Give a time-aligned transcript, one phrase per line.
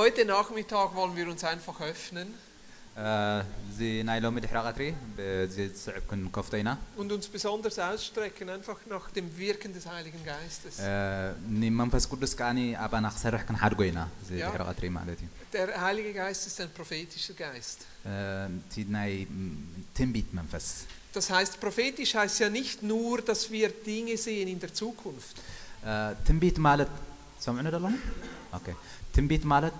[0.00, 2.29] Heute Nachmittag wollen wir uns einfach öffnen
[3.71, 4.85] እዚ ናይ ሎሚ ድሕሪ ቀትሪ
[5.17, 6.69] ብዚ ዝስዕብ ክንከፍቶ ኢና
[7.01, 10.75] und uns besonders ausstrecken einfach nach dem Wirken des Heiligen Geistes.
[11.61, 16.11] ንመንፈስ ቅዱስ ከዓኒ ኣባና ክሰርሕ ክንሓድጎ ኢና እዚ ያ። ድሕሪ ቀትሪ ማለት እዩ Der Heilige
[16.21, 17.79] Geist ist ein prophetischer Geist.
[18.59, 19.11] እቲ ናይ
[19.43, 19.55] ም-
[19.99, 20.67] ትንቢት መንፈስ
[21.17, 25.35] Das heißt, prophetisch heißt ja nicht nur, dass wir Dinge sehen in der Zukunft.
[26.27, 26.91] ትንቢት ማለት
[27.45, 27.95] ሰምዑ ደለኹም
[28.59, 28.67] ኦኬ
[29.15, 29.77] ትንቢት ማለት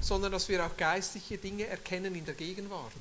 [0.00, 2.92] sondern dass wir auch geistliche Dinge erkennen in der Gegenwart.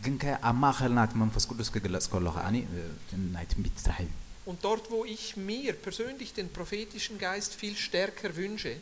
[4.45, 8.77] Und dort, wo ich mir persönlich den prophetischen Geist viel stärker wünsche,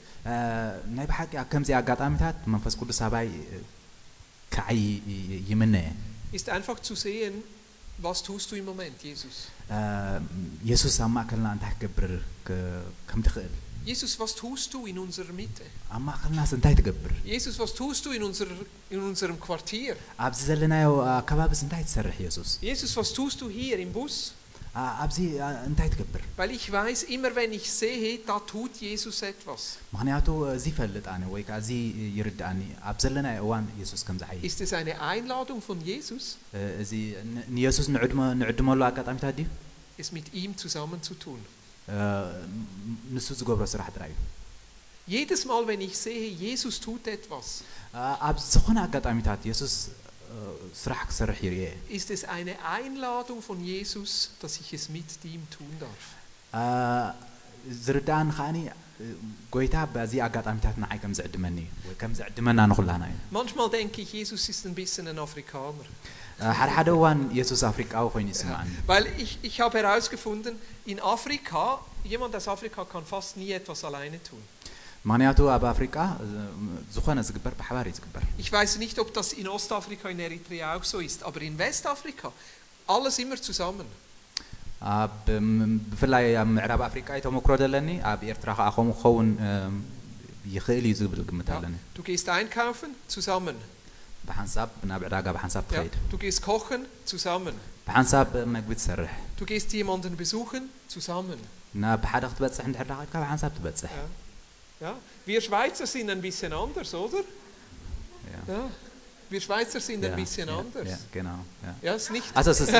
[6.32, 7.44] ist einfach zu sehen,
[7.98, 9.48] was tust du im Moment, Jesus?
[10.64, 11.00] Jesus
[13.91, 15.65] የሱስ ኣብ ማእከልና እንታይ ክገብር ክ- ከም ትኽእል Jesus, was tust du in unserer Mitte?
[15.95, 18.49] ኣብ ማእከልናስ እንታይ ትገብር Jesus, was tust du in, unser,
[18.95, 19.95] in unserem Quartier?
[20.27, 20.88] ኣብዚ ዘለናዮ
[21.21, 24.16] ኣከባቢስ እንታይ ትሰርሕ የሱስ Jesus, was tust du hier im Bus?
[24.80, 29.16] ኣ- ኣብዚ ኣ፣ እንታይ ትገብር Weil ich weiß, immer wenn ich sehe, da tut Jesus
[29.30, 29.63] etwas.
[29.95, 31.71] ምክንያቱ እዚ ይፈልጥ ኣነ ወይ ከዓ እዚ
[32.19, 32.60] ይርድኣኒ
[32.91, 36.24] ኣብ ዘለናዮ እዋን የሱስ ከም ዝዓይ Ist es eine Einladung von Jesus,
[36.83, 36.93] እዚ
[37.33, 39.49] ን- ንየሱስ ንዕድመ- ንዕድመሉ ኣጋጣሚታት ድዩ
[40.05, 41.41] es mit ihm zusammen zu tun?
[41.95, 41.99] እ፣
[43.16, 44.21] ንሱ ዝገብሮ ስራሕ ጥራይ እዩ
[45.13, 47.46] Jedes Mal, wenn ich sehe, Jesus tut etwas,
[48.02, 49.74] ኣ- ኣብ ዝኾነ ኣጋጣሚታት የሱስ
[50.35, 50.37] እ፣
[50.83, 51.65] ስራሕ ክሰርሕ ይርየ
[51.99, 54.10] ist es eine Einladung von Jesus,
[54.43, 56.05] dass ich es mit ihm tun darf.
[56.60, 56.63] ኣ፣
[57.87, 58.59] ዝርዳእኒ ከዓኒ
[59.02, 59.07] እ፣
[59.55, 64.10] ጎይታ በዚ ኣጋጣሚታት ንዓይ ከም ዝዕድመኒ እዩ ወይ ከም ዝዕድመና ንኩላና እዩ Manchmal denke ich,
[64.19, 65.87] Jesus ist ein bisschen ein Afrikaner.
[66.43, 70.55] እ፣ ሓደ ሓደ እዋን የሱስ ኣፍሪቃዊ ኮይኑ ይስማዓኒ Weil ich, ich habe herausgefunden,
[70.93, 71.62] in Afrika,
[72.12, 74.43] jemand aus Afrika kann fast nie etwas alleine tun.
[75.10, 76.27] ምክንያቱ ኣብ ኣፍሪቃ እ፣
[76.94, 80.84] ዝኾነ ዝግበር ብሓባር እዩ ዝግበር Ich weiß nicht, ob das in Ostafrika, in Eritrea auch
[80.93, 82.28] so ist, aber in Westafrika,
[82.97, 83.88] alles immer zusammen.
[84.99, 89.51] ኣብ ም- ብፍላይ ኣብ ምዕራብ ኣፍሪቃ እዩ ተመክሮ ዘለኒ ኣብ ኤርትራ ከዓ ከምኡ ክኸውን እ፣
[90.55, 91.56] ይኽእል እዩ ዝብል ግምት Ja.
[91.59, 93.56] ኣለኒ Du gehst einkaufen, zusammen.
[95.94, 97.53] Ja, du gehst kochen zusammen.
[99.38, 101.40] Du gehst jemanden besuchen zusammen.
[104.80, 104.88] Ja.
[104.88, 104.96] ja.
[105.25, 107.19] Wir Schweizer sind ein bisschen anders, oder?
[108.47, 108.53] Ja.
[108.53, 108.69] ja.
[109.35, 110.88] Wir Schweizer sind ein Ja, bisschen ja, anders.
[110.88, 111.75] ja, genau, ja.
[111.81, 112.25] Ja, ist nicht.
[112.34, 112.72] Also es ist,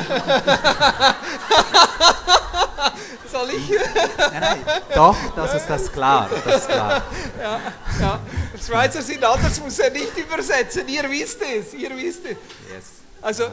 [3.30, 3.68] Soll ich?
[4.16, 4.58] nein, nein,
[4.94, 7.02] doch, das ist das klar, das ist klar.
[7.38, 7.60] Ja,
[8.00, 8.20] ja.
[8.66, 10.88] Schweizer sind anders, muss er nicht übersetzen.
[10.88, 12.38] Ihr wisst es, ihr wisst es.
[12.72, 12.84] Yes.
[13.20, 13.48] Also,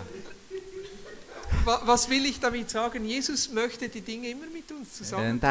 [1.65, 3.03] wa- was will ich damit sagen?
[3.03, 5.41] Jesus möchte die Dinge immer mit uns zusammen.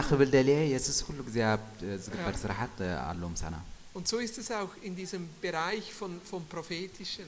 [3.95, 7.27] Und so ist es auch in diesem Bereich von vom prophetischen.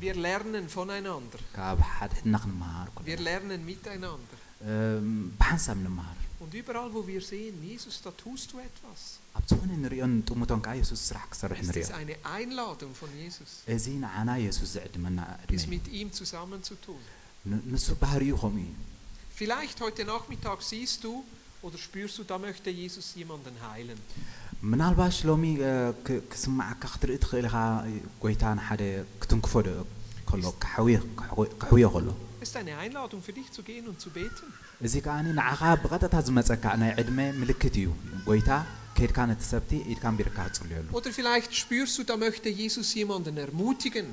[0.00, 1.38] Wir lernen voneinander.
[3.04, 4.36] Wir lernen miteinander.
[6.40, 9.20] Und überall, wo wir sehen, Jesus, da tust du etwas.
[11.60, 13.62] Es ist eine Einladung von Jesus.
[15.48, 16.98] Ist mit ihm zusammenzutun.
[19.34, 21.24] Vielleicht heute Nachmittag siehst du,
[21.65, 23.99] oder spürst du, da möchte Jesus jemanden heilen.
[24.71, 25.73] ምናልባሽ ሎሚ እ፣
[26.05, 27.55] ክ- ክስማዓካ ክትርኢ ትኽእል ኢኻ
[28.23, 28.81] ጎይታ ንሓደ
[29.21, 29.69] ክትንክፎ ዶ
[30.29, 32.07] ከሎ ክሕውዮ- ክሕው- ክሕውዮ ከሎ
[32.43, 34.47] Es ist eine Einladung für dich zu gehen und zu beten.
[34.85, 37.87] እዚ ከዓኒ ንዓኻ ብቐጥታ ዝመፀካ ናይ ዕድመ ምልክት እዩ
[38.27, 38.49] ጎይታ
[38.97, 44.07] ከይድካ ነቲ ሰብቲ ኢድካ ንቢርካ ትፅልየሉ Oder vielleicht spürst du, da möchte Jesus jemanden ermutigen.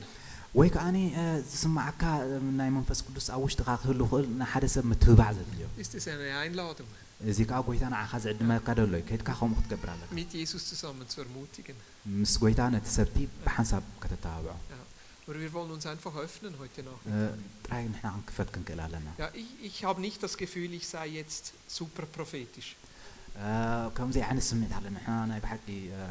[0.59, 2.31] ወይ ከዓኒ እ፣ ዝስማዓካ እ፣
[2.61, 5.67] ናይ መንፈስ ቅዱስ ኣብ ውሽጢኻ ክህሉ ክእል ንሓደ ሰብ ምትብባዕ ዘድልዮ
[7.21, 10.11] Ist es eine Einladung, እዚ ከዓ ጎይታ ንዓኻ ዝዕድመካ ደሎ እዩ ከይድካ ከምኡ ክትገብር ኣለካ
[10.19, 11.77] mit Jesus zusammen zu ermutigen?
[12.21, 14.81] ምስ ጎይታ ነቲ ሰብቲ ብሓንሳብ ከተተባብዖ Ja.
[15.29, 17.05] Aber wir wollen uns einfach öffnen heute Nacht.
[17.13, 17.17] እ፣
[17.65, 21.45] ጥራይ ንሕና ክንክፈት ክንክእል ኣለና Ja, ich, ich habe nicht das Gefühl, ich sei jetzt
[21.79, 22.71] super prophetisch.
[23.47, 23.49] እ፣
[23.97, 25.67] ከምዚ ዓይነት ስምዒት ኣለና ንሕና ናይ ብሓቂ
[25.99, 26.03] እ፣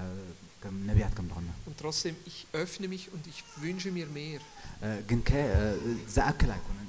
[0.63, 4.41] ከም ነቢያት ከም ዝኾንና Und trotzdem, ich öffne mich und ich wünsche mir mehr.
[4.85, 6.88] እ፣ ግን ከ እ፣ ዝኣክል ኣይኮነን ደጊምና ክንክፈት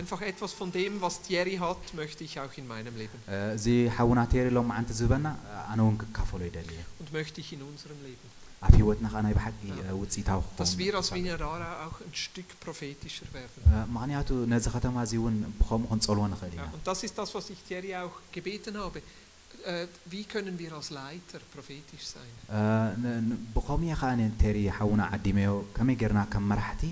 [0.00, 3.66] Einfach etwas von dem, was Thierry hat, möchte ich auch in meinem Leben እ፣ እዚ
[3.96, 7.98] ሓውና ቴሪ ሎም መዓንቲ ዝህበና እ፣ ኣነ እውን ክካፈሎ ይደልየ und möchte ich in unserem
[8.08, 8.28] Leben.
[8.66, 12.50] ኣብ ሂወትና ከዓ ናይ ብሓቂ እ፣ ውፅኢታዊ Dass wir als ክኸውን Vinarara auch ein Stück
[12.64, 13.60] prophetischer werden.
[13.68, 17.30] እ፣ ምክንያቱ ነዚ ከተማ እዚ እውን ብከምኡ ክንፀልዎ ንኽእል ኢና Ja, und das ist das,
[17.38, 19.00] was ich Thierry auch gebeten habe.
[19.70, 22.32] Äh, wie können wir als Leiter prophetisch sein?
[22.56, 22.60] እ፣
[23.04, 24.10] ን- ን- ብከምኡ እየ ከዓ
[24.44, 26.82] ቴሪ ሓውና ዓዲመዮ ከመይ ጌርና ከም መራሕቲ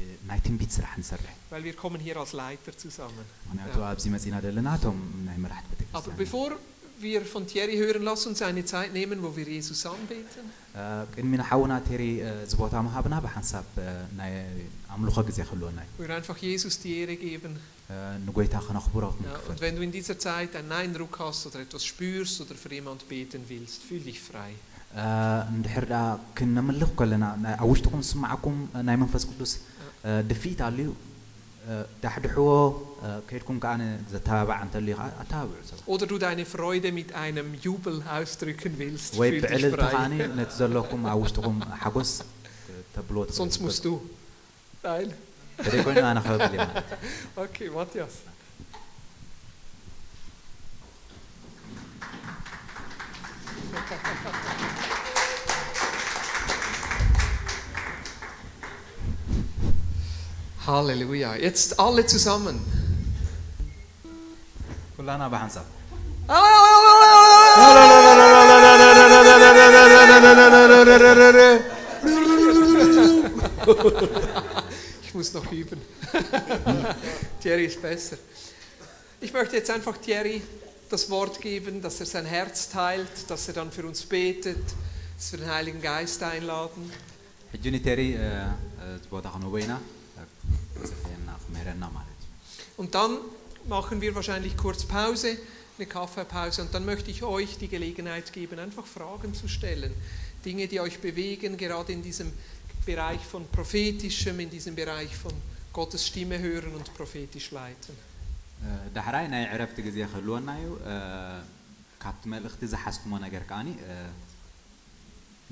[0.00, 3.24] እ፣ እ፣ ናይ ትንቢት ስራሕ ንሰርሕ Weil wir kommen hier als Leiter zusammen.
[3.48, 3.88] ምክንያቱ Ja.
[3.90, 4.98] ኣብዚ መፂና ዘለና እቶም
[5.28, 6.48] ናይ መራሕቲ ቤተ Aber bevor
[7.06, 10.44] wir von Thierry hören, lass uns eine Zeit nehmen, wo wir Jesus anbeten.
[11.14, 12.02] ቅድሚ ንሓውና ቴሪ
[12.44, 13.66] እዚ ቦታ ምሃብና ብሓንሳብ
[14.18, 14.32] ናይ
[14.94, 17.52] ኣምልኾ ግዜ ክህልወና እዩ Wir einfach Jesus die Ehre geben.
[18.26, 21.82] ንጎይታ ክነኽብሮ Ja, ክንክፍል und wenn du in dieser Zeit einen Eindruck hast oder etwas
[21.90, 24.50] spürst oder für jemand beten willst, fühl dich frei.
[25.54, 25.96] እንድሕር ዳ
[26.38, 28.56] ክነምልኽ ከለና ናይ- ኣብ ውሽጥኩም ዝስማዓኩም
[28.88, 29.52] ናይ መንፈስ ቅዱስ
[30.05, 30.89] دفيت عليه
[32.03, 32.73] دحدحو
[33.29, 35.49] كيركم كأنا تتابع أنت اللي أتابع
[35.87, 39.17] Oder du deine Freude mit einem Jubel ausdrücken willst.
[39.17, 42.23] ويبعل تغاني نتزلكم عوشتكم حقوس
[42.95, 43.31] تبلوت.
[43.31, 44.01] Sonst musst du.
[44.83, 45.13] Nein.
[47.35, 48.13] okay, Matthias.
[53.91, 54.80] Thank you.
[60.65, 61.35] Halleluja.
[61.35, 62.59] Jetzt alle zusammen.
[75.03, 75.81] Ich muss noch üben.
[77.41, 78.17] Thierry ist besser.
[79.19, 80.41] Ich möchte jetzt einfach Thierry
[80.89, 84.63] das Wort geben, dass er sein Herz teilt, dass er dann für uns betet,
[85.17, 86.91] dass wir den Heiligen Geist einladen.
[87.53, 88.19] حجوني تيري
[89.03, 89.79] تبوضع نوبينا
[90.80, 92.32] ክንህቦ ኢና ፅፍየና ክምህረና ማለት እዩ
[92.82, 93.12] Und dann
[93.74, 95.30] machen wir wahrscheinlich kurz Pause,
[95.76, 96.58] eine Kaffeepause.
[96.64, 99.92] Und dann möchte ich euch die Gelegenheit geben, einfach Fragen zu stellen.
[100.46, 102.32] Dinge, die euch bewegen, gerade in diesem
[102.84, 105.32] Bereich von prophetischem, in diesem Bereich von
[105.72, 107.96] Gottes Stimme hören und prophetisch leiten.
[108.96, 110.68] ዳሕራይ ናይ ዕረፍቲ ግዜ ክህልወና እዩ
[112.02, 113.68] ካብቲ መልእኽቲ ዝሓዝኩሞ ነገር ከዓኒ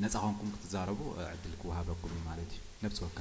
[0.02, 1.00] ነፃ ኮንኩም ክትዛረቡ
[1.32, 3.18] ዕድል ክወሃበኩም እዩ ማለት እዩ ነብፂ ወካ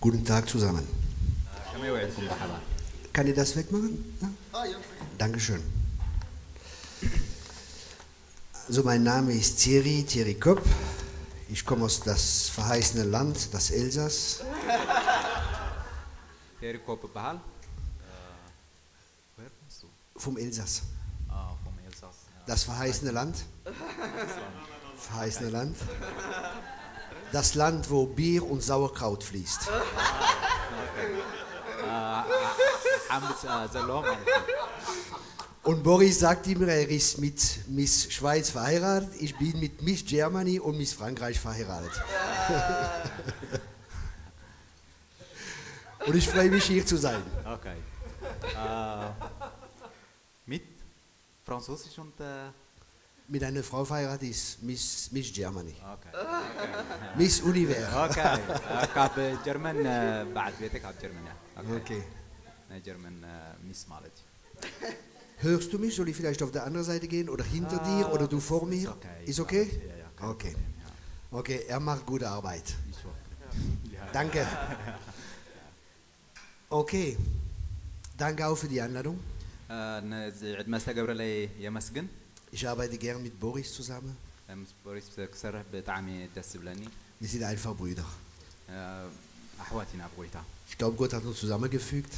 [0.00, 0.88] Guten Tag zusammen.
[3.12, 4.16] Kann ihr das wegmachen?
[4.22, 4.28] Ja?
[4.58, 4.64] Ah,
[5.18, 5.62] Dankeschön.
[8.66, 10.62] Also mein Name ist Thierry, Thierry Kopp.
[11.50, 14.42] Ich komme aus das verheißene Land, das Elsass.
[16.60, 17.36] Thierry Kopp, Bahal?
[17.36, 17.40] Äh,
[19.36, 19.88] woher kommst du?
[20.16, 20.82] Vom Elsass.
[21.28, 22.16] Ah, vom Elsass.
[22.46, 23.36] Das verheißene Land?
[24.96, 25.76] Verheißene Land.
[27.32, 29.68] das Land, wo Bier und Sauerkraut fließt.
[31.86, 32.24] Ah,
[33.08, 33.78] ah, ah, äh,
[35.62, 40.58] und Boris sagt immer, er ist mit Miss Schweiz verheiratet, ich bin mit Miss Germany
[40.58, 41.92] und Miss Frankreich verheiratet.
[46.06, 47.22] und ich freue mich, hier zu sein.
[47.44, 47.76] Okay.
[48.54, 49.12] Uh,
[50.46, 50.62] mit
[51.44, 52.18] Französisch und.
[52.20, 52.52] Uh
[53.33, 54.83] Mit einer Frau verheiratet ist Miss,
[55.15, 55.75] Miss Germany.
[55.93, 56.05] ኦኬ
[57.19, 57.87] Miss Univers.
[58.03, 58.17] ኦኬ
[58.95, 59.15] ካብ
[59.45, 59.77] ጀርመን
[60.35, 62.01] በዓል ቤተ ካብ ጀርመን እያ ኦኬ Okay.
[62.69, 63.17] ናይ ጀርመን
[63.67, 64.93] ሚስ ማለት እዩ
[65.45, 65.93] Hörst du mich?
[65.97, 68.85] Soll ich vielleicht auf der anderen Seite gehen oder hinter dir oder du vor mir?
[68.85, 69.17] Ist okay.
[69.31, 69.63] Ist okay?
[69.89, 70.51] Ja, ja, kein Okay.
[70.53, 71.39] Problem, ja.
[71.39, 72.67] Okay, er macht gute Arbeit.
[72.91, 73.23] Ich hoffe.
[73.95, 74.05] Ja.
[74.17, 74.43] Danke.
[76.81, 77.07] Okay.
[78.17, 79.17] Danke auch für die Einladung.
[80.11, 81.31] ነዚ ዕድመ ዝተገብረለይ
[81.65, 82.07] የመስግን
[82.52, 84.16] ich arbeite gerne mit Boris zusammen.
[87.20, 88.04] Wir sind einfach Brüder.
[90.68, 92.12] Ich glaube, Gott hat uns zusammengefügt.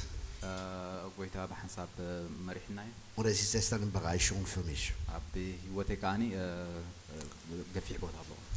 [3.17, 4.93] Und es ist erst eine Bereicherung für mich.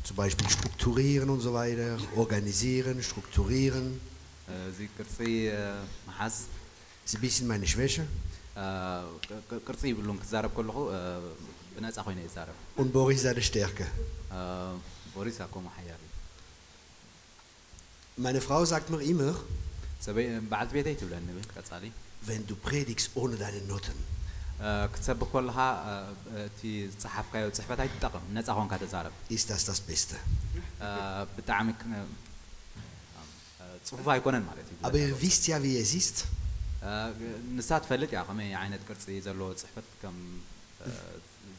[0.03, 3.99] Zum Beispiel strukturieren und so weiter, organisieren, strukturieren.
[4.77, 5.49] زي كرسي
[7.05, 8.05] Ist ein bisschen meine Schwäche.
[11.74, 13.86] ከለኹ ብነፃ ኮይነ ይዛረብ Und Boris seine Stärke.
[15.14, 16.08] ቦሪስ ኣኮሞ ሓያል እዩ
[18.24, 19.34] Meine Frau sagt mir immer,
[20.04, 21.84] ሰበይ በዓልቲ ቤተይ ትብለኒ ብል ቀፃሊ
[22.28, 23.98] wenn du predigst ohne deine Noten,
[24.92, 25.58] ክትሰብክ ከለካ
[26.46, 26.60] እቲ
[26.94, 30.16] ዝፀሓፍካዮ ፅሕፈት ኣይትጠቕም ነፃ ኮንካ ተዛረብ ist das das Beste.
[31.36, 31.68] ብጣዕሚ
[33.88, 36.18] ፅፉፍ ኣይኮነን ማለት እዩ Aber ihr wisst ja, wie es ist.
[37.56, 40.16] ንሳ ትፈልጥ እያ ከመይ ዓይነት ቅርፂ ዘለዎ ፅሕፈት ከም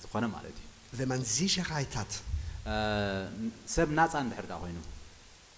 [0.03, 0.67] ዝኾነ ማለት እዩ
[0.99, 2.13] Wenn man Sicherheit hat,
[3.75, 4.77] ሰብ ናፃ እንድሕር ዳ ኮይኑ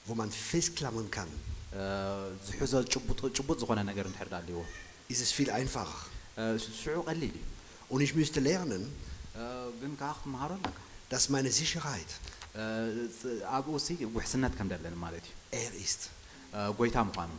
[0.07, 1.31] wo man festklammern kann,
[2.47, 2.73] ዝሕዞ
[3.35, 4.59] ጭቡጥ ዝኾነ ነገር እንድሕር ዳ ኣለዎ
[5.13, 6.01] ist es viel einfacher.
[6.81, 7.45] ሽዑ ቀሊል እዩ
[7.93, 8.83] Und ich müsste lernen,
[9.81, 10.77] ግን ከዓ ክትመሃሮ ኣለካ
[11.11, 12.11] dass meine Sicherheit
[13.57, 16.01] ኣብኡ ሲ ውሕስነት ከም ደለኒ ማለት እዩ er ist.
[16.79, 17.31] ጎይታ ምዃኑ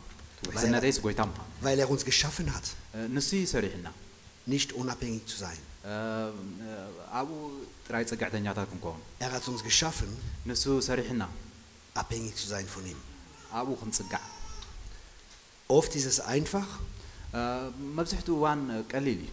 [0.47, 2.67] ውሕስነተይስ ጎይታ ምዃኑ Weil er uns geschaffen hat,
[3.15, 3.87] ንሱ እዩ ሰሪሕና
[4.53, 5.61] nicht unabhängig zu sein.
[7.19, 7.31] ኣብኡ
[7.87, 10.11] ጥራይ ፀጋዕተኛታት ክንከውን Er hat uns geschaffen,
[10.49, 11.23] ንሱ ሰሪሕና
[12.01, 12.99] abhängig zu sein von ihm.
[13.59, 14.23] ኣብኡ ክንፅጋዕ
[15.77, 16.67] Oft ist es einfach,
[17.97, 18.61] መብዛሕትኡ እዋን
[18.93, 19.31] ቀሊል እዩ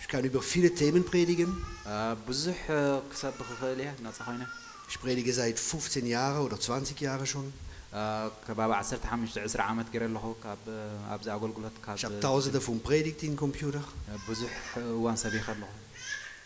[0.00, 1.50] Ich kann über viele Themen predigen.
[1.92, 1.94] አ፣
[2.28, 2.60] ብዙሕ
[3.10, 4.42] ክሰብኽ ክኽእል እየ ነፃ ኮይነ
[4.90, 7.46] Ich predige seit 15 Jahren oder 20 Jahren schon.
[7.98, 8.02] አ፣
[8.46, 10.62] ከባቢ 15 20 ዓመት ገይረ ኣለኹ ካብ
[11.14, 13.82] ኣብዚ ኣገልግሎት ካብ Ich habe tausende von Predigten im Computer,
[14.28, 14.52] ብዙሕ
[14.98, 15.70] እዋን ሰቢኸ ኣለኹ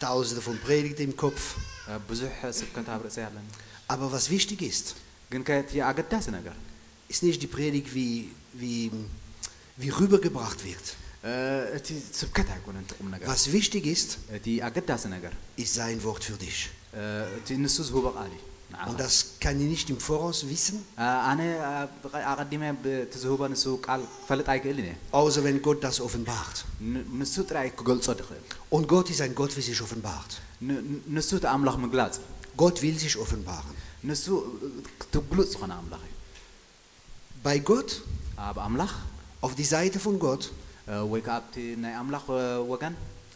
[0.05, 1.43] tausende von Predigten im Kopf.
[1.91, 3.47] አ፣ ብዙሕ ስብከት ኣብ ርእሰይ ኣለኒ
[3.93, 4.87] Aber was wichtig ist,
[5.33, 6.57] ግን ከቲ ኣገዳሲ ነገር
[7.13, 8.13] ist nicht die Predigt, wie,
[8.63, 8.81] wie,
[9.81, 10.87] wie rübergebracht wird.
[11.31, 11.33] አ፣
[11.79, 11.89] እቲ
[12.21, 15.33] ስብከት ኣይኮነን ጥቕም ነገር Was wichtig ist, እቲ ኣገዳሲ ነገር
[15.65, 16.59] ist sein Wort für dich.
[16.95, 17.03] አ፣
[17.39, 18.47] እቲ ንሱ ዝህቦ ቃል እዩ ንዓኻ።
[18.88, 20.84] und das kann ich nicht im Voraus wissen.
[25.12, 26.66] Außer wenn Gott das offenbart.
[28.70, 30.42] Und Gott ist ein Gott, wie sich offenbart.
[32.58, 33.76] Gott will sich offenbaren.
[37.44, 38.02] Bei Gott,
[39.42, 40.52] auf die Seite von Gott,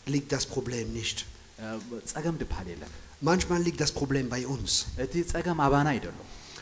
[0.05, 1.25] liegt das Problem nicht.
[3.21, 4.85] Manchmal liegt das Problem bei uns.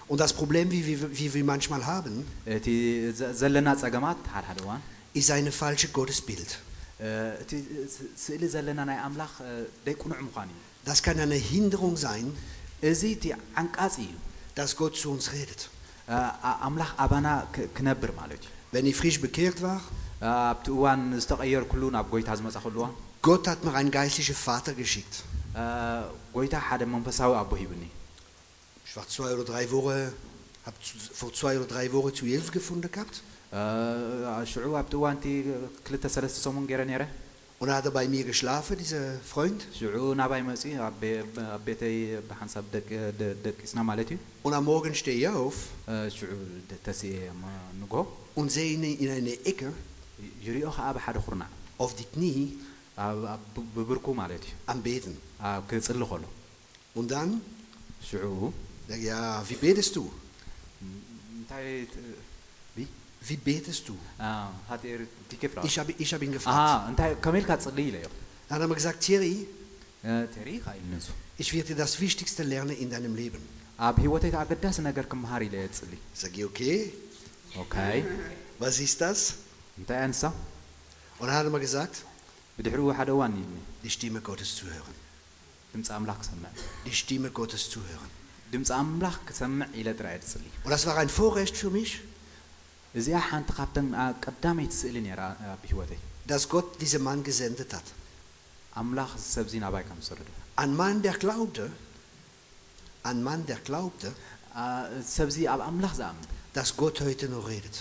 [0.08, 2.26] Und das Problem, wie wir, wie wir manchmal haben,
[5.14, 6.60] ist ein falsches Gottesbild.
[10.86, 12.36] Das kann eine Hinderung sein,
[14.56, 15.70] dass Gott zu uns redet.
[18.72, 19.82] Wenn ich frisch bekehrt war,
[23.22, 25.24] Gott hat mir einen geistlichen Vater geschickt.
[25.62, 25.65] አ፣
[26.37, 27.83] ጎይታ ሓደ መንፈሳዊ ኣቦ ሂብኒ
[28.87, 30.01] Ich war zwei oder drei Wochen,
[30.67, 30.77] habe
[31.21, 33.17] vor zwei oder drei Wochen zu Jesus gefunden gehabt.
[33.59, 33.62] አ፣
[34.53, 35.27] ሽዑ ኣብቲ እዋን እቲ
[35.87, 37.05] ክልተ ሰለስተ ሰሙን ገይረ ነይረ
[37.61, 39.61] Und dann hat er bei mir geschlafen, dieser Freund.
[39.79, 41.21] ሽዑ ናባይ መፂ ኣብ ቤ-
[41.55, 41.97] ኣብ ቤተይ
[42.31, 45.57] ብሓንሳብ ደቂ- ደ- ደቂስና ማለት እዩ Und am Morgen stehe ich auf
[45.93, 46.31] አ፣ ሽዑ
[46.71, 47.12] ደ- ተስኤ
[47.43, 47.95] ማ- ንጎ
[48.41, 49.69] und sehe ihn in eine Ecke
[50.47, 51.51] ይሪኦ ከዓ ብሓደ ኩርናዕ
[51.83, 52.61] auf die Knie ኣብ ኣብ ብ-
[53.77, 55.15] ብብርኩ ማለት እዩ am Beten.
[55.51, 56.25] ኣብ ክፅሊ ከሎ
[56.99, 57.31] Und dann,
[58.09, 58.25] ሽዑ
[58.89, 60.05] sag ich, ja, wie betest du?
[61.37, 62.19] እንታይ ት-
[62.77, 62.79] ቢ
[63.29, 63.95] Wie betest du?
[64.71, 66.89] ሃጢር ቲኬፍ Ich habe ich hab ihn Ah, gefragt.
[66.91, 68.07] እንታይ ከመይ ኢልካ ትፅሊ ኢለዮ
[68.49, 69.35] Dann hat er mir gesagt, Thierry,
[70.35, 71.09] ተሪ ኢኻ ኢሉ ንሱ
[71.43, 73.43] ich werde dir das Wichtigste lernen in deinem Leben.
[73.87, 76.77] ኣብ ሂወተይ ኣገዳሲ ነገር ክምሃር ኢለ እየ ትፅሊ Sag ich, okay,
[77.62, 77.99] ኦካይ
[78.62, 79.19] was ist das?
[79.79, 80.23] እንታይ ኣንሳ
[81.21, 81.95] Und dann hat er mir gesagt,
[82.57, 84.97] ብድሕሪኡ ሓደ እዋን ኢልኒ die Stimme Gottes zu hören.
[85.73, 86.51] ድምፂ ኣምላኽ ክሰምዕ
[86.87, 88.11] Die Stimme Gottes zu hören.
[88.53, 91.93] ድምፂ ኣምላኽ ክሰምዕ ኢለ ጥራየ ትፅሊ Und das war ein Vorrecht für mich,
[92.99, 95.21] እዚኣ ሓንቲ ካብተን አ- ቀዳመይቲ ስእሊ ነራ
[95.55, 97.87] ኣብ ሂወተይ dass Gott diesen Mann gesendet hat.
[98.81, 100.29] ኣምላኽ ሰብዚ ናባይ ከም ዝሰረዱ
[100.62, 101.65] Ein Mann, der glaubte,
[103.09, 104.09] ein Mann, der glaubte,
[105.17, 107.77] ሰብዚ ኣብ ኣምላኽ ዝኣምን dass Gott heute noch redet.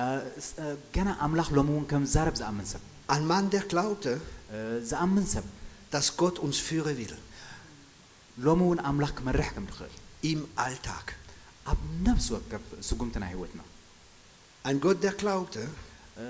[0.00, 0.02] አ፣
[0.46, 0.66] ስ- አ፣
[0.96, 2.82] ገና ኣምላኽ ሎሚ እውን ከም ዝዛረብ ዝኣምን ሰብ
[3.14, 4.12] Ein Mann, der glaubte,
[4.54, 4.58] አ፣
[4.90, 5.46] ዝኣምን ሰብ
[5.92, 7.16] dass Gott uns führen will.
[8.46, 9.94] ሎሚ እውን ኣምላኽ ክመርሕ ከም ዝኽእል
[10.32, 11.06] Im Alltag.
[11.70, 13.60] ኣብ ነብሲ ወከፍ ስጉምቲ ናይ ሂወትና
[14.68, 15.62] Ein Gott, der glaubte,
[16.22, 16.24] አ፣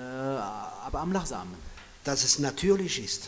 [0.87, 1.59] ኣብ ኣምላኽ ዝኣምን
[2.05, 3.23] dass es natürlich ist,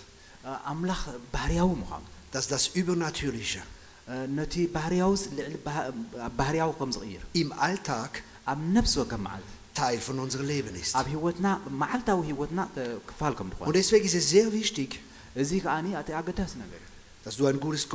[0.48, 1.02] አ፣ ኣምላኽ
[1.34, 3.62] ባህርያዊ ምዃኑ dass das Übernatürliche
[4.12, 5.86] አ፣ ነቲ ባህርያዊ ልዕሊ ባህ-
[6.28, 8.12] ኣብ ባህርያዊ ከም ዝቕይር im Alltag
[9.75, 10.95] Teil von unserem Leben ist.
[13.67, 15.01] Und deswegen ist es sehr wichtig,
[17.25, 17.87] dass du ein gutes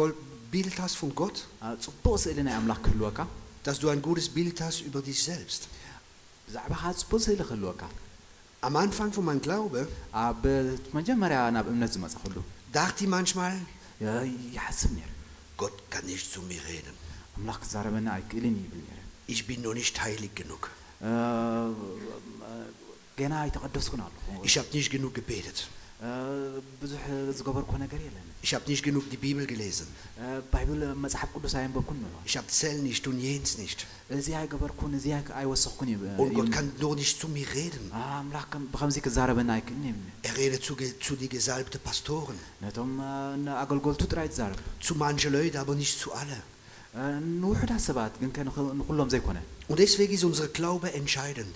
[0.51, 1.48] Bild hast von Gott,
[3.63, 5.68] dass du ein gutes Bild hast über dich selbst.
[8.62, 9.88] Am Anfang von meinem Glaube
[12.72, 13.53] dachte ich manchmal,
[15.58, 16.94] Gott kann nicht zu mir reden.
[19.27, 20.70] Ich bin noch nicht heilig genug.
[21.09, 21.11] አ፣
[23.21, 25.59] ገና ኣይተቐደስኩን ኣለኹ Ich habe nicht genug gebetet.
[26.07, 26.11] አ፣
[26.81, 27.05] ብዙሕ
[27.38, 29.88] ዝገበርኮ ነገር የለን Ich habe nicht genug die Bibel gelesen.
[30.25, 33.81] አ፣ ባይብል መፅሓፍ ቅዱስ ኣይንበብኩን ንብሎ Ich habe Zell nicht und jens nicht.
[34.17, 37.85] እዚ ኣይገበርኩን እዚ ኣይ- ኣይወሰኽኩን ይብ- Und Gott ይብል kann nur nicht zu mir reden.
[38.00, 42.38] አ፣ ኣምላኽ ከም- ብከምዚ ክዛረበና ኣይክእልን ይብል Er redet zu, ge- zu die gesalbten Pastoren,
[42.62, 43.12] ነቶም አ፣
[43.47, 46.45] ንኣገልገልቱ ጥራይ ትዛረብ zu manchen Leuten, aber nicht zu allen.
[46.99, 47.02] አ፣
[47.43, 49.38] ንውሑዳት ሰባት ግን ከ- ንኽ- ንኩሎም ዘይኮነ
[49.71, 51.55] Und deswegen ist unser Glaube entscheidend.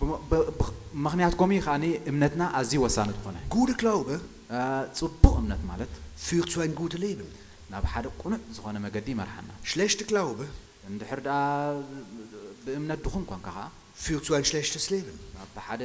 [0.00, 0.72] ብም- ብ- ብ-
[1.06, 4.14] ምክንያት ከምኡ ከዓኒ እምነትና ኣዝዩ ወሳኒ ዝኾነ Guter Glaube
[4.56, 4.60] አ፣
[5.00, 5.92] ፅቡቅ እምነት ማለት
[6.26, 7.28] führt zu einem guten Leben.
[7.72, 10.44] ናብ ሓደ ቁኑዕ ዝኾነ መገዲ ይመርሓና Schlechter Glaube
[10.90, 11.36] እንድሕር ደኣ
[12.64, 13.66] ብእምነት ድኹም ኮንካ ከዓ
[14.04, 15.16] führt zu ein schlechtes Leben.
[15.36, 15.82] ናብ ብሓደ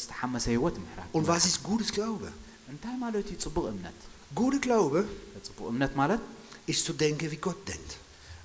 [0.00, 2.28] ዝተሓመሰ ሂወት ምሕራፍ Und was ist gutes Glaube?
[2.70, 3.98] እንታይ ማለት እዩ ፅቡቅ እምነት
[4.38, 5.00] Guter Glaube
[5.48, 6.22] ፅቡቅ እምነት ማለት
[6.72, 7.90] ist zu denken, wie Gott denkt.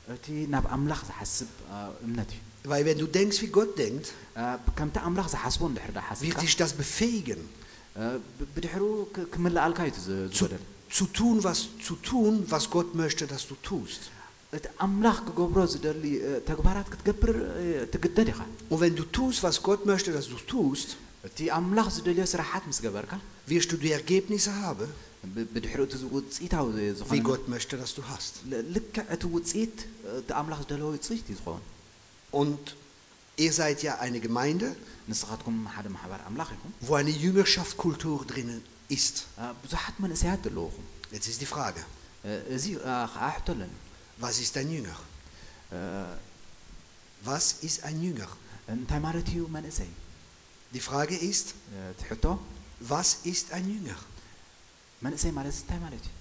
[0.08, 4.06] አ፣ እቲ ናብ ኣምላኽ ዝሓስብ አ፣ እምነት እዩ Weil wenn du denkst, wie Gott denkt,
[4.42, 4.44] አ፣
[4.78, 7.42] ከምቲ ኣምላኽ ዝሓስቦ እንድሕር ዳ wird ሓስብካ dich das befähigen,
[8.02, 8.04] አ፣
[8.40, 8.84] ብ- ብድሕሩ
[9.16, 10.64] ክ- ክምላኣልካ እዩ ዝ- zu, ዝወደል
[10.98, 14.02] zu, tun, was, zu tun, was Gott möchte, dass du tust.
[14.58, 18.40] እቲ ኣምላኽ ክገብሮ ዝደሊ አ፣ ተግባራት ክትገብር አ፣ ትግደድ ኢኻ
[18.72, 20.90] Und wenn du tust, was Gott möchte, dass du tust,
[21.28, 23.14] እቲ ኣምላኽ ዝደልዮ ስራሓት ምስ ገበርካ
[23.52, 25.07] wirst du die Ergebnisse haben, ብ-
[25.56, 28.34] ብድሕሪኡ እቲ ውፅኢታዊ wie ዝኾነ Gott möchte, dass du hast.
[28.52, 29.78] ል- ልክዕ እቲ ውፅኢት
[30.20, 31.64] እቲ ኣምላኽ ዝደለዎ ውፅኢት እዩ ዝኸውን
[32.42, 32.64] Und
[33.46, 34.68] ihr seid ja eine Gemeinde,
[35.12, 38.60] ንስኻትኩም ሓደ ማሕበር ኣምላኽ ኢኹም wo eine Jüngerschaftskultur drinnen
[38.98, 39.16] ist.
[39.42, 40.86] አ፣ ብዙሓት መንእሰያት ዘለውኹም
[41.16, 41.82] Jetzt ist die Frage,
[42.28, 43.74] አ፣ እዚ አ፣ ከዓ ሕቶ ኣለኒ
[44.24, 45.00] was ist ein Jünger?
[45.78, 45.80] አ፣
[47.30, 48.30] Was ist ein Jünger?
[48.74, 49.92] እንታይ ማለት እዩ መንእሰይ
[50.76, 51.48] Die Frage ist,
[51.78, 52.26] አ፣ እቲ ሕቶ
[52.92, 54.00] was ist ein Jünger?
[55.06, 56.14] መንእሰይ ማለት እንታይ ማለት እዩ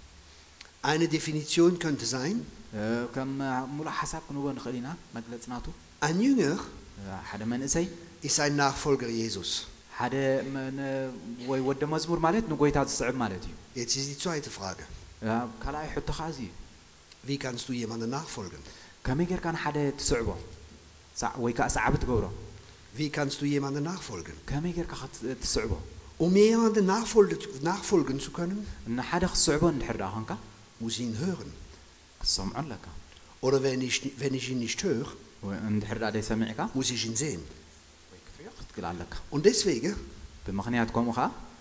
[0.90, 2.36] Eine Definition könnte sein,
[2.74, 5.66] አ፣ ከም አ፣ ሙሉእ ሓሳብ ክንቦ ንኽእል ኢና መግለፂ ናቱ
[6.06, 7.86] ein Jünger አ፣ ሓደ መንእሰይ
[8.28, 9.50] ist ein Nachfolger Jesus.
[9.98, 10.14] ሓደ
[10.54, 11.10] መ- ነ-
[11.50, 14.84] ወይ ወደ መዝሙር ማለት ንጎይታ ዝስዕብ ማለት እዩ Jetzt ist die zweite Frage,
[15.32, 16.50] አ፣ ካልኣይ ሕቶ ከዓ እዚ እዩ
[17.28, 18.62] wie kannst du jemanden nachfolgen?
[19.06, 20.28] ከመይ ጌርካ ንሓደ ትስዕቦ
[21.20, 22.26] ሳ- ወይ ከዓ ሰዓቢ ትገብሮ
[22.98, 24.36] Wie kannst du jemanden nachfolgen?
[24.50, 25.72] ከመይ ጌርካ ክት- ትስዕቦ
[26.19, 28.65] Um jemanden nachfolgen zu können,
[30.79, 31.53] muss ich ihn hören.
[33.41, 35.13] Oder wenn ich, wenn ich ihn nicht höre,
[36.73, 37.41] muss ich ihn sehen.
[39.29, 39.95] Und deswegen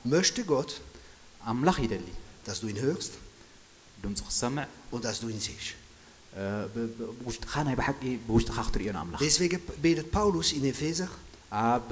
[0.05, 0.81] möchte Gott,
[2.45, 3.13] dass du ihn hörst
[4.91, 5.75] und dass du ihn siehst.
[9.21, 11.09] Deswegen betet Paulus in Epheser
[11.62, 11.90] ኣብ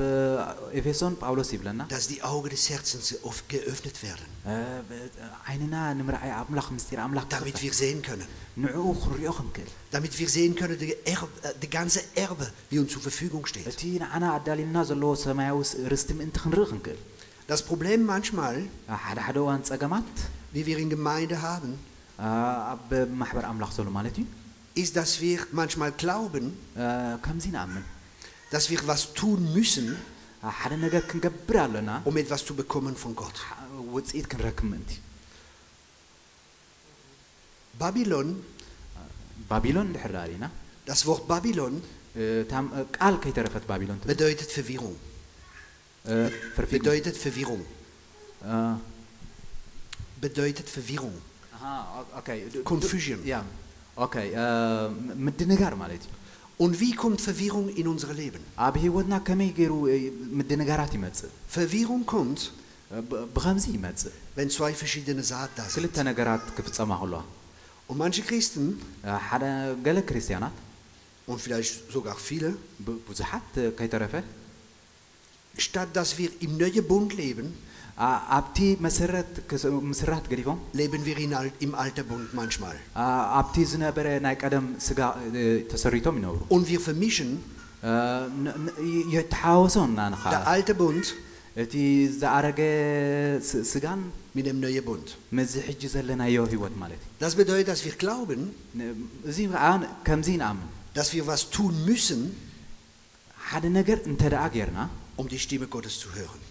[0.79, 4.53] ኤፌሶን ጳውሎስ ይብለና dass die Augen des Herzens oft geöffnet werden, አ፣
[4.89, 5.09] ብ-
[5.49, 8.29] ዓይንና ንምርኣይ ኣምላኽ ምስጢር ኣምላኽ damit ክኽፈት wir sehen können.
[8.63, 12.91] ንዕኡ ክንሪኦ ክንክእል Damit wir sehen können, die, Erb, äh, die ganze Erbe, wie uns
[12.95, 13.67] zur Verfügung steht.
[13.73, 16.99] እቲ ንዓና ኣዳሊልና ዘለዎ ሰማያዊ ስ- ርስቲ ምእንቲ ክንርኢ ክንክእል
[17.51, 18.55] Das Problem manchmal,
[18.93, 20.11] ኣብ ሓደ ሓደ እዋን ፀገማት
[20.55, 21.71] wie wir in Gemeinde haben,
[22.25, 22.27] አ፣
[22.73, 22.89] ኣብ
[23.21, 24.25] ማሕበር ኣምላኽ ዘሎ ማለት እዩ
[24.83, 26.45] ist, dass wir manchmal glauben,
[26.83, 26.85] አ፣
[27.27, 27.85] ከምዚ ንኣምን
[28.51, 29.87] dass wir was tun müssen,
[30.43, 33.37] አ፣ ሓደ ነገር ክንገብር ኣለና um etwas zu bekommen von Gott.
[33.47, 33.57] ሓ-
[33.95, 34.91] ውፅኢት ክንረክብ ምእንቲ
[37.73, 38.29] Babylon,
[39.51, 40.43] ባቢሎን እንድሕር ዳሪና
[40.89, 41.73] das Wort Babylon
[42.23, 42.65] እታም
[42.97, 44.95] ቃል ከይተረፈት ባቢሎን ትብል bedeutet Verwirrung.
[46.05, 46.15] አ፣
[46.55, 47.63] ፍርፊ Bedeutet Verwirrung.
[48.53, 48.55] አ፣
[50.23, 51.17] Bedeutet Verwirrung.
[51.55, 51.63] አሃ፣
[52.19, 53.19] ኦኬ ድ- ድ- Confusion.
[53.31, 53.35] ያ
[54.05, 54.45] ኦኬ አ፣
[54.97, 56.11] ም- ምድንጋር ማለት እዩ
[56.59, 58.41] Und wie kommt Verwirrung in unser Leben?
[58.65, 59.97] ኣብ ሂወትና ከመይ ገይሩ እ፣
[60.39, 62.39] ምድንጋራት ይመፅእ Verwirrung kommt,
[62.91, 65.75] አ፣ ብ- ብኸምዚ ይመፅእ wenn zwei verschiedene Saat da sind.
[65.77, 67.21] ክልተ ነገራት ክፍፀማ ከለዋ
[67.89, 68.65] Und manche Christen,
[69.03, 69.43] አ፣ ሓደ
[69.85, 70.55] ገለ ክርስቲያናት
[71.29, 72.49] und vielleicht sogar viele,
[72.85, 74.13] ብ- ብዙሓት እ፣ ከይተረፈ
[75.57, 77.47] statt dass wir im neuen Bund leben,
[78.07, 82.75] አ- ኣብቲ መሰረት ክስ- ምስራት ገዲፎም leben wir in al im alten Bund manchmal.
[83.05, 84.99] አ- ኣብቲ ዝነበረ ናይ ቀደም ስጋ
[85.41, 87.29] እ፣ ተሰሪቶም ይነብሩ Und wir vermischen
[87.89, 87.91] አ፣
[88.43, 88.75] ን- ን-
[89.15, 91.05] የተሓወሶም እና ንኻ der alte Bund
[91.63, 91.73] እቲ
[92.21, 92.59] ዝኣረገ
[93.49, 94.01] ስ- ስጋን
[94.37, 95.07] mit dem neuen Bund.
[95.37, 98.41] መዚ ሕጂ ዘለናዮ ህይወት ማለት እዩ Das bedeutet, dass wir glauben,
[98.79, 98.95] ን-
[99.29, 99.65] እዚ ከዓ
[100.07, 100.67] ከምዚ ንኣምን
[100.97, 102.21] dass wir was tun müssen,
[103.49, 104.79] ሓደ ነገር እንተ ደኣ ጌርና
[105.19, 106.41] um die Stimme Gottes zu hören.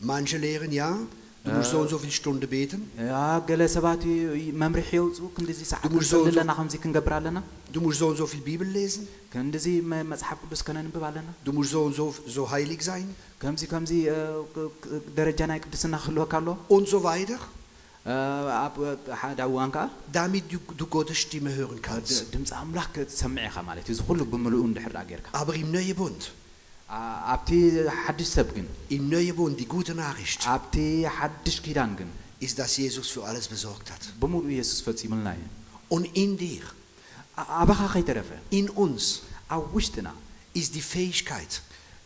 [0.00, 0.98] Manche lehren ja,
[1.44, 2.90] du musst so und so viele Stunden beten.
[5.82, 6.40] Du musst so und so,
[7.72, 9.06] du musst so und so viel Bibel lesen.
[11.44, 13.14] Du musst so und so, so heilig sein.
[16.68, 17.38] Und so weiter.
[20.12, 22.26] damit du Gottes Stimme hören kannst.
[25.32, 26.32] Aber im neuen Bund.
[27.33, 27.49] ኣብቲ
[28.03, 30.75] ሓድሽ ሰብ ግን im neuen Bund, die gute Nachricht, ኣብቲ
[31.17, 32.09] ሓድሽ ኪዳን ግን
[32.45, 34.03] ist, dass Jesus für alles besorgt hat.
[34.21, 35.43] ብምሉእ ኢየሱስ ፈፂሙልና እዩ
[35.95, 36.63] Und in dir,
[37.41, 39.03] አ- ኣባኻ ከይተረፈ in uns,
[39.53, 40.07] ኣብ ውሽጥና
[40.59, 41.51] ist die Fähigkeit,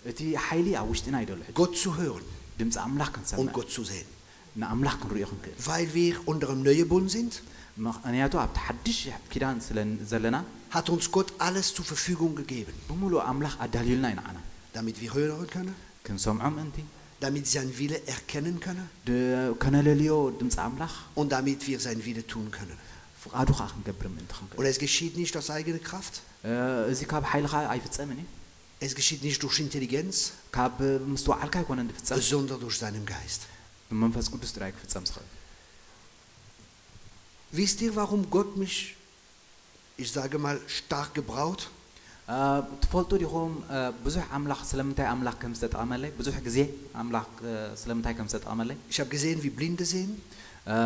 [0.10, 2.26] እቲ ሓይሊ ኣብ ውሽጥና ይደሎ ሕጂ Gott zu hören
[2.60, 4.08] ድምፂ ኣምላኽ und ክንሰምዕ Gott zu sehen.
[4.62, 7.34] ንኣምላኽ ክንሪኦ ክንክእል Weil wir unter dem neuen Bund sind,
[7.88, 9.00] ምክንያቱ ኣብቲ ሓድሽ
[9.32, 9.78] ኪዳን ስለ
[10.12, 10.36] ዘለና
[10.76, 14.38] hat uns Gott alles zur Verfügung gegeben, ብምሉእ ኣምላኽ ኣዳልዩልና እዩ ንዓና
[14.79, 15.75] damit wir hören können?
[17.19, 18.89] Damit wir seinen Wille erkennen können?
[21.17, 22.79] Und damit wir sein Wille tun können.
[24.57, 26.23] Und es geschieht nicht aus eigener Kraft.
[28.81, 30.33] Es geschieht nicht durch Intelligenz,
[32.21, 33.43] sondern durch seinen Geist.
[37.51, 38.95] Wisst ihr, warum Gott mich,
[39.97, 41.69] ich sage mal, stark gebraut?
[42.34, 42.36] አ፣
[42.84, 46.58] ትፈልጡ ዲኹም አ፣ ብዙሕ ኣምላኽ ስለምንታይ ኣምላኽ ከም ዝተጠቐመለይ ብዙሕ ግዜ
[47.02, 50.12] ኣምላኽ አ፣ ስለምንታይ ከም ዝተጠቐመለይ Ich habe gesehen, wie Blinde sehen,
[50.74, 50.78] አ፣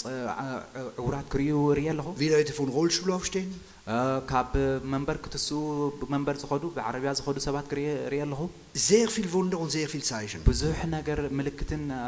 [0.00, 0.10] ፅ-
[0.42, 0.62] ዓ-
[1.02, 3.48] ዕውራት ክርዩ ርኢ ኣለኹ wie Leute von Rollstuhl aufstehen,
[3.94, 3.96] አ፣
[4.30, 4.52] ካብ
[4.92, 5.58] መንበር ክትስኡ
[6.02, 8.40] ብመንበር ዝኸዱ ብዓረብያ ዝኸዱ ሰባት ክርኢ ርኢ ኣለኹ
[8.88, 10.40] sehr viel Wunder und sehr viel Zeichen.
[10.50, 12.04] ብዙሕ ነገር ምልክትን አ፣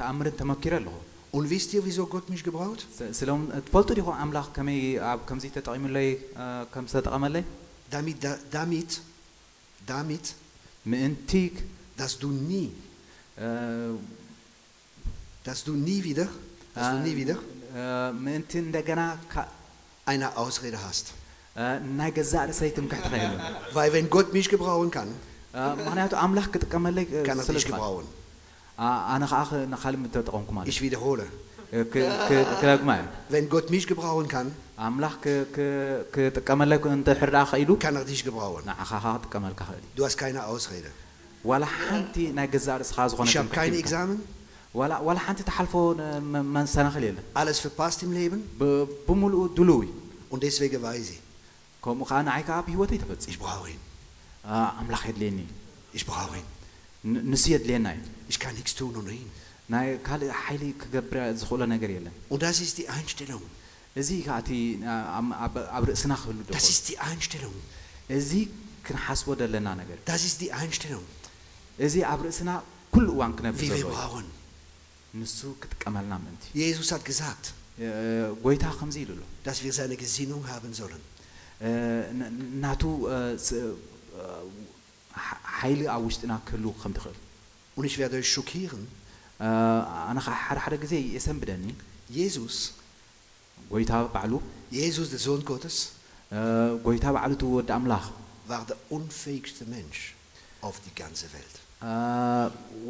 [0.00, 0.96] ተኣምርን ተመኪረ ኣለኹ
[1.36, 2.80] Und wisst ihr, wieso Gott mich gebraut?
[2.98, 4.78] ስ- ስለም ትፈልጡ ዲኹም ኣምላኽ ከመይ
[5.10, 6.08] ኣብ ከምዚ ተጠቒሙለይ
[6.42, 7.44] አ፣ ከም ዝተጠቐመለይ
[7.90, 8.90] Damit, da, damit,
[9.86, 10.26] damit,
[10.86, 11.32] ምእንቲ
[11.98, 12.68] dass du nie,
[13.38, 13.46] አ፣
[15.44, 16.26] dass du nie wieder,
[16.74, 17.36] dass du nie wieder
[17.76, 17.86] አ፣
[18.24, 19.00] ምእንቲ እንደገና
[19.32, 19.50] ካ-
[20.06, 21.06] eine Ausrede hast.
[21.56, 21.66] አ፣
[21.98, 23.32] ናይ ገዛእ ርእሰይ ትምክሕቲ ኸይሉ
[23.76, 25.08] Weil wenn Gott mich gebrauchen kann,
[25.80, 28.06] ምክንያቱ ኣምላኽ ክጥቀመለይ አ፣ kann er ስለ dich ዝኽእል። gebrauchen.
[28.86, 31.24] አ- ኣነ ከዓ ኽ- ንኻልእ ተጠቐምኩ ማለት Ich wiederhole.
[31.74, 34.48] እዩ ክ- ክ- ክደግማ እዩ Wenn Gott mich gebrauchen kann,
[34.86, 38.62] ኣምላኽ ክ- ክ- ክጥቀመለይ እንተሕር ዳ ኸኢሉ kann er dich gebrauchen.
[38.70, 40.90] ንዓኻ ኸ ክጥቀመልካ ክእል እዩ Du hast keine Ausrede.
[41.50, 44.18] ዋላ ሓንቲ ናይ ገዛእ ርእስኻ ዝኾነ Ich habe ትምክሕቲ kein የብልካ። Examen,
[44.78, 49.78] ዋላ ዋላ ሓንቲ ተሓልፎ ነ- መ- መሰናኽል የለን alles verpasst im Leben ብ- ብምሉኡ ድልው
[49.86, 49.90] እዩ
[50.32, 51.20] und deswegen weiß ich,
[51.84, 53.80] ከምኡ ከዓ ንዓይ ከዓ ብሂወተይ ተፈፂሙ ich brauche ihn.
[54.50, 55.50] አ፣ ኣምላኽ የድልየኒ እዩ
[55.98, 56.46] Ich brauche ihn.
[57.12, 58.02] ን- ንሱ የድልየና እዩ
[58.32, 59.28] Ich kann nichts tun ohne ihn.
[59.72, 63.44] ናይ ካልእ ሓይሊ ክገብር ዝኽእሎ ነገር የለን Und das ist die Einstellung.
[64.00, 64.50] እዚ ከዓ እቲ
[64.92, 67.56] አ- ኣብ- ኣብ- ኣብ ርእስና ክህሉ ዶ Das ist die Einstellung.
[68.18, 68.30] እዚ
[68.86, 71.06] ክንሓስቦ ዘለና ነገር እዩ Das ist die Einstellung,
[71.86, 72.50] እዚ ኣብ ርእስና
[72.94, 74.26] ኩሉ እዋን ክነብር wie ዘሎ wir እዩ brauchen.
[75.20, 77.44] ንሱ ክጥቀመልና ምእንቲ Jesus hat gesagt,
[77.84, 77.86] እ፣
[78.44, 81.02] ጎይታ ከምዚ ኢሉ ኣሎ dass wir seine Gesinnung haben sollen.
[81.66, 81.68] እ፣
[82.18, 82.32] ን-
[82.64, 82.82] ናቱ
[83.14, 83.54] እ፣ ስ-
[84.20, 84.22] እ፣
[85.26, 87.18] ሓ- ሓይሊ ኣብ ውሽጥና ክህሉ ከም ትኽእል
[87.76, 88.82] Und ich werde euch schockieren.
[89.46, 89.48] እ፣
[90.10, 91.64] ኣነ ከዓ ሓደ ሓደ ግዜ የሰንብደኒ
[92.18, 92.56] Jesus,
[93.74, 94.34] ጎይታ ባዕሉ
[94.80, 95.76] Jesus, der Sohn Gottes,
[96.36, 96.38] እ፣
[96.86, 98.04] ጎይታ ባዕሉ እቲ ወዲ ኣምላኽ
[98.50, 100.00] war der unfähigste Mensch
[100.66, 101.54] auf die ganze Welt.
[101.88, 101.90] እ፣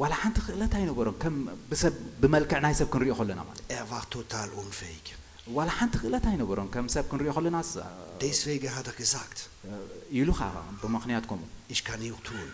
[0.00, 1.36] ዋላ ሓንቲ ክእለት ኣይነበሮም ከም
[1.70, 5.06] ብሰብ ብመልክዕ ናይ ሰብ ክንሪኦ ከለና ማለት Er war total unfähig.
[5.46, 7.84] እዩ ዋላ ሓንቲ ክእለት ኣይነበሮም ከም ሰብ ክንሪኦ ከለና ስ-
[8.24, 9.70] Deswegen hat er gesagt, እ፣
[10.18, 12.48] ኢሉ ከዓ ብምክንያት ከምኡ ich kann nur tun,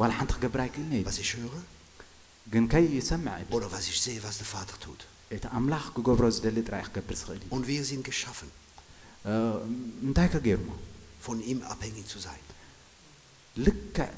[0.00, 1.60] ዋላ ሓንቲ ክገብር ኣይክእልኒ እዩ was ich höre
[2.52, 5.00] ግን ከይሰምዕ ኣይብል oder was ich sehe, was der Vater tut.
[5.36, 8.50] እቲ ኣምላኽ ክገብሮ ዝደሊ ጥራይ ክገብር ዝኽእል እዩ Und wir sind geschaffen,
[9.30, 9.32] እ፣
[10.06, 10.70] እንታይ ከገይሩሞ
[11.26, 12.42] von ihm abhängig zu sein.
[13.66, 14.08] ልክዕ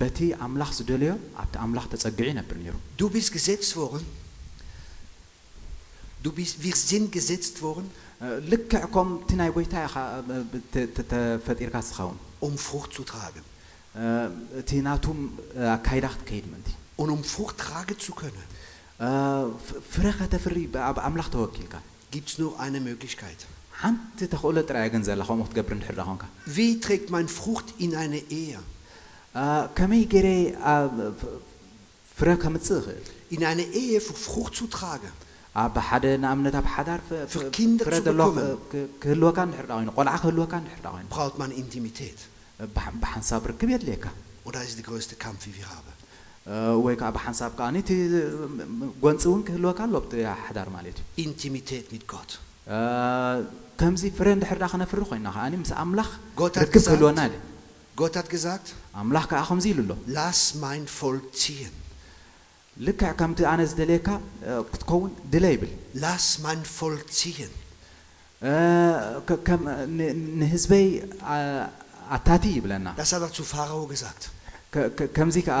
[0.00, 4.04] በቲ ኣምላኽ ዝደልዮ ኣብቲ ኣምላኽ ተፀጊዑ ይነብር ነይሩ Du bist gesetzt worden.
[6.24, 7.86] Du bist, wir sind gesetzt worden,
[8.24, 9.94] እ፣ ልክዕ ከምቲ ናይ ጎይታ ኢኻ
[10.34, 10.38] እ፣
[10.72, 13.44] ተ- ተ- ተፈጢርካ ትኸውን um Frucht zu tragen.
[14.00, 14.04] እ፣
[14.60, 15.04] እቲ ናቱ
[15.60, 16.68] እ፣ ኣካይዳ ክትከይድ ምንቲ
[17.00, 18.46] Und um Frucht tragen zu können,
[19.06, 19.08] እ፣
[19.66, 21.74] ፍ- ፍረ ከተፍሪ ብ- ኣብ ኣምላኽ ተወኪልካ
[22.14, 23.40] gibt es nur eine Möglichkeit.
[23.80, 26.24] ሓንቲ ተኽእሎ ጥራይ ግን ዘላ ከምኡ ክትገብር እንድሕር ዳ ኮንካ
[26.56, 28.60] Wie trägt man Frucht in eine Ehe?
[29.40, 29.44] እ፣
[29.78, 30.28] ከመይ ገይረ
[30.74, 31.34] ኣብ ፍ-
[32.18, 35.12] ፍረ ከምፅእ ይኽእል In eine Ehe für Frucht zu tragen,
[35.62, 38.56] ኣብ ሓደ ንኣብነት ኣብ ሓዳር ፍ- ፍ- Für Kinder ፍረ zu ዘለዎ bekommen.
[38.72, 42.18] ክ- ክህልወካ እንድሕር ዳ ኮይኑ ቆልዓ ክህልወካ እንድሕር ዳ ኮይኑ braucht man Intimität.
[42.76, 44.06] ብሓ- ብሓንሳብ ርክብ የድልየካ
[44.46, 45.92] Und das ist der größte Kampf, wie wir haben.
[46.46, 47.88] እ፣ ወይ ከዓ ብሓንሳብ ከዓ ነቲ
[49.04, 50.12] ጎንፂ እውን ክህልወካ ኣሎ ብቲ
[50.46, 52.30] ሓዳር ማለት እዩ Intimität mit Gott.
[52.74, 52.76] እ፣
[53.80, 57.34] ከምዚ ፍረ እንድሕር ዳ ክነፍሪ ኮይና ከዓኒ ምስ ኣምላኽ ጎታ ርክብ ግዛት። ክህልወና ድ
[58.00, 58.66] Gott hat gesagt,
[59.00, 61.74] ኣምላኽ ከዓ ከምዚ ኢሉ ኣሎ lass mein Volk ziehen.
[62.86, 64.08] ልክዕ ከምቲ ኣነ ዝደልየካ
[64.48, 65.70] እ፣ ክትከውን ድለ ይብል
[66.04, 67.52] Lass mein Volk ziehen.
[68.48, 68.52] እ፣
[69.28, 69.62] ከ- ከም
[69.98, 70.86] ን- ንህዝበይ
[71.34, 71.66] አ-
[72.16, 74.22] ኣታቲ ይብለና Das hat er zu Pharao gesagt.
[74.74, 75.60] ከ- ከ- ከምዚ ከዓ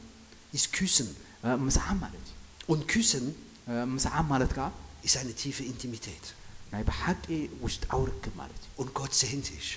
[0.56, 1.08] Ist Küssen.
[1.44, 2.34] እ፣ ምስዓም ማለት እዩ
[2.72, 3.24] Und Küssen
[3.70, 4.66] እ፣ ምስዓም ማለት ከዓ
[5.06, 6.24] ist eine tiefe Intimität.
[6.72, 7.24] ናይ ብሓቂ
[7.64, 9.68] ውሽጣዊ ርክብ ማለት እዩ Und Gott sehnt sich.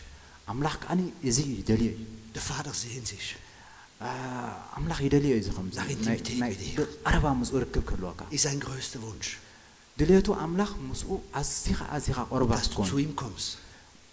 [0.52, 2.04] ኣምላኽ ከዓኒ እዚ ይደልዮ እዩ
[2.36, 3.28] Der Vater sehnt sich.
[4.08, 4.10] አ፣
[4.78, 8.44] ኣምላኽ ይደልዮ እዩ እዚ ከምዚ ናይ ናይ- ኢንቲሚቴት ናይ ይደልዮ። ብቐረባ ምስኡ ርክብ ክህልወካ Ist
[8.48, 9.30] sein größter Wunsch.
[10.00, 11.10] ድልየቱ ኣምላኽ ምስኡ
[11.40, 13.50] ኣዝኻ ኣዝኻ ቆርባ Dass du zu ክትኮኑ ihm kommst.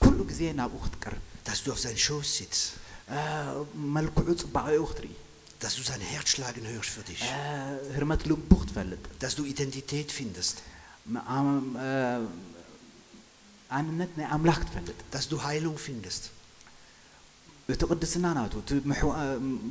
[0.02, 2.62] ኩሉ ግዜ ናብኡ ክትቀርብ Dass du auf seinen Schoß sitzt.
[3.16, 3.18] አ፣
[3.96, 5.12] መልክዑ ፅባቐኡ ክትርኢ
[5.62, 7.22] Dass du sein Herz schlagen hörst für dich.
[7.36, 7.38] አ፣
[7.96, 10.56] ህርመት ልቡ ክትፈልጥ Dass du Identität findest.
[11.14, 11.44] ም- አ-
[11.86, 11.90] አ፣
[13.78, 16.24] ኣንነት ናይ ኣምላኽ ክትፈልጥ dass du Heilung findest.
[17.72, 19.22] እቲ ቅድስና ናቱ እቲ ምሕዋ-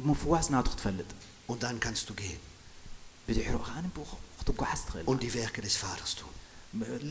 [0.09, 1.09] ምፍዋስ ናቱ ክትፈልጥ
[1.51, 2.41] Und dann kannst du gehen
[3.27, 6.31] ብድሕሪኡ ከዓ ብኡ ክትጓዓዝ ትኽእል und die Werke des Vaters tun.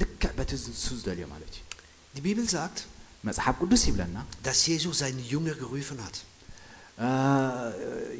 [0.00, 1.62] ልክዕ በቲ ንሱ ዝደልዮ ማለት እዩ
[2.16, 2.78] Die Bibel sagt,
[3.28, 6.16] መፅሓፍ ቅዱስ ይብለና dass Jesus seine Jünger gerufen hat.
[6.98, 7.08] አ፣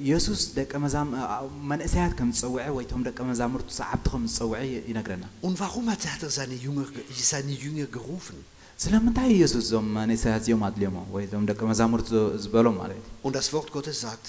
[0.05, 1.37] ኢየሱስ ደቀ መዛም አ፣
[1.71, 6.03] መንእሰያት ከም ዝፀውዐ ወይ ቶም ደቀ መዛሙርቱ ሰዓብቲ ከም ዝፀውዐ ይ- ይነግረና Und warum hat
[6.13, 6.87] hat er seine Jünger,
[7.33, 8.39] seine Jünger gerufen?
[8.85, 13.33] ስለምንታይ ኢየሱስ እዞም መንእሰያት እዚኦም ኣድልዮሞ ወይ እዞም ደቀ መዛሙርቱ ዝ- ዝበሎም ማለት እዩ Und
[13.39, 14.27] das Wort Gottes sagt,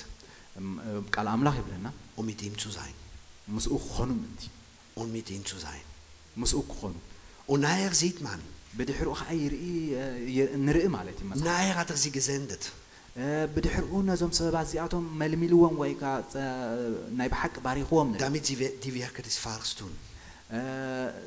[0.60, 0.68] እም፣
[1.15, 1.88] ቃል ኣምላኽ ይብለና
[2.20, 2.94] um mit ihm zu sein.
[3.56, 4.41] ምስኡ ክኾኑ ምንቲ
[5.00, 5.84] Und mit ihm zu sein.
[6.41, 6.94] ምስኡ ክኾኑ
[7.52, 8.39] Und nachher sieht man,
[8.78, 9.65] ብድሕሪኡ ከዓ ይርኢ
[10.02, 10.06] አ፣
[10.38, 12.63] የ- ንርኢ ማለት እዩ መፅሓፍ nachher hat er sie gesendet.
[13.24, 16.44] አ፣ ብድሕሪኡ ነዞም ሰባት እዚኣቶም መልሚልዎም ወይ ከዓ ጸ-
[17.20, 19.94] ናይ ብሓቂ ባሪኽዎም ንርኢ damit sie we- die Werke des Vaters tun.
[20.58, 20.60] አ፣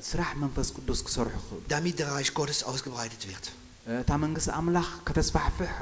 [0.08, 3.44] ስራሕ መንፈስ ቅዱስ ክሰርሑ ክኽእሉ Damit der Reich Gottes ausgebreitet wird.
[4.02, 5.72] እታ መንግስቲ ኣምላኽ ከተስፋሕፍሕ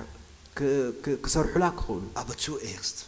[0.59, 2.99] ክ- ክ- ክሰርሑላ ክኽእሉ Aber zuerst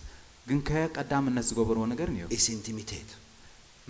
[0.48, 3.08] ግን ከቀዳምነት ዝገበርዎ ነገር ነይሩ ist Intimität.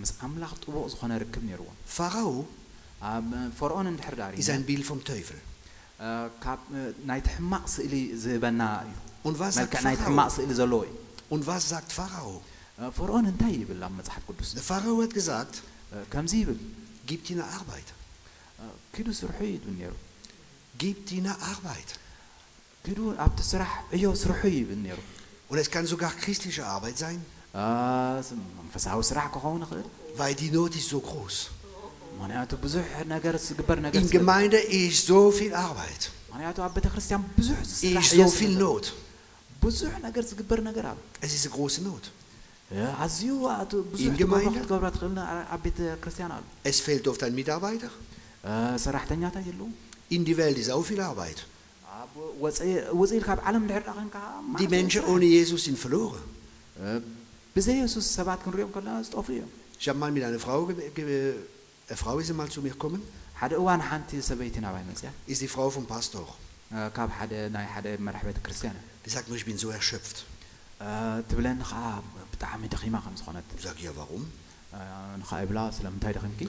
[0.01, 2.35] ምስ ኣምላኽ ጥቡቕ ዝኾነ ርክብ ነይርዎም Pharao
[3.11, 3.27] ኣብ
[3.59, 4.99] ፈርዖን እንድሕር ዳሪ ist ein Bild vom
[9.22, 10.26] Und was sagt Pharao?
[11.30, 12.42] Und was sagt Pharao?
[12.76, 15.62] Der Pharao hat gesagt,
[17.06, 17.84] gib dir eine Arbeit.
[20.76, 21.98] Gib dir eine Arbeit.
[25.48, 27.24] Und es kann sogar christliche Arbeit sein.
[30.16, 31.50] Weil die Not ist so groß.
[33.92, 36.10] In Gemeinde ist so viel Arbeit.
[37.82, 38.92] Ist so viel Not.
[41.20, 42.10] Es ist eine große Not.
[43.98, 44.60] In Gemeinde.
[46.62, 47.90] Es fehlt oft ein Mitarbeiter.
[50.08, 51.46] In die Welt ist auch viel Arbeit.
[54.58, 56.20] Die Menschen ohne Jesus sind verloren.
[59.78, 60.68] Ich habe mal mit einer Frau
[61.87, 63.01] eine Frau ist einmal zu mir gekommen,
[63.39, 66.25] ሓደ እዋን ሓንቲ ሰበይቲ ናባይ መፅያ ist die Frau vom Pastor.
[66.71, 69.69] እ፣ ካብ ሓደ ናይ ሓደ መራሒ ቤተ ክርስቲያን እያ። Die sagt nur, ich bin so
[69.77, 70.17] erschöpft.
[70.85, 70.89] እ፣
[71.29, 71.81] ትብለኒ ከዓ
[72.31, 74.23] ብጣዕሚ ደኺማ ከም ዝኾነት Ich sage, ja, warum?
[74.75, 74.79] እ፣
[75.21, 76.41] ንኻ ይብላ ስለምንታይ ደኺምኪ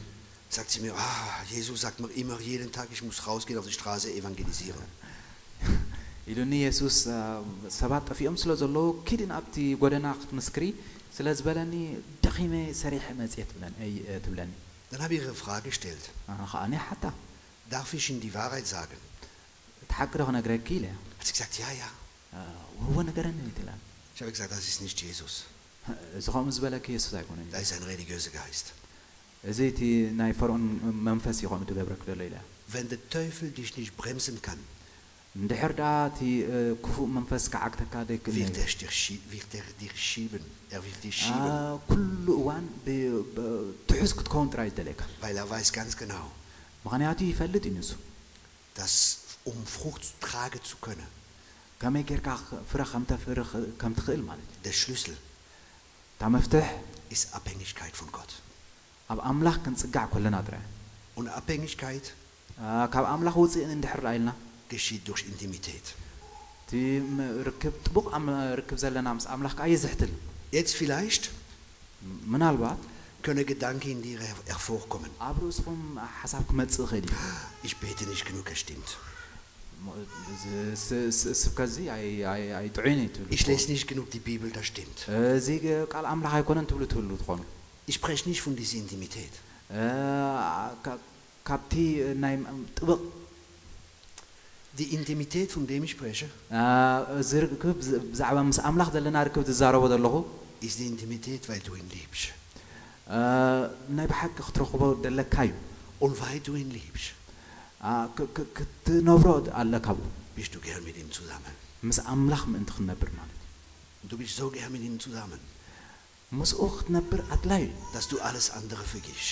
[0.50, 3.76] Sagt sie mir, ah, Jesus sagt mir immer jeden Tag, ich muss rausgehen auf die
[3.78, 4.86] Straße evangelisieren.
[6.30, 7.20] ኢሉኒ የሱስ እ፣
[7.80, 10.64] ሰባት ጠፊኦም ስለ ዘለዉ ኪድን ኣብቲ ጎደና ክትምስክሪ
[11.16, 11.74] ስለ ዝበለኒ
[12.24, 14.50] ደኺመ ሰሪሐ መፅየ ትብለኒ እይ፣ እ፣ ትብለኒ
[14.95, 16.09] dann habe ich ihre Frage gestellt.
[17.69, 18.95] Darf ich Ihnen die Wahrheit sagen?
[21.19, 21.89] Hat sie gesagt, ja, ja.
[24.15, 25.43] Ich habe gesagt, das ist nicht Jesus.
[27.51, 28.71] Das ist ein religiöser Geist.
[32.67, 34.59] Wenn der Teufel dich nicht bremsen kann,
[38.35, 40.39] wird er, dich schieben, wird dich schieben?
[40.69, 41.41] Er wird dich schieben.
[45.19, 46.31] Weil er weiß ganz genau,
[48.75, 51.05] dass um Frucht tragen zu können,
[54.63, 55.17] der Schlüssel
[57.09, 58.41] ist Abhängigkeit von Gott.
[61.15, 62.13] Und Abhängigkeit?
[64.69, 65.95] geschieht durch Intimität.
[70.51, 71.29] Jetzt vielleicht
[73.21, 75.09] können Gedanken in dir hervorkommen.
[77.63, 78.97] Ich bete nicht genug, es stimmt.
[83.29, 85.07] Ich lese nicht genug die Bibel, das stimmt.
[87.87, 89.31] Ich spreche nicht von dieser Intimität
[94.78, 96.62] Die Intimität, von dem ich spreche, አ፣
[97.20, 100.14] እዚ ርክብ ብዝ- ብዛዕባ ምስ ኣምላኽ ዘለና ርክብ ትዛረቦ ዘለኹ
[100.66, 102.24] ist die Intimität, weil du ihn liebst.
[103.16, 103.18] አ፣
[103.96, 105.52] ናይ ብሓቂ ክትረኽቦ ደለካ እዩ
[106.04, 107.08] Und weil du ihn liebst,
[107.88, 109.28] አ፣ ክ- ክ- ክትነብሮ
[109.60, 111.54] ኣለካ ብኡ bist du gern mit ihm zusammen.
[111.88, 113.48] ምስ ኣምላኽ ምእንቲ ክትነብር ማለት እዩ
[114.02, 115.40] Und du bist so gern mit ihm zusammen,
[116.38, 119.30] ምስኡ ክትነብር ኣድላይ እዩ dass du alles andere vergisst.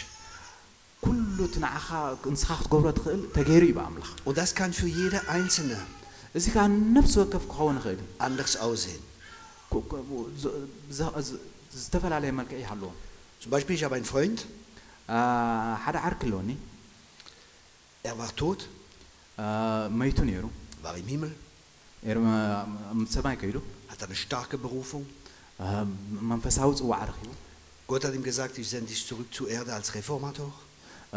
[4.25, 5.77] Und das kann für jede Einzelne
[8.19, 8.99] anders aussehen.
[13.39, 14.45] Zum Beispiel, ich habe einen Freund.
[18.03, 18.67] Er war tot.
[20.81, 21.31] War im Himmel.
[23.89, 25.05] Hat eine starke Berufung.
[27.87, 30.51] Gott hat ihm gesagt, ich sende dich zurück zur Erde als Reformator.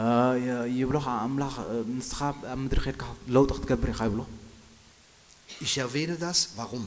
[0.01, 0.05] አ፣
[0.45, 1.65] የ- ይብሎ ከዓ ኣምላኽ አ፣
[1.97, 2.19] ንስኻ
[2.53, 3.03] ኣብ ምድሪ ከድካ
[3.35, 4.21] ለውጢ ክትገብር ኢኻ ይብሎ
[5.65, 6.85] Ich erwähne das, warum?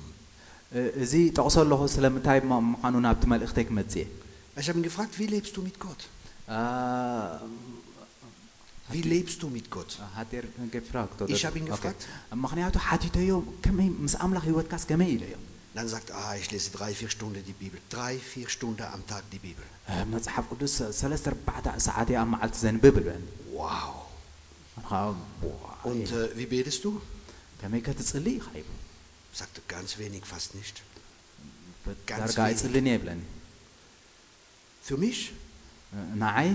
[0.77, 4.09] እ፣ እዚ ጠቕሶ ኣለኹ ስለምንታይ ም- ምዃኑ ናብቲ መልእኽተይ ክመጽእ እየ
[4.61, 6.01] Ich habe ihn gefragt, wie lebst du mit Gott?
[6.57, 6.61] አ፣
[8.93, 9.93] Wie lebst du mit Gott?
[10.17, 12.03] ሃቴር ገፊራ ክትወደድ። Ich habe ihn ኦኬ። gefragt.
[12.45, 13.31] ምክንያቱ ሓቲተዮ
[13.65, 15.35] ከመይ ምስ ኣምላኽ ሂወትካስ ከመይ ኢለዮ
[15.77, 17.79] Dann sagt er, ah, ich lese drei, vier Stunden die Bibel.
[17.95, 19.65] Drei, vier Stunden am Tag die Bibel.
[19.89, 23.25] አ፣ መፅሓፍ ቅዱስ ሰለስተ ኣርባዕተ ሰዓት እየ ኣብ መዓልቲ ዘንብብ ይብለኒ
[23.59, 23.91] Wow.
[24.77, 25.01] ኣነ ከዓ
[25.45, 26.91] ዋይ፣ Und äh, wie betest du?
[27.61, 28.75] ከመይ ከትፅሊ ኢኻ ይብሎ
[29.35, 30.77] Sagt er, ganz wenig, fast nicht.
[32.09, 33.23] ዳርጋ ኣይፅልን እየ ይብለኒ
[34.87, 35.19] Für mich,
[35.93, 36.49] እ፣ ንዓይ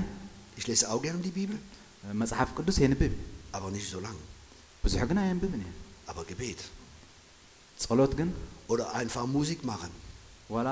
[0.59, 1.57] ich lese auch gern die Bibel,
[2.03, 3.23] እ፣ መፅሓፍ ቅዱስ የንብብ እየ።
[3.55, 4.17] aber nicht so lang.
[4.83, 5.71] ብዙሕ ግን ኣየንብብን እየ
[6.09, 6.59] Aber Gebet.
[7.79, 8.29] ጸሎት ግን
[8.71, 9.91] Oder einfach Musik machen.
[10.50, 10.68] ወላ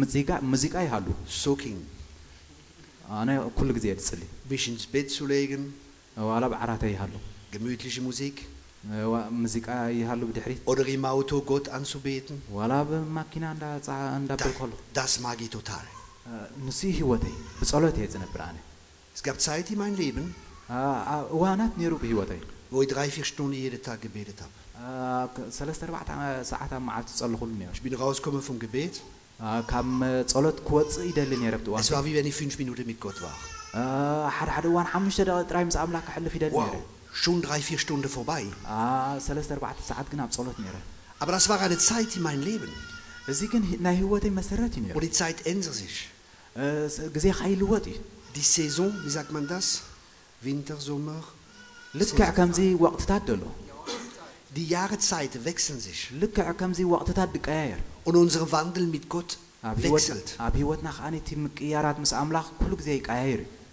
[0.00, 1.06] ሙዚቃ ሙዚቃ ይሃሉ።
[1.42, 1.80] ሶኪንግ
[3.18, 5.20] ኣነ ኩሉ ግዜ ድፅሊ ቢሽ ቤት ሱ
[6.30, 7.14] ዋላ ብዓራተ ይሃሉ።
[7.52, 8.36] gemütliche Musik.
[9.42, 9.66] ሙዚቃ
[9.98, 13.44] ይሃሉ ብድሕሪት። ኦደር ኢም አውቶ ጎት አንሱቤትን ዋላ ብማኪና
[14.18, 15.86] እንዳብል ከሎ ዳስ ማጊ ቶታል
[16.66, 18.56] ንሱ ህይወተይ ብጸሎት እየ ዝነብር ኣነ
[19.16, 20.28] Es gab Zeit in meinem
[21.80, 22.40] ነይሩ ብህይወተይ።
[22.72, 24.40] wo ich drei, vier Stunden jeden Tag gebetet.
[24.81, 24.87] አ፣
[25.35, 26.09] ከ- ሰለስተ ኣርባዕተ
[26.51, 28.95] ሰዓት ኣብ መዓልቲ ዝጸልኹሉ ነይሩ Ich bin rausgekommen vom Gebet.
[29.45, 32.55] አ፣ ካብ እ፣ ጸሎት ክወፅእ ይደሊ ነይረ ብቲ እዋን Es war wie wenn ich fünf
[32.61, 33.35] Minuten mit Gott war.
[33.79, 33.81] አ፣
[34.37, 36.85] ሓደ ሓደ እዋን ሓሙሽተ ደቂቕ ጥራይ ምስ ኣምላክ ክሕልፍ ይደሊ ነይረ Wow,
[37.23, 38.43] schon drei, vier Stunden vorbei.
[38.77, 38.79] አ፣
[39.27, 40.75] ሰለስተ ኣርባዕተ ሰዓት ግን ኣብ ጸሎት ነይረ
[41.21, 42.71] Aber das war eine Zeit in meinem Leben.
[43.31, 45.95] እዚ ግን ሂ- ናይ ህይወተይ መሰረት እዩ ነይሩ Und die Zeit ändert sich.
[46.61, 46.63] እ፣
[46.95, 47.97] ስ- ግዜ ከይልወጥ እዩ
[48.37, 49.67] Die Saison, wie sagt man das?
[50.47, 51.21] Winter, Sommer.
[51.99, 53.43] ልክዕ ከምዚ ወቅትታት ደሎ
[54.56, 56.10] die Jahreszeiten wechseln sich.
[58.04, 59.38] Und unser Wandel mit Gott
[60.08, 60.34] wechselt.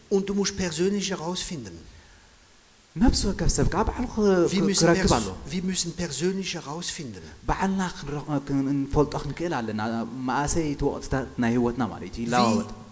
[0.09, 1.77] Und du musst persönlich herausfinden.
[4.51, 4.87] Wir müssen,
[5.49, 7.21] wir müssen persönlich herausfinden.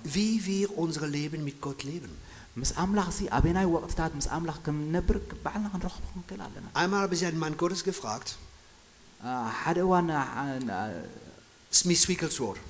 [0.04, 2.10] Wie, wie wir unser Leben mit Gott leben.
[2.61, 7.15] ምስ ኣምላኽ ሲ ኣበናይ ወቅትታት ምስ ኣምላኽ ከም ነብር ባዕልና ክንረኽቦ ክንክእል ኣለና Einmal habe
[7.19, 8.29] ich einen Mann Gottes gefragt,
[9.29, 11.05] አ፣ ሓደ እዋን አ- አ-
[11.81, 12.61] Smith Wigglesworth.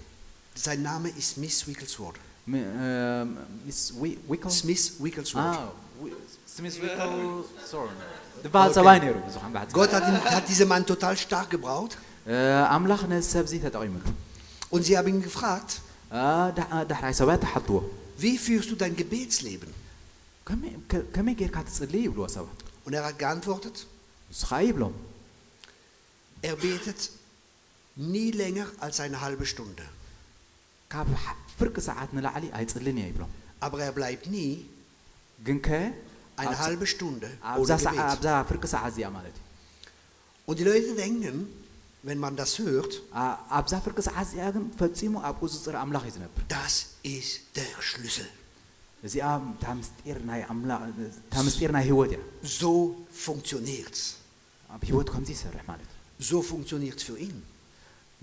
[0.64, 2.20] Sein Name ist Smith Wigglesworth.
[2.52, 2.86] ሚ- እ፣
[3.66, 5.58] ሚስ ዊ- ዊክል Smith Wigglesworth.
[5.58, 5.70] አ፣
[6.04, 6.16] ዊ-
[6.54, 7.12] ስሚስ ዊክል
[7.72, 7.86] ሶር
[8.44, 11.92] ዝበሃል ሰብኣይ ነይሩ ብዙሓን ባሕቲ Gott hat, ihn, hat diesen Mann total stark gebraucht.
[12.32, 12.36] እ፣
[12.76, 14.04] ኣምላኽ ነዚ ሰብዚ ተጠቒሙሉ
[14.74, 15.70] Und sie haben ihn gefragt,
[16.20, 16.24] አ፣
[16.58, 17.78] ዳ- ዳሕራይ ሰብኣይ ተሓትዎ
[18.22, 19.70] wie führst du dein Gebetsleben?
[20.48, 23.76] ከመይ- ከ- ከመይ ጌርካ ትፅሊ ይብልዎ ሰባት Und er hat geantwortet,
[24.32, 24.94] ንስኻ ይብሎም
[26.48, 27.00] er betet
[28.14, 29.84] nie länger als eine halbe Stunde.
[30.92, 33.30] ካብ ሕ- ፍርቂ ሰዓት ንላዕሊ ኣይፅልን እየ ይብሎም
[33.64, 34.50] Aber er bleibt nie
[35.46, 35.68] ግን ከ
[36.40, 38.10] eine ኣብዛ- halbe Stunde ኣብዛ ohne ሰዓ- Gebet.
[38.12, 39.44] ኣብዛ ፍርቂ ሰዓት እዚኣ ማለት እዩ
[40.48, 41.36] Und die Leute denken,
[42.06, 42.92] wenn man das hört,
[43.22, 46.74] አ- ኣብዛ ፍርቂ ሰዓት እዚኣ ግን ፈፂሙ ኣብ ቁፅፅር ኣምላኽ እዩ ዝነብር das
[47.16, 48.28] ist der Schlüssel.
[49.06, 52.20] እዚኣ እታ ምስጢር ናይ ኣምላኽ እታ ምስጢር ናይ ህይወት እያ
[52.58, 52.70] So
[53.26, 54.02] funktioniert's.
[54.74, 57.36] ኣብ ህይወት ከምዚ ይሰርሕ ማለት እዩ So funktioniert's für ihn.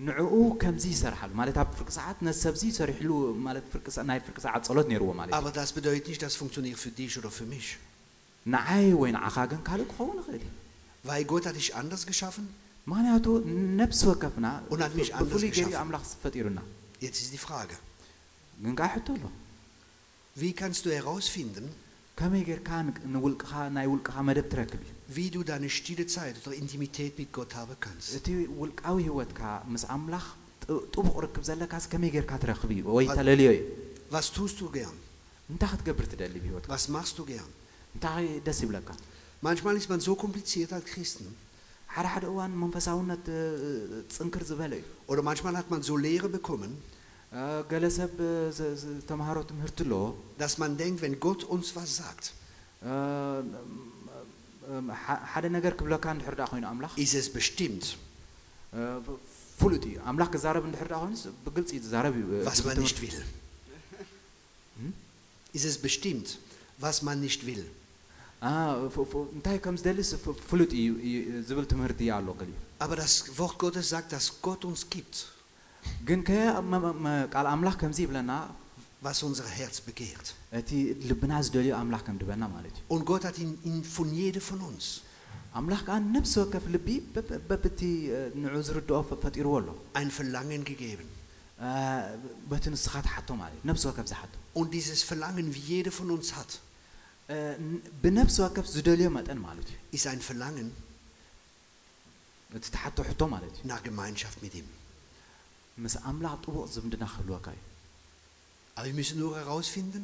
[0.07, 3.09] ንዕኡ ከምዚ ይሰርሓሉ ማለት ኣብ ፍርቂ ሰዓት ነዚ ሰብዚ ሰሪሕሉ
[3.47, 6.33] ማለት ፍርቂ ሰ- ናይ ፍርቂ ሰዓት ጸሎት ነይርዎ ማለት እዩ Aber das bedeutet nicht, das
[6.41, 7.67] funktioniert für dich oder für mich.
[8.53, 10.51] ንዓይ ወይ ንዓኻ ግን ካልእ ክኸውን ይኽእል እዩ
[11.07, 12.45] Weil Gott hat dich anders geschaffen.
[12.91, 13.25] ምክንያቱ
[13.81, 15.79] ነብሲ ወከፍና Und hat mich anders ብፍሉይ ገይሩ geschaffen.
[15.83, 16.59] ኣምላኽ ፈጢሩና
[17.05, 17.75] Jetzt ist die Frage,
[18.63, 19.25] ግን ከዓ ሕቶ ኣሎ
[20.36, 21.68] wie kannst du herausfinden,
[25.06, 28.14] wie du deine stille Zeit oder Intimität mit Gott haben kannst?
[34.10, 34.92] Was tust du gern?
[36.68, 37.44] Was machst du gern?
[39.40, 41.26] Manchmal ist man so kompliziert als Christen.
[45.06, 46.82] Oder manchmal hat man so Lehre bekommen.
[47.39, 47.41] እ፣
[47.71, 50.03] ገለ ሰብ እ፣ ዝ- ዝ- ተምሃሮ ትምህርቲ ኣለዎ
[50.41, 52.25] dass man denkt, wenn Gott uns was sagt,
[52.89, 52.91] እ፣
[54.69, 57.85] እ፣ ሓ- ሓደ ነገር ክብለካ እንድሕር ዳ ኮይኑ ኣምላኽ ist es bestimmt,
[58.77, 58.79] እ፣
[59.61, 62.85] ፍሉጥ እዩ ኣምላኽ ክዛረብ እንድሕር ዳ ኮይኑስ ብግልፂ እዩ ዝዛረብ እዩ እ፣ was man ትምህርቲ-
[62.87, 63.19] nicht will.
[65.57, 66.27] Ist es bestimmt,
[66.79, 67.63] was man nicht will.
[68.41, 68.51] አ፣
[68.95, 72.95] ፍ- ፍ- እንታይ ከም ዝደልስ ፍ- ፍሉጥ እዩ እዩ- ዝብል ትምህርቲ እዩ ኣሎ ገሊኡ Aber
[73.03, 75.15] das Wort Gottes sagt, dass Gott uns gibt,
[79.00, 80.34] Was unser Herz begehrt.
[82.88, 85.02] Und Gott hat ihn, ihn von jedem von uns.
[89.92, 91.06] Ein Verlangen gegeben.
[94.54, 96.60] Und dieses Verlangen, wie jeder von uns hat,
[99.92, 100.72] ist ein Verlangen
[103.64, 104.68] nach Gemeinschaft mit ihm
[105.83, 107.61] ምስ ኣምላኽ ጥቡቕ ዝምድና ክህልወካ እዩ
[108.77, 110.03] Aber wir müssen nur herausfinden,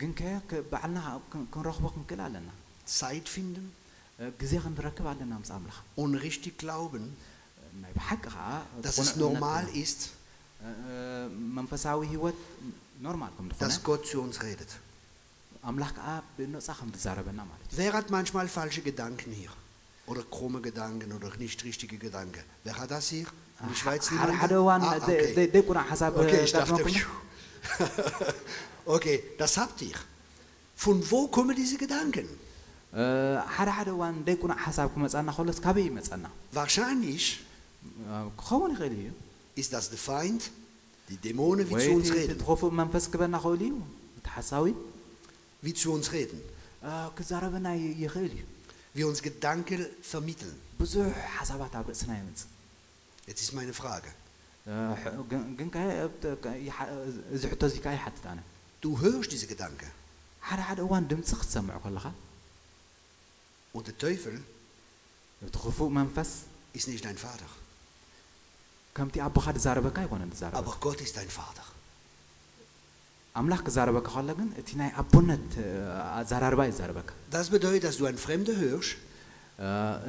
[0.00, 0.98] ግን ከ ከ- ባዕልና
[1.32, 2.48] ክን- ክንረኽቦ ክንክእል ኣለና
[2.98, 3.66] Zeit finden
[4.20, 7.04] እ፣ ግዜ ክንረክብ ኣለና ምስ ኣምላኽ und richtig glauben,
[7.82, 8.38] ናይ ብሓቂ ከዓ
[8.84, 10.00] dass ቁኑዕ es እምነት normal ኮይኑ፣ ist,
[10.64, 10.94] እ፣ እ፣
[11.58, 12.38] መንፈሳዊ ህይወት
[13.06, 14.70] ኖርማል ከም ዝኾነ dass Gott zu uns redet.
[15.68, 19.52] ኣምላኽ ከዓ ብነፃ ከም ትዛረበና ማለት እዩ Wer hat manchmal falsche Gedanken hier?
[20.10, 22.44] Oder krumme Gedanken oder nicht richtige Gedanken?
[22.64, 23.28] Wer hat das hier?
[23.62, 24.38] In der Schweiz ሓደ niemand?
[24.42, 25.28] ሓደ እዋን Ah, ዘ- okay.
[25.36, 26.98] ዘ- ዘይቁናዕ ሓሳብ Okay, ich ጋጥሞ dachte, ኮይኑ
[28.86, 29.98] okay, das habt ihr.
[30.76, 32.26] Von wo kommen diese Gedanken?
[33.00, 33.04] እ፣
[33.54, 36.24] ሓደ ሓደ እዋን ዘይቁናዕ ሓሳብ ክመፀና ከሎስ ካበይ ይመፀና
[36.58, 37.24] Wahrscheinlich
[38.08, 39.08] እ፣ ክኸውን ይኽእል እዩ
[39.60, 40.42] ist das der Feind,
[41.10, 42.36] die Dämonen, wie ወይ zu uns እቲ reden.
[42.42, 43.74] ትኸፉእ መንፈስ ክበና ክእል እዩ
[44.18, 44.64] እቲ ሓሳዊ
[45.64, 46.40] Wie zu uns reden.
[46.88, 48.42] እ፣ ክዛረበና ይ- ይኽእል እዩ
[48.96, 49.80] Wie uns Gedanken
[50.12, 50.56] vermitteln.
[53.31, 54.09] Jetzt ist meine Frage.
[58.81, 59.89] Du hörst diese Gedanken.
[63.71, 64.43] Und der Teufel
[66.73, 67.45] ist nicht dein Vater.
[70.57, 71.63] Aber Gott ist dein Vater.
[77.31, 78.97] Das bedeutet, dass du ein Fremder hörst.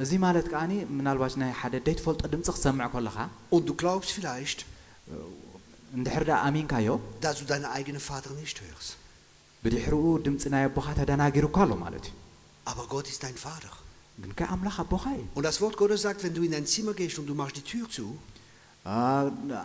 [0.04, 3.16] እዚ ማለት ከዓኒ ምናልባሽ ናይ ሓደ ደይትፈልጦ ድምፂ ክሰምዕ ከለኻ
[3.54, 4.60] und du glaubst vielleicht,
[5.96, 6.88] እንድሕር ዳ ኣሚንካዮ
[7.24, 8.90] dass du deinen eigenen Vater nicht hörst.
[9.64, 12.14] ብድሕሪኡ ድምፂ ናይ ኣቦኻ ተደናጊሩካ ኣሎ ማለት እዩ
[12.70, 13.72] Aber Gott ist dein Vater.
[14.22, 16.94] ግን ከ ኣምላኽ ኣቦኻ እዩ Und das Wort Gottes sagt, wenn du in dein Zimmer
[17.00, 18.06] gehst und du machst die Tür zu,
[18.92, 18.96] አ፣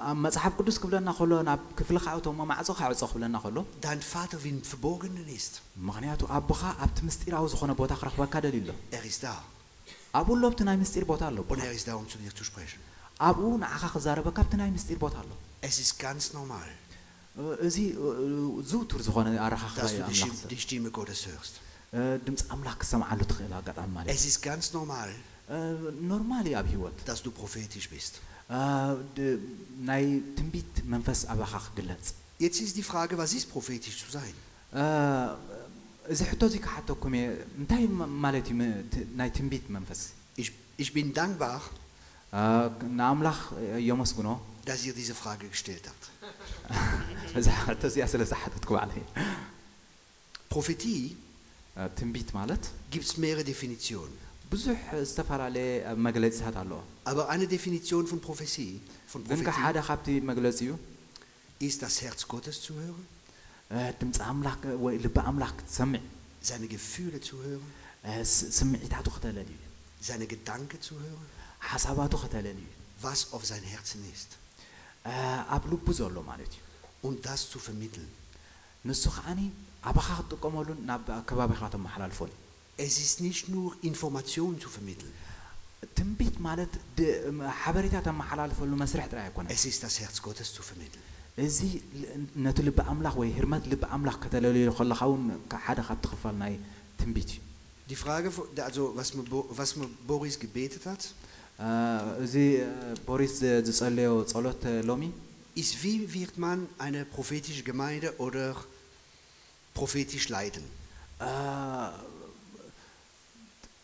[0.10, 4.52] ኣብ መፅሓፍ ቅዱስ ክብለና ከሎ ናብ ክፍልኻ እቶም ማዕፆ ካዕፆ ክብለና ከሎ dein Vater wie
[4.56, 5.54] im Verborgenen ist.
[5.90, 9.36] ምክንያቱ ኣቦኻ ኣብቲ ምስጢራዊ ዝኾነ ቦታ ክረኽበካ ደልዩ ኣሎ Er ist da.
[10.20, 12.44] ኣብኡ ሎ ኣብቲ ናይ ምስጢር ቦታ ኣሎ Und er ist da, um zu dir zu
[12.50, 12.80] sprechen.
[13.30, 15.32] ኣብኡ ንዓኻ ክዛረበካ ኣብቲ ናይ ምስጢር ቦታ ኣሎ
[15.70, 16.70] Es ist ganz normal,
[17.40, 18.08] እ፣ እዚ እ፣
[18.72, 21.54] ዝውቱር ዝኾነ ኣረኻኽባ dass እዩ du die, ኣምላኽ Stimme, die Stimme Gottes hörst.
[21.98, 25.58] እ፣ ድምፂ ኣምላኽ ክሰምዓሉ ትኽእል ኣጋጣሚ ማለት Es ist ganz normal, እዩ እ፣
[26.12, 28.14] ኖርማል እዩ ኣብ ሂወት dass du prophetisch bist.
[28.58, 28.60] እ፣
[29.18, 29.40] ድ-
[29.90, 30.04] ናይ
[30.38, 32.06] ትንቢት መንፈስ ኣባኻ ክግለጽ
[32.46, 34.34] Jetzt ist die Frage, was ist prophetisch zu sein?
[34.82, 34.84] እ፣
[36.14, 37.26] እዚ ሕቶ እዚ ክሓተኩም እየ
[37.60, 40.02] እንታይ ማ- ማለት እዩ ም- ት- ናይ ትንቢት መንፈስ
[40.44, 40.50] Ich,
[40.84, 41.60] ich bin dankbar,
[42.40, 42.42] እ፣
[43.00, 43.40] ንኣምላኽ
[43.90, 44.30] የመስግኖ
[44.70, 46.04] dass ihr diese Frage gestellt habt.
[47.40, 49.04] እዛ ሕቶ እዚኣ ስለ ዝሓተትኩ ባዕለይ
[50.54, 51.02] Prophetie
[51.78, 52.64] እ፣ ትንቢት ማለት
[52.94, 54.14] gibt es mehrere Definitionen.
[54.52, 55.70] ብዙሕ ዝተፈላለየ
[56.08, 56.80] መግለፂታት ኣለዎ
[57.12, 58.74] Aber eine Definition von Prophetie,
[59.12, 60.72] von ግን ከ ሓደ Prophetie ካብቲ መግለፂ እዩ
[61.68, 63.17] ist das Herz Gottes zu hören, እ፣
[64.02, 66.02] ድምፂ ኣምላኽ ወይ ልቢ ኣምላኽ ክትሰምዕ
[66.50, 67.64] seine Gefühle zu hören,
[68.08, 69.60] እ፣ ስ- ስምዒታቱ ክተለል እዩ
[70.08, 71.28] seine Gedanken zu hören,
[71.70, 72.70] ሓሳባቱ ክተለል እዩ
[73.04, 74.30] was auf sein Herzen ist.
[75.10, 75.14] እ፣
[75.56, 76.62] ኣብ ልቡ ዘሎ ማለት እዩ
[77.08, 78.10] Und das zu vermitteln.
[78.90, 79.40] ንሱ ከዓኒ
[79.90, 82.40] ኣባኻ ክትጥቀመሉን ናብ ከባቢኻ ተመሓላልፎን እዩ
[82.88, 85.14] Es ist nicht nur Informationen zu vermitteln,
[85.98, 87.16] ትንቢት ማለት ድ-
[87.62, 91.04] ሓበሬታ ተመሓላልፈሉ መስርሕ ጥራይ ኣይኮነን es ist das Herz Gottes zu vermitteln.
[91.46, 91.60] እዚ
[92.00, 92.10] ል-
[92.46, 96.54] ነቲ ልቢ ኣምላኽ ወይ ህርመት ልቢ ኣምላኽ ከተለልዮ ከለኻ እውን ካ- ሓደ ካብቲ ክፋል ናይ
[97.02, 97.40] ትንቢት እዩ
[97.90, 101.04] Die Frage, von- also was mir, Bo- was mir Boris gebetet hat,
[101.66, 101.70] እ፣
[102.26, 102.36] እዚ
[102.68, 102.70] እ፣
[103.08, 105.04] ቦሪስ ዝ- ዝጸለዮ ጸሎት እ፣ ሎሚ
[105.62, 108.48] ist, wie wird man eine prophetische Gemeinde oder
[109.78, 110.66] prophetisch leiten?
[111.28, 111.32] እ፣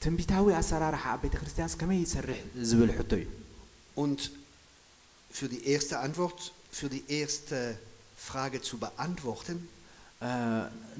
[0.04, 3.28] ትንቢታዊ ኣሰራርሓ ኣብ ቤተ ክርስቲያንስ ከመይ ይሰርሕ ዝብል ሕቶ እዩ
[4.04, 4.20] Und
[5.38, 6.40] für die erste Antwort,
[6.74, 7.60] für die erste
[8.28, 9.58] Frage zu beantworten,
[10.22, 10.30] እ፣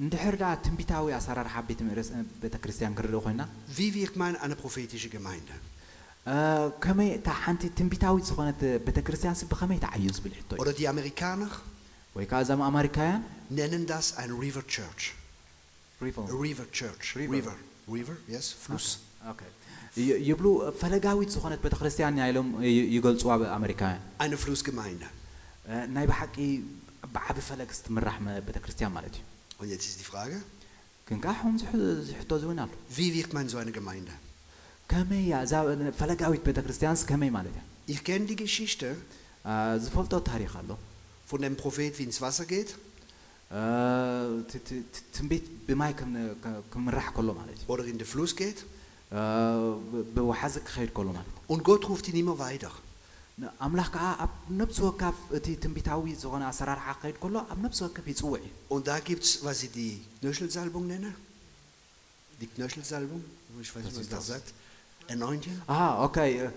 [0.02, 3.42] እንድሕር ዳ ትንቢታዊ ኣሰራርሓ ቤተ ምእረስ- እ፣ ቤተ ክርስቲያን ክርድእ ኮይና
[3.78, 5.54] wie wird man eine prophetische Gemeinde?
[6.26, 6.36] እ፣
[6.84, 11.52] ከመይ እታ ሓንቲ ትንቢታዊት ዝኾነት ቤተ ክርስቲያንስ ብኸመይ ተዓዩ ዝብል ሕቶ እዩ Oder die Amerikaner
[12.16, 13.22] ወይ ከዓ እዞም ኣሜሪካውያን
[13.58, 15.02] nennen das ein River Church.
[16.06, 17.04] ሪፎርም A river Church.
[17.20, 17.34] River.
[17.36, 17.56] River.
[17.96, 18.88] River, yes, Fluss.
[19.32, 19.40] ኦኬ
[20.08, 20.46] ይ- ይብሉ
[20.80, 25.08] ፈለጋዊት ዝኾነት ቤተ ክርስቲያን ኢሎም ይ- ይገልፅዋ ኣሜሪካውያን Eine Flussgemeinde.
[25.08, 25.13] እ፣
[25.96, 26.36] ናይ ብሓቂ
[27.14, 29.24] ብዓቢ ፈለግ ስትምራሕ መ- ቤተ ክርስቲያን ማለት እዩ
[29.60, 30.38] Und jetzt ist die Frage,
[31.08, 34.14] ግን ከዓ ከምዚ ሕ- ዝሕቶ እዚ እውን ኣሎ wie wird man so eine Gemeinde?
[34.90, 35.52] ከመይ እያ እዛ
[36.00, 37.62] ፈለጋዊት ቤተ ክርስቲያንስ ከመይ ማለት እያ
[37.94, 38.88] Ich kenne die Geschichte
[39.50, 39.52] እ፣
[39.84, 40.70] ዝፈልጦ ታሪክ ኣሎ
[41.30, 42.70] von dem Prophet, wie ins Wasser geht
[43.58, 43.62] እ፣
[44.50, 48.32] ት- ት- ት- ትንቢት ብማይ ከም- ከ- ክምራሕ ከሎ ማለት እዩ oder in den Fluss
[48.42, 48.58] geht
[49.18, 49.20] እ፣
[49.92, 52.72] ብ- ብወሓዚ ክኸይድ ከሎ ማለት እዩ und Gott ruft ihn immer weiter.
[58.69, 61.13] Und da gibt es, was sie die Knöchelsalbung nennen.
[62.39, 63.23] Die Knöchelsalbung,
[63.61, 64.53] ich weiß nicht, was, das sagt.
[65.09, 65.61] Anointing.
[65.67, 66.49] Ah, okay.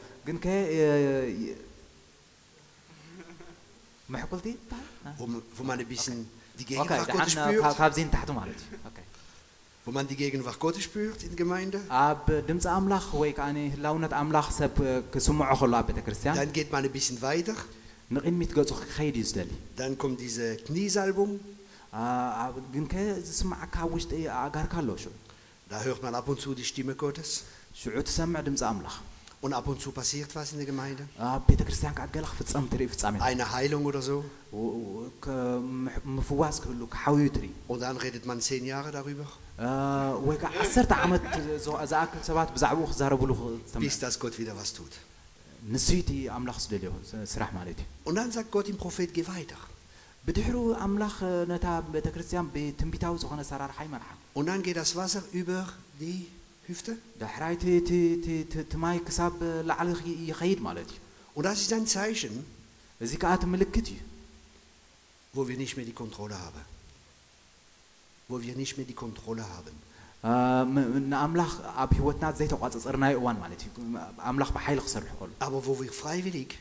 [5.56, 7.64] Wo man ein bisschen die Gegenwart okay, Gottes spürt.
[8.86, 9.02] Okay
[9.88, 11.80] wo man die Gegenwart Gottes spürt in der Gemeinde.
[16.36, 17.54] Dann geht man ein bisschen weiter.
[19.76, 21.40] Dann kommt diese Kniesalbung.
[25.70, 27.44] Da hört man ab und zu die Stimme Gottes.
[29.40, 31.08] Und ab und zu passiert was in der Gemeinde.
[33.22, 34.22] Eine Heilung oder so.
[37.68, 39.24] Und dann redet man zehn Jahre darüber.
[43.80, 44.92] Bis dass Gott wieder was tut.
[48.04, 49.56] Und dann sagt Gott dem Prophet, geh weiter.
[54.34, 55.66] Und dann geht das Wasser über
[55.98, 56.26] die
[56.68, 56.96] Hüfte.
[61.34, 62.44] Und das ist ein Zeichen,
[65.32, 66.77] wo wir nicht mehr die Kontrolle haben
[68.29, 69.75] Wo wir nicht mehr die Kontrolle haben.
[70.29, 70.31] አ፣
[70.73, 71.51] ም- ንኣምላኽ
[71.83, 73.69] ኣብ ሂወትና ዘይተቋፀፀርናዮ እዋን ማለት እዩ
[74.29, 76.51] ኣምላኽ ብሓይሊ ክሰርሕ ከሎ Aber wo wir freiwillig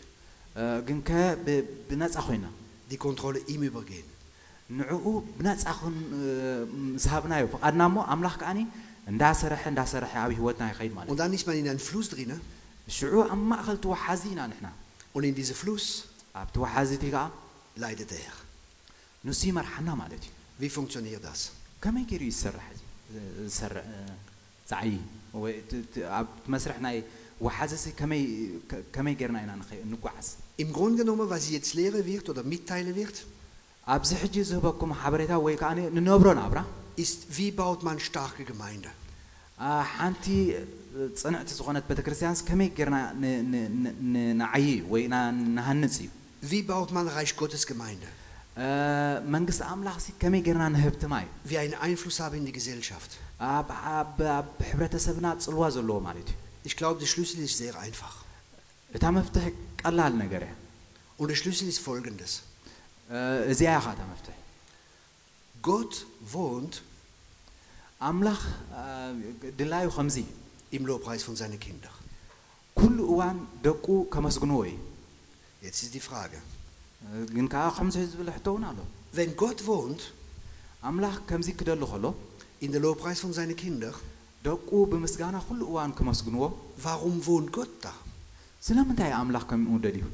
[0.61, 1.11] አ፣ ግን ከ
[1.47, 2.47] ብ- ብነፃ ኮይና
[2.91, 4.07] die Kontrolle ihm übergehen.
[4.79, 5.05] ንዕኡ
[5.39, 6.25] ብነፃ ኩን እ፣
[7.05, 8.59] ዝሃብናዮ ፍቓድና እሞ ኣምላኽ ከዓኒ
[9.13, 12.31] እንዳሰርሐ እንዳሰርሐ ኣብ ሂወትና ይኸይድ ማለት Und dann ist man in einem Fluss drin.
[12.35, 12.41] እዩ
[12.99, 14.67] ሽዑ ኣብ ማእኸል ተዋሓዚ ኢና ንሕና
[15.15, 15.87] Und in diesem Fluss
[16.41, 17.25] ኣብ ተዋሓዚ እቲ ከዓ
[17.83, 18.35] leidet er.
[19.29, 21.41] ንሱ ይመርሓና ማለት እዩ Wie funktioniert das?
[21.85, 22.83] ከመይ ገይሩ እዩ ዝሰርሕ እዚ
[23.49, 23.97] ዝሰርዕ እ፣
[24.71, 24.95] ዛዕይ
[25.43, 26.97] ወይ እቲ- እቲ- ኣብ መስርሕ ናይ
[27.47, 28.23] ወሓዚ ሲ ከመይ
[28.71, 30.29] ከ- ከመይ ጌርና ኢና ንኸ- ንጓዓዝ
[30.63, 33.17] Im Grunde genommen, was ich jetzt lehre wird oder mitteile wird,
[33.95, 36.59] ኣብዚ ሕጂ ዝህበኩም ሓበሬታ ወይ ከዓ ንነብሮ ናብራ
[37.05, 38.91] ist, wie baut man starke Gemeinde?
[39.59, 40.25] አ፣ ሓንቲ
[40.59, 40.63] እ፣
[41.23, 46.09] ፅንዕቲ ዝኾነት ቤተ ክርስቲያንስ ከመይ ጌርና ን- ን- ን- ን- ንዓይ ወይ ና- ንሃንፅ እዩ
[46.51, 48.09] Wie baut man Reich Gottes Gemeinde?
[48.65, 48.67] አ፣
[49.35, 53.11] መንግስቲ ኣምላኽ ሲ ከመይ ጌርና ንህብትማ እዩ Wir einen Einfluss haben in die Gesellschaft.
[53.55, 53.69] ኣብ
[53.99, 58.15] ኣብ- ኣብ ሕብረተሰብና ፅልዋ ዘለዎ ማለት እዩ Ich glaube, der Schlüssel ist sehr einfach.
[58.97, 59.45] እታ መፍትሒ
[59.83, 60.55] ቀላል ነገር እያ
[61.21, 62.33] Und der Schlüssel ist folgendes.
[63.15, 63.19] አ፣
[63.53, 64.35] እዚኣ ኢኻ እታ መፍትሒ
[65.69, 65.95] Gott
[66.35, 66.75] wohnt
[68.09, 68.41] ኣምላኽ
[68.79, 68.85] አ፣
[69.59, 70.31] ድላዩ ከምዚ እዩ
[70.77, 71.97] im Lobpreis von seinen Kindern.
[72.79, 74.77] ኩሉ እዋን ደቁ ከመስግንዎ እዩ
[75.67, 76.39] Jetzt ist die Frage.
[77.07, 78.79] አ፣ ግን ከዓ ከምዚ ዝብል ሕቶ እውን ኣሎ
[79.17, 80.03] Wenn Gott wohnt
[80.89, 82.05] ኣምላኽ ከምዚ ክደሊ ከሎ
[82.65, 83.97] in der Lobpreis von seinen Kindern,
[84.47, 86.43] ደቁ ብምስጋና ኩሉ እዋን ከመስግንዎ
[86.85, 87.93] warum wohnt Gott da?
[88.67, 90.05] ስለምንታይ ኣምላኽ ከምኡ ደልዩ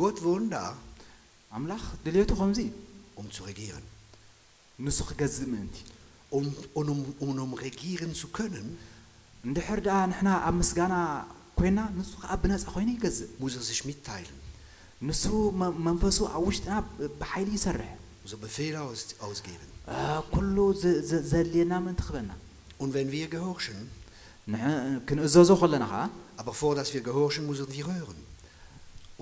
[0.00, 0.62] Gott wohnt da,
[1.56, 2.72] ኣምላኽ ድልየቱ ከምዚ እዩ
[3.20, 3.84] um zu regieren.
[4.84, 5.76] ንሱ ክገዝእ ምእንቲ
[6.32, 6.46] Um,
[6.78, 8.66] und um, um, um regieren zu können,
[9.46, 10.94] እንድሕር ደኣ ንሕና ኣብ ምስጋና
[11.58, 14.36] ኮይና ንሱ ከዓ ብነፃ ኮይኑ ይገዝእ muss er sich mitteilen,
[15.08, 15.24] ንሱ
[15.60, 17.90] መ- መንፈሱ ኣብ ውሽጥና ብ- ብሓይሊ ይሰርሕ
[18.24, 19.68] muss er Befehle aus, ausgeben.
[19.88, 19.98] አ፣
[20.34, 22.30] ኩሉ ዝ- ዝ- ዘድልየና ምእንቲ ክበና
[22.82, 23.78] Und wenn wir gehorchen,
[24.52, 26.02] ንሕ- ክንእዘዞ ከለና ከዓ
[26.40, 28.18] aber vor dass wir gehorchen, müssen wir hören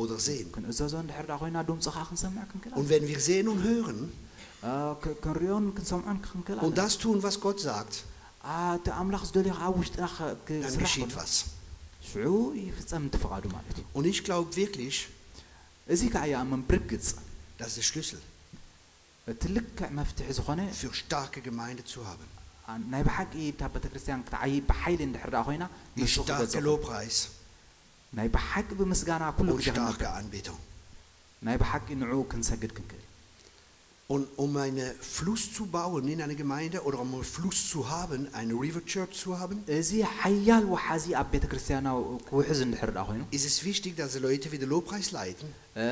[0.03, 0.49] oder sehen.
[0.55, 3.99] ክንእዘዞ እንድሕር ደኣ ኮይና ድምፂ ከዓ ክንሰምዕ ክንክእል Und wenn wir sehen und hören
[4.69, 4.73] አ፣
[5.03, 7.95] ክ- ክንሪኦን ክንሰምዖን ክንክእል und ኣለና። das tun, was Gott sagt,
[8.55, 11.33] አ፣ እቲ ኣምላኽ ዝደልዮ ከዓ ኣብ ውሽጥና ኸ- dann ክስራሕ geschieht ከሎ was.
[12.11, 12.35] ሽዑ
[12.67, 14.97] ይፍፀም እቲ ፍቓዱ ማለት እዩ Und ich glaube wirklich,
[15.93, 17.07] እዚ ከዓ ይኣምን ብርግፅ
[17.61, 18.23] das ist der Schlüssel
[19.31, 22.29] እቲ ልክዕ መፍትሒ ዝኾነ für starke Gemeinde zu haben.
[22.69, 25.65] አ፣ ናይ ብሓቂ እታ ቤተ ክርስቲያን ክትዓይ ብሓይሊ እንድሕር ደኣ ኮይና
[25.97, 27.19] Die ንሱ starke ክገዝእ Lobpreis
[28.17, 30.61] ናይ ብሓቂ ብምስጋና ኩሉ und ግዜ ክንነብር starke Anbetung.
[31.47, 33.05] ናይ ብሓቂ ንዕኡ ክንሰግድ ክንክእል
[34.15, 38.21] Und um einen Fluss zu bauen in einer Gemeinde oder um einen Fluss zu haben,
[38.33, 41.89] eine River Church zu haben, እዚ ሓያል ወሓዚ ኣብ ቤተ ክርስቲያና
[42.29, 45.49] ክውሕዝ እንድሕር ደኣ ኮይኑ ist es wichtig, dass die Leute wie den Lobpreis leiten,
[45.85, 45.89] እ፣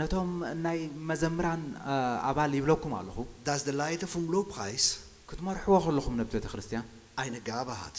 [0.00, 0.28] ነቶም
[0.66, 0.78] ናይ
[1.10, 1.62] መዘምራን
[1.92, 1.96] አ፣
[2.30, 3.18] ኣባል ይብለኩም ኣለኹ
[3.48, 4.84] dass der Leiter vom Lobpreis
[5.30, 6.86] ክትመርሕዎ ከለኹም ነቲ ቤተ ክርስቲያን
[7.24, 7.96] eine Gabe hat.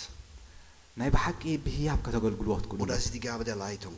[1.01, 3.97] ናይ ብሓቂ ብህያብ ከተገልግልዎ ትክእሉ Und das ist die Gabe der Leitung.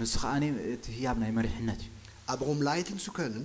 [0.00, 0.42] ንሱ ከዓኒ
[0.74, 1.92] እቲ ህያብ ናይ መሪሕነት እዩ
[2.32, 3.44] Aber um leiten zu können,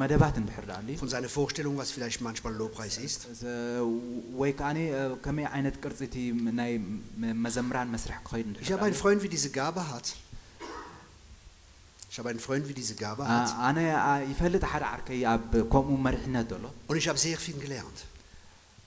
[0.00, 3.20] መደባት እንድሕር ዳኣሊ von seiner Vorstellung, was vielleicht manchmal Lobpreis ist.
[4.40, 4.78] ወይ ከዓኒ
[5.24, 6.16] ከመይ ዓይነት ቅርፂ እቲ
[6.58, 6.72] ናይ
[7.44, 10.06] መዘምራን መስርሕ ክኸይድ Ich habe einen Freund, wie diese Gabe hat.
[12.12, 13.48] Ich habe einen Freund, wie diese Gabe hat.
[13.68, 13.78] ኣነ
[14.32, 17.98] ይፈልጥ ሓደ ዓርከይ ኣብ ከምኡ መሪሕነት ዘሎ Und ich habe sehr viel gelernt.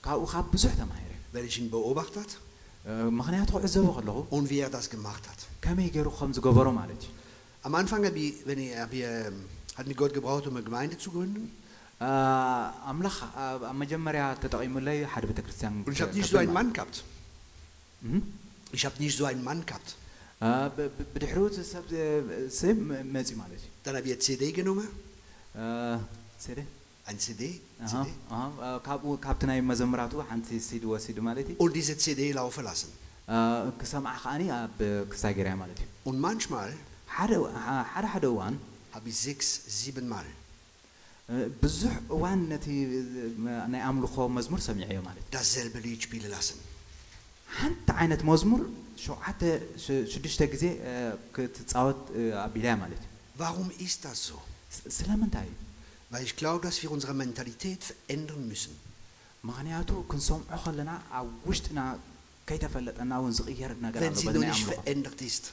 [0.06, 2.32] ካብኡ ካብ ብዙሕ ተማሂረ Wenn ich ihn beobachtet
[3.20, 5.42] ምክንያቱ ክዕዘቦ ከለኹ und wie er das gemacht hat.
[5.66, 7.12] ከመይ ገይሩ ከም ዝገበሮ ማለት እዩ
[7.68, 9.36] Am Anfang hat, wie, wenn er, hab ich, ähm,
[9.78, 11.44] hat mich Gott gebraucht, um eine Gemeinde zu gründen.
[12.92, 16.98] ኣምላኽ ኣብ መጀመርያ ተጠቒሙለይ ሓደ ቤተ ክርስቲያን Und ich habe nicht so einen Mann gehabt.
[18.78, 19.90] Ich habe nicht so einen Mann gehabt.
[21.14, 21.86] ብድሕሪኡ እቲ ሰብ
[22.60, 22.78] ሰብ
[23.16, 24.88] መፅኡ ማለት እዩ Dann habe ich eine CD genommen.
[26.46, 26.60] ሴደ
[27.10, 27.42] Ein CD.
[27.86, 28.10] ኣሃ፣ CD.
[28.38, 32.90] ኣሃ፣ ካብኡ ካብቲ ናይ መዘምራቱ ሓንቲ ሲዲ ወሲዱ ማለት እዩ Und diese CD laufen lassen.
[33.82, 34.78] ክሰምዓ ከዓኒ ኣብ
[35.12, 36.70] ክሳይ ገይርያ ማለት እዩ Und manchmal
[37.16, 37.32] ሓደ
[37.94, 38.56] ሓደ ሓደ እዋን
[38.96, 39.48] habe ich sechs,
[39.80, 40.28] sieben Mal
[41.64, 42.66] ብዙሕ እዋን ነቲ
[43.74, 46.58] ናይ ኣምልኾ መዝሙር ሰሚዐዮ ማለት እዩ dasselbe Lied spielen lassen.
[47.60, 48.62] ሓንቲ ዓይነት መዝሙር
[49.04, 49.42] ሸውዓተ
[49.84, 50.94] ሽ- ሽዱሽተ ግዜ እ፣
[51.36, 53.10] ክትፃወት እ፣ ኣቢልያ ማለት እዩ
[53.42, 54.38] Warum ist das so?
[54.76, 55.58] ስ- ስለምንታይ እዩ
[56.12, 58.74] Weil ich glaube, dass wir unsere Mentalität verändern müssen.
[59.50, 61.80] ምክንያቱ ክንሰምዖ ከለና ኣብ ውሽጥና
[62.50, 65.44] ከይተፈለጠና እውን ዝቕየር ነገር Wenn ኣሎ sie በቲ noch ናይ nicht ኣምልኾ verändert ist.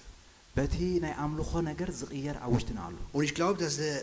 [0.56, 3.96] በቲ ናይ ኣምልኾ ነገር ዝቕየር ኣብ ውሽጥና ኣሎ Und ich glaube, dass der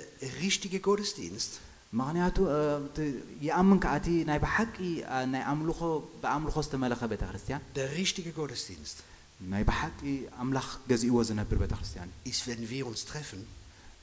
[0.43, 1.53] richtige Gottesdienst
[1.99, 4.76] ምክንያቱ እ፣ እቲ- ይኣምን ከዓ እቲ ናይ ብሓቂ
[5.16, 5.80] እ፣ ናይ ኣምልኾ
[6.24, 8.97] ብኣምልኾ ዝተመለኸ ቤተ ክርስቲያን Der richtige Gottesdienst
[9.51, 9.99] ናይ ብሓቂ
[10.43, 13.41] ኣምላኽ ገዚእዎ ዝነብር ቤተ ክርስቲያን እዩ ist, wenn wir uns treffen,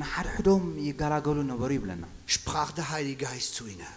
[0.00, 2.04] ንሓድሕዶም ይጋላገሉ ነበሩ ይብለና
[2.34, 3.90] sprach der Heilige Geist zu ihnen.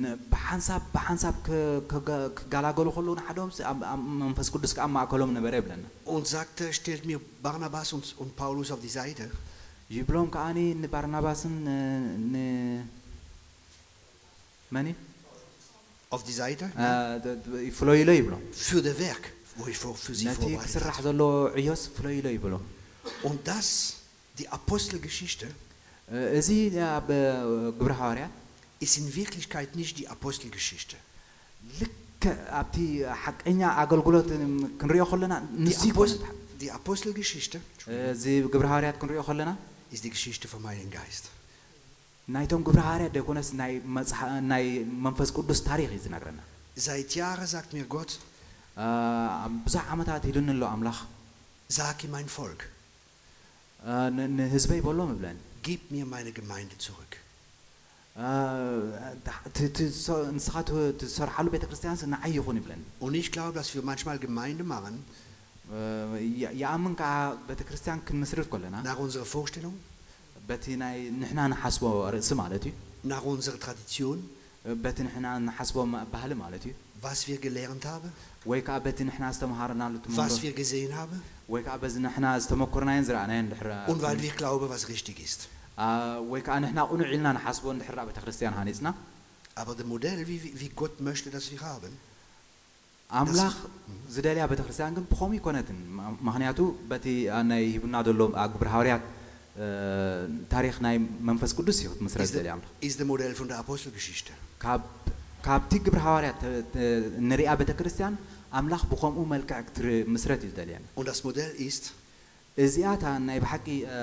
[0.00, 5.30] ን- ብሓንሳብ ብሓንሳብ ክ- ክጋ- ክጋላገሉ ከለዉ ንሓዶም ስ- ኣብ- ኣብ መንፈስ ቅዱስ ከዓ ማእከሎም
[5.36, 5.84] ነበረ ይብለና
[6.14, 9.26] Und sagte, stellt mir Barnabas und, und Paulus auf die Seite.
[9.96, 12.36] ይብሎም ከዓኒ ንባርናባስን ን- ን
[14.76, 14.88] መኒ
[16.14, 16.66] Auf die Seite?
[16.84, 16.88] አ፣
[17.24, 19.24] ደ- ደ- ይፍለይሎ ይብሎም Für das Werk,
[19.58, 21.04] wo ich vor, für sie ነቲ vorbereitet ክስራሕ habe.
[21.06, 21.20] ዘሎ
[21.60, 22.64] ዕዮስ ፍለይሎ ይብሎም
[23.28, 23.68] Und das,
[24.38, 25.48] die Apostelgeschichte,
[26.08, 26.48] እ፣ እዚ
[26.96, 27.08] ኣብ
[27.80, 28.32] ግብረ ሃዋርያት
[28.84, 30.96] ist in Wirklichkeit nicht die Apostelgeschichte.
[31.80, 32.22] ልክ
[32.60, 32.76] ኣብቲ
[33.22, 34.28] ሓቀኛ ኣገልግሎት
[34.80, 37.58] ክንሪኦ ከለና Die, ንሱ Apostel, ይኮነ die Apostelgeschichte
[38.14, 38.24] እዚ
[38.54, 39.50] ግብረ ሃዋርያት ክንሪኦ ከለና
[39.94, 41.24] ist die Geschichte vom Heiligen Geist.
[42.34, 44.64] ናይቶም ግብረ ሃዋርያት ደይኮነስ ናይ መፅሓ- ናይ
[45.06, 46.40] መንፈስ ቅዱስ ታሪክ እዩ ዝነግረና
[46.86, 48.33] Seit Jahren sagt mir Gott, አ፣ ኣብ
[49.66, 50.98] ብዙሕ ዓመታት ኢሉኒ ኣሎ ኣምላኽ
[51.76, 52.60] sag ihm mein Volk,
[53.90, 55.36] አ፣ ን- ንህዝበይ በሎም ይብለኒ
[55.66, 57.12] gib mir meine Gemeinde zurück.
[58.26, 58.30] አ፣
[59.56, 63.70] ት- ት- ሶ- ንስኻ ት- ትሰርሓሉ ቤተ ክርስቲያን ንዓይ ይኹን ይብለኒ Und ich glaube, dass
[63.74, 64.96] wir manchmal Gemeinde machen
[65.76, 65.78] አ፣
[66.40, 67.12] ይ- ይኣምን ከዓ
[67.50, 69.76] ቤተ ክርስቲያን ክንምስርት ከለና nach unserer Vorstellung,
[70.48, 71.84] በቲ ናይ ንሕና ንሓስቦ
[72.16, 72.74] ርእሲ ማለት እዩ
[73.12, 74.18] nach unserer Tradition,
[74.84, 76.72] በቲ ንሕና ንሓስቦ ማ- ባህሊ ማለት እዩ
[77.04, 78.10] was wir gelernt haben,
[78.50, 81.20] ወይ ከዓ በቲ ንሕና ዝተምሃርናሉ ትምህሮ was wir gesehen haben
[81.52, 85.40] ወይ ከዓ በዚ ንሕና ዝተመኮርናየን ዝረኣናየን ድሕር und weil wir glauben, was richtig ist.
[85.84, 85.86] አ፣
[86.32, 88.88] ወይ ከዓ ንሕና ቁኑዕ ኢልና ንሓስቦ እንድሕር ቤተ ክርስቲያን ሃኒፅና
[89.60, 91.92] Aber das Modell, wie, wie- wie Gott möchte, dass wir haben,
[93.10, 93.54] ኣምላኽ
[94.14, 96.58] ዝደልያ ቤተ ክርስቲያን ግን ብከምኡ ይኮነትን ም- ምክንያቱ
[96.90, 99.10] በቲ አ፣ ናይ ሂቡና ዘሎ ኣብ ግብረ ሃዋርያት አ፣
[100.54, 100.96] ታሪክ ናይ
[101.28, 104.32] መንፈስ ቅዱስ እዩ ክትምስረት ist, ዝደልያ der, ኣምላኽ ist der Modell von der Apostelgeschichte.
[104.64, 104.88] ካብ-
[105.46, 108.14] ካብቲ ግብረ ሃዋርያት ተ- ተ- ንሪኣ ቤተ ክርስቲያን
[108.58, 111.84] ኣምላኽ ብከምኡ መልክዕ ክትር- ምስረት እዩ ዝደልየና Und das Modell ist
[112.64, 113.66] እዚኣ እታ ናይ ብሓቂ
[113.96, 114.00] አ፣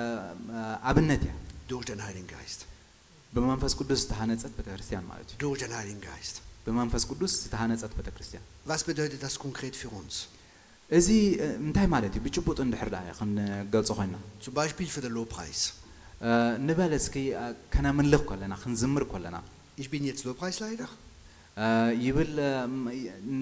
[0.58, 1.32] አ፣ ኣብነት እያ
[1.70, 2.60] durch den Heiligen Geist.
[3.36, 6.36] ብመንፈስ ቅዱስ ዝተሃነፀት ቤተ ክርስቲያን ማለት እዩ Durch den Heiligen Geist.
[6.66, 10.14] ብመንፈስ ቅዱስ ዝተሃነፀት ቤተ ክርስቲያን Was bedeutet das konkret für uns?
[10.98, 11.08] እዚ
[11.44, 15.60] አ፣ እንታይ ማለት እዩ ብጭቡጥ እንድሕር ዳ ክንገልፆ ኮይና Zum Beispiel für den Lobpreis.
[16.28, 16.30] አ፣
[16.68, 19.36] ንበለ እስኪ አ፣ ከነምልኽ ከለና ክንዝምር ከለና
[19.82, 20.90] Ich bin jetzt Lobpreisleiter
[21.64, 21.66] አ፣
[22.04, 22.88] ይብል አ፣ ም-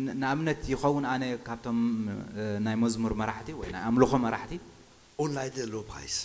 [0.05, 1.79] ን- ንኣብነት ይኸውን ኣነ ካብቶም
[2.11, 4.53] አ፣ ናይ መዝሙር መራሕቲ ወይ ናይ ኣምልኾ መራሕቲ
[5.23, 6.17] und leite den Lobpreis.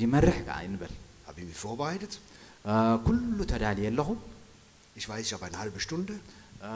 [0.00, 0.92] ይመርሕ ከዓ ንበል
[1.26, 2.12] Habe ich mich vorbereitet?
[2.70, 2.72] አ፣
[3.06, 4.08] ኩሉ ተዳልየ ኣለኹ
[5.00, 6.14] Ich weiß, ich habe eine halbe Stunde
[6.61, 6.71] አ፣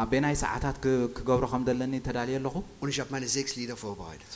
[0.00, 0.76] ኣበናይ ሰዓታት
[1.16, 4.32] ክገብሮ ከም ዘለኒ ተዳልየ ኣለኹ und ich habe meine sechs Lieder vorbereitet.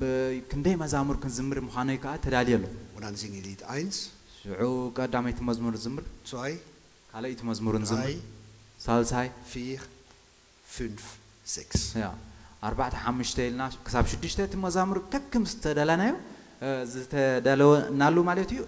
[0.00, 3.98] ብክንደይ መዛሙር ክንዝምር ምዃነይ ከዓ ተዳልየ ኣለኹ Und dann singe ich Lied 1,
[4.42, 6.56] ሽዑ ቀዳመይቲ መዝሙር ዝምር 2,
[7.12, 8.20] ካልአይቲ መዝሙር ንዝምር 3,
[8.84, 9.86] ሳልሳይ 4,
[10.78, 11.06] 5,
[11.56, 11.86] 6.
[12.02, 12.08] ያ
[12.68, 16.12] ኣርባዕተ ሓሙሽተ ኢልና ክሳብ ሽዱሽተ እቲ መዛሙር ከክም ዝተደለናዮ
[16.66, 18.60] አ፣ ዝተዳለወናሉ ማለት እዩ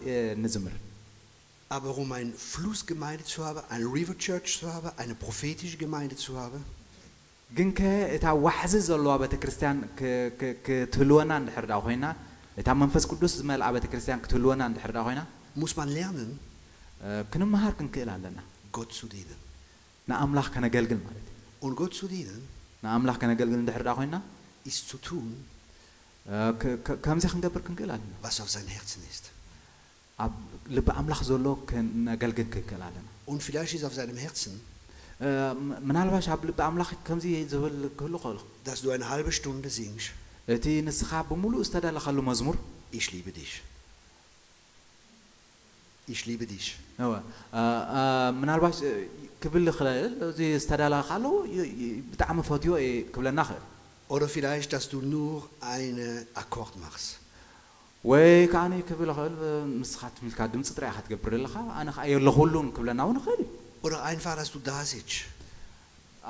[0.45, 0.75] ንዝምር
[1.72, 6.32] Aber um eine Flussgemeinde zu haben, eine River Church zu haben, eine prophetische Gemeinde zu
[6.42, 6.62] haben,
[7.58, 7.82] ግን ከ
[8.16, 12.06] እታ ዋሕዚ ዘለዋ ቤተ ክርስቲያን ክ- ክ- ክትህልወና እንድሕር ዳ ኮይና
[12.62, 15.22] እታ መንፈስ ቅዱስ ዝመልኣ ቤተ ክርስቲያን ክትህልወና እንድሕር ዳ ኮይና
[15.62, 16.30] muss man lernen,
[17.06, 18.40] እ፣ ክንመሃር ክንክእል ኣለና
[18.78, 19.40] Gott zu dienen.
[20.10, 21.36] ንኣምላኽ ከነገልግል ማለት እዩ
[21.66, 22.42] Und Gott zu dienen
[22.84, 24.16] ንኣምላኽ ከነገልግል እንድሕር ዳ ኮይና
[24.70, 25.28] ist zu tun,
[26.34, 29.26] እ፣ ከ- ከ- ከምዚ ክንገብር ክንክእል ኣለና was auf sein Herzen ist.
[30.24, 30.34] ኣብ
[30.76, 34.54] ልቢ ኣምላኽ ዘሎ ክነገልግል ክንክእል ኣለና Und vielleicht ist auf seinem Herzen,
[35.26, 35.28] እ፣
[35.68, 38.38] ም- ምናልባሽ ኣብ ልቢ ኣምላኽ ከምዚ ዝብል ክህሉ ክእሉ
[38.68, 40.10] dass du eine halbe Stunde singst,
[40.54, 42.56] እቲ ንስኻ ብምሉእ ዝተዳለኸሉ መዝሙር
[43.00, 43.54] ich liebe dich.
[46.14, 46.68] Ich liebe dich.
[47.04, 47.12] እወ
[47.60, 47.62] እ፣
[48.00, 48.02] እ፣
[48.42, 48.94] ምናልባሽ እ፣
[49.44, 49.90] ክብል ክእል
[50.30, 51.26] እዚ ዝተዳለኻሉ
[51.58, 53.64] ይ- ይ- ብጣዕሚ ፈትዮ እየ ክብለና ክእል
[54.14, 55.36] Oder vielleicht, dass du nur
[55.76, 57.10] einen Akkord machst.
[58.12, 62.68] ወይ ከዓኒ ክብል ክእል እ፣ ንስኻ ትምልካ ድምፂ ጥራይ ኢኻ ትገብር ዘለኻ ኣነ ከዓ የለኹሉን
[62.76, 63.50] ክብለና እውን ይኽእል እዩ
[63.88, 65.18] Oder einfach, dass du da sitzt.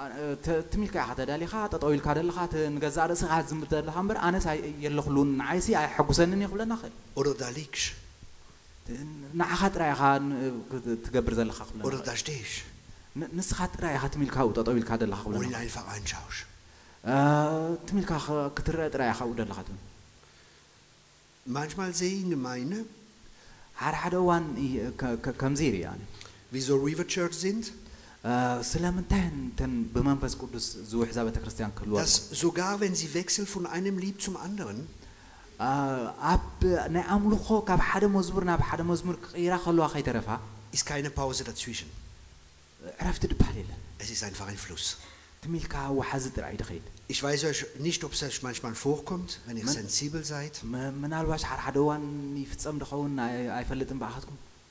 [0.02, 0.12] አ-
[0.46, 4.66] ተ- ትሚልካ ኢኻ ተዳሊኻ ጠጠው ኢልካ ደለኻ ት- ንገዛእ ርእስኻ ዝምር ዘለኻ እምበር ኣነስ ኣይ-
[4.84, 7.88] የለኽሉን ንዓይሲ ኣይሐጉሰንን እዩ ክብለና ክእል Oder da liegst.
[9.40, 10.38] ንዓኻ ጥራይ ኢኻ ን-
[10.70, 12.58] ክ- ትገብር ዘለኻ ክብለና Oder ይኽእል። da stehst.
[13.20, 16.40] ን- ንስኻ ጥራይ ኢኻ ትሚልካ ኣብኡ ጠጠው ኢልካ ደለኻ Und ክብለና ihn ይኽእል። einfach anschaust.
[17.12, 17.16] አ፣
[17.88, 19.80] ትሚልካ ኸ- ክትረአ ጥራይ ኢኻ ኣብኡ ደለኻ ትብል
[21.58, 22.78] Manchmal sehe ich in Gemeinde,
[23.82, 26.02] ሓደ ሓደ እዋን ይ- ከ- ከ- ከምዚ ይርኢ ኣነ
[26.54, 27.64] wie so River Church sind,
[28.30, 28.32] አ፣
[28.72, 33.96] ስለምንታይ እንተን ብመንፈስ ቅዱስ ዝውሕዛ ቤተ ክርስቲያን ክህልዋ dass sogar wenn sie wechseln von einem
[34.04, 34.78] Lied zum anderen,
[35.68, 35.70] አ፣
[36.34, 36.48] ኣብ
[36.96, 40.30] ናይ ኣምልኾ ካብ ሓደ መዝሙር ናብ ሓደ መዝሙር ክቕይራ ከለዋ ከይተረፋ
[40.76, 41.90] ist keine Pause dazwischen.
[43.02, 44.86] ዕረፍቲ ድበሃል የለን Es ist einfach ein Fluss.
[47.09, 50.63] Ich weiß euch nicht, ob es euch manchmal vorkommt, wenn ihr sensibel seid.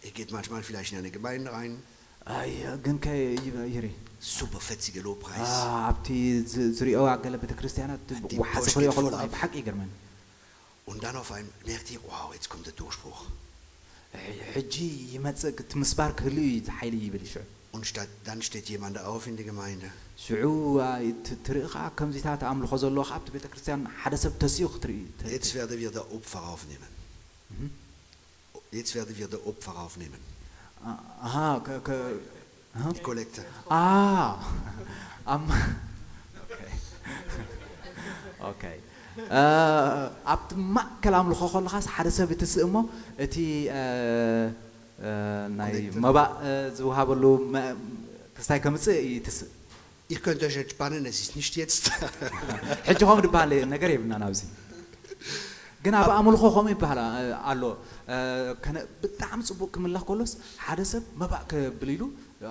[0.03, 1.77] Ihr geht manchmal vielleicht in eine Gemeinde rein.
[4.19, 5.37] Super fetzige Lobpreis.
[10.85, 13.25] Und dann auf einmal merkt ihr, wow, jetzt kommt der Durchbruch.
[17.72, 19.88] እቲ ሓይሊ ይብል ሽዑ Und statt, dann steht jemand auf in der Gemeinde
[20.24, 20.52] ሽዑ
[20.90, 24.98] ኣይ፣ ት- ትርኢ ከዓ ከምዚታት ኣምልኾ ዘለዎ ከዓ ኣብቲ ቤተ ክርስቲያን ሓደ ሰብ ተሲኡ ክትርኢ
[25.18, 26.90] ት- Jetzt werden wir der Opfer aufnehmen.
[28.78, 30.20] Jetzt werden wir der Opfer aufnehmen.
[30.88, 31.34] አ- ኣሃ
[31.66, 32.18] ከ- ከ-
[32.76, 33.42] ኣሃ። Die Kollekte.
[33.70, 34.32] Ah,
[35.34, 35.44] am,
[38.50, 38.76] okay.
[40.32, 42.74] ኣብቲ ማእከል ኣምልኾ ከለኻስ ሓደ ሰብ እትስእ እሞ
[43.24, 43.34] እቲ
[43.78, 43.84] አ፣ አ፣
[45.58, 45.72] ናይ
[46.04, 47.76] መባእ አ፣ ዝውሃበሉ መ-
[48.38, 49.50] ክስታይ ከምፅእ ይትስእ
[50.14, 51.84] Ihr könnt euch entspannen, es ist nicht jetzt.
[52.88, 54.40] ሕጂ ከምኡ ድበሃል ነገር የብልና ናብዚ
[55.84, 57.08] ግን ኣብ ኣምልኾ ከምኡ ይበሃል አ፣
[57.50, 57.62] ኣሎ
[58.14, 58.16] አ፣
[58.64, 60.32] ከነ- ብጣዕሚ ፅቡቅ ክምለኽ ከሎስ
[60.66, 62.02] ሓደ ሰብ መባእ ክብል ኢሉ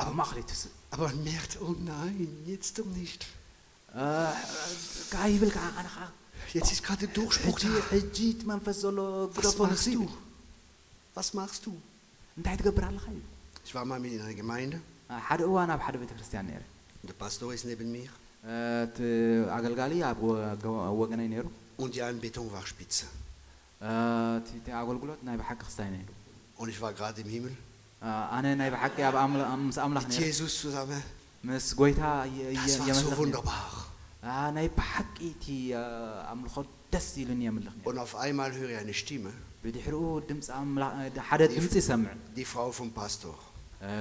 [0.04, 2.20] ኣብ ማእኸል ይትስእ Aber man merkt, oh nein,
[2.52, 3.22] jetzt doch nicht.
[4.02, 4.06] አ፣
[5.12, 6.06] ከዓ ይብል ከዓ ኣነ ከዓ
[6.58, 7.82] Jetzt ist gerade der Durchbruch ሕጂ da.
[7.94, 9.92] ሕጂ እቲ መንፈስ ዘሎ Was ግደፎ machst ንሱ du?
[9.96, 10.12] ይብል
[11.18, 11.74] Was machst du?
[12.38, 13.22] እንታይ ትገብር ኣለኻ እዩ
[13.68, 14.78] Ich war mal mit in einer Gemeinde
[15.28, 16.64] ሓደ እዋን ኣብ ሓደ ቤተ ክርስቲያን ነይረ
[17.02, 18.10] und der Pastor ist neben mir
[18.86, 18.98] እቲ
[19.58, 21.46] ኣገልጋሊ ኣብ ወ- ገ- ወገነይ ነይሩ
[21.84, 23.06] und ja, ein Beton war spitze.
[24.40, 26.08] እቲ እቲ ኣገልግሎት ናይ ብሓቂ ክስታይ ነይሩ
[26.60, 27.56] Und ich war gerade im Himmel
[28.38, 31.02] ኣነ ናይ ብሓቂ ኣብ ኣምላ- ምስ ኣምላኽ mit ነይረ Jesus zusammen.
[31.50, 32.02] ምስ ጎይታ
[32.38, 33.68] የ- Das የ- war so የመልኽ ነይረ። wunderbar.
[34.32, 35.46] አ፣ ናይ ብሓቂ እቲ
[35.82, 35.84] አ፣
[36.32, 36.56] ኣምልኾ
[36.94, 39.32] ደስ ኢሉኒ የምልኽ ነይሩ Und auf einmal höre ich eine Stimme,
[39.64, 40.94] ብድሕሪኡ ድምፂ ኣምላ-
[41.30, 43.36] ሓደ ድምፂ ይሰምዕ die Frau vom Pastor.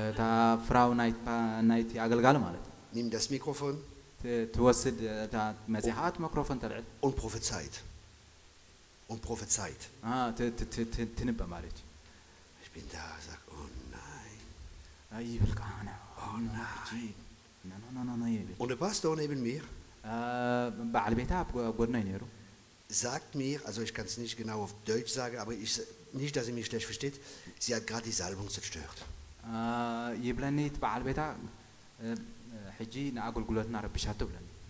[0.09, 0.21] እታ
[0.67, 3.75] ፍራው ናይቲ ፓ- ናይቲ ኣገልጋሊ ማለት እዩ Nimm das Mikrofon
[4.23, 5.37] ት- ትወስድ እታ
[5.75, 7.75] መፂኻ እቲ ማይክሮፎን ተልዕል und prophezeit.
[9.13, 9.81] Und prophezeit.
[10.11, 11.85] አ፣ ት- ት- ት- ት- ትንበ ማለት እዩ
[12.65, 14.39] Ich bin da, sag, oh nein.
[15.17, 15.91] ኣይ ይብል ከዓ ነ
[16.89, 16.91] ሕጂ
[17.69, 19.63] ኖ ኖ ኖ ኖ ይብል Und der Pastor neben mir
[20.13, 20.17] አ፣
[20.95, 22.23] በዓል ቤታ ኣብ ጎ- ጎድናይ ነይሩ
[22.92, 25.82] sagt mir, also ich kann es nicht genau auf Deutsch sagen, aber ich,
[26.14, 27.20] nicht, dass sie mich schlecht versteht,
[27.60, 29.06] sie hat gerade die Salbung zerstört.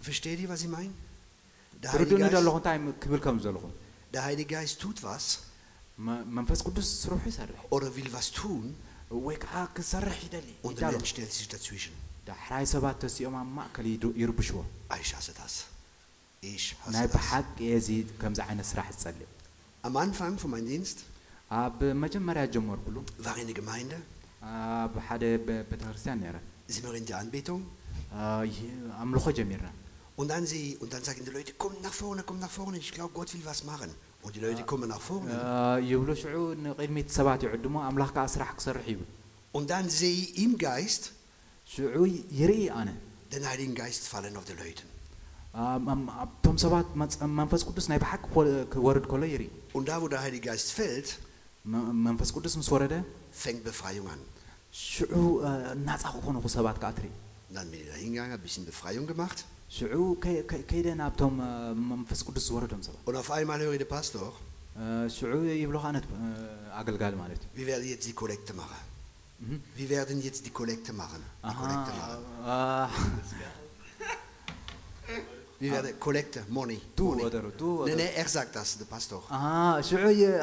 [0.01, 0.91] Versteht ihr, was ich meine?
[1.82, 2.45] Der Heilige, Geist,
[4.13, 5.39] der Heilige Geist tut was.
[7.69, 8.76] Oder will was tun.
[10.61, 11.93] Und der Mensch stellt sich dazwischen.
[15.01, 15.65] Ich hasse das.
[16.55, 16.64] Ich
[16.95, 17.14] ናይ hasse das.
[17.16, 17.89] ብሓቂ እዚ
[18.22, 19.30] ከምዚ ዓይነት ስራሕ ዝፀልእ
[19.89, 20.99] Am Anfang von meinem Dienst
[21.62, 23.97] ኣብ መጀመርያ ጀመርኩሉ war ich in der Gemeinde,
[24.59, 25.22] ኣብ ሓደ
[25.70, 26.37] ቤተ ክርስቲያን ነይረ
[26.74, 27.62] sind wir in der Anbetung
[28.18, 28.22] አ፣
[28.55, 28.70] ይ-
[29.03, 29.70] ኣምልኾ ጀሚርና
[30.20, 32.91] Und dann, sie, und dann sagen die Leute, kommt nach vorne, kommt nach vorne, ich
[32.97, 33.91] glaube, Gott will was machen.
[34.24, 35.28] Und die Leute kommen nach vorne.
[35.91, 39.09] ይብሉ ሽዑ ንቅድሚት ሰባት ይዕድሞ ኣምላኽ ከዓ ስራሕ ክሰርሕ ይብል
[39.57, 41.05] Und dann sehe ich im Geist
[41.74, 41.97] ሽዑ
[42.41, 42.89] ይርኢ ኣነ
[43.34, 44.84] den Heiligen Geist fallen auf die Leute.
[47.39, 51.09] መንፈስ ቅዱስ ናይ ብሓቂ ክወ- ክወርድ ከሎ ይርኢ Und da, wo der Heilige Geist fällt,
[51.72, 52.95] መ- መንፈስ ቅዱስ ምስ ወረደ
[53.43, 54.20] fängt Befreiung an.
[54.87, 55.14] ሽዑ
[55.89, 57.11] ናፃ ክኾኑ ኹ ሰባት ከዓ ትርኢ
[57.49, 59.39] Und dann bin ich da hingegangen, ein bisschen Befreiung gemacht.
[59.76, 61.51] ሽዑ ከ- ከ- ከይደ ናብቶም አ፣
[61.93, 64.26] መንፈስ ቅዱስ ዝወረዶም ሰባት Und auf einmal höre ich den Pastor,
[64.80, 64.84] አ፣
[65.16, 65.32] ሽዑ
[65.62, 66.07] ይብልኻ ነት
[66.80, 68.80] ኣገልጋሊ ማለት እዩ wir werden jetzt die Kollekte machen.
[69.45, 69.59] Mhm.
[69.78, 71.22] Wir werden jetzt die Kollekte machen.
[71.26, 72.22] Die ኣሃ፣ Kollekte machen.
[75.61, 76.78] አ፣ Wir werden Kollekte, Money.
[76.99, 77.22] Du Money.
[77.28, 79.20] oder du Nee, oder- nee, er sagt das, der Pastor.
[79.37, 79.45] ኣሃ፣
[79.89, 80.41] ሽዑ የ-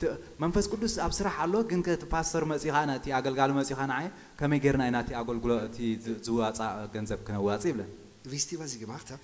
[0.00, 4.06] ት- መንፈስ ቅዱስ ኣብ ስራሕ ኣሎ ግን ከቲ ፓስተር መፂኻ ነቲ ኣገልጋሊ መፂኻ ንዓይ
[4.38, 7.90] ከመይ ጌርና ኢና እቲ ኣገልግሎ እቲ ዝ- ዝዋፃእ ገንዘብ ክነዋፅእ ይብለን
[8.32, 9.22] Wisst ihr, was ich gemacht habe?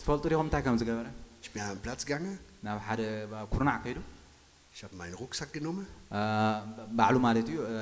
[0.00, 1.06] ትፈልጡ ዲኹም እንታይ ከም ዝገበረ
[1.44, 2.34] Ich bin an einen Platz gegangen,
[2.66, 3.00] ናብ ሓደ
[3.52, 3.98] ኩርናዕ ከይዱ
[4.74, 5.86] ich habe meinen Rucksack genommen,
[6.16, 6.20] አ፣
[6.98, 7.76] ባዕሉ ማለት እዩ አ፣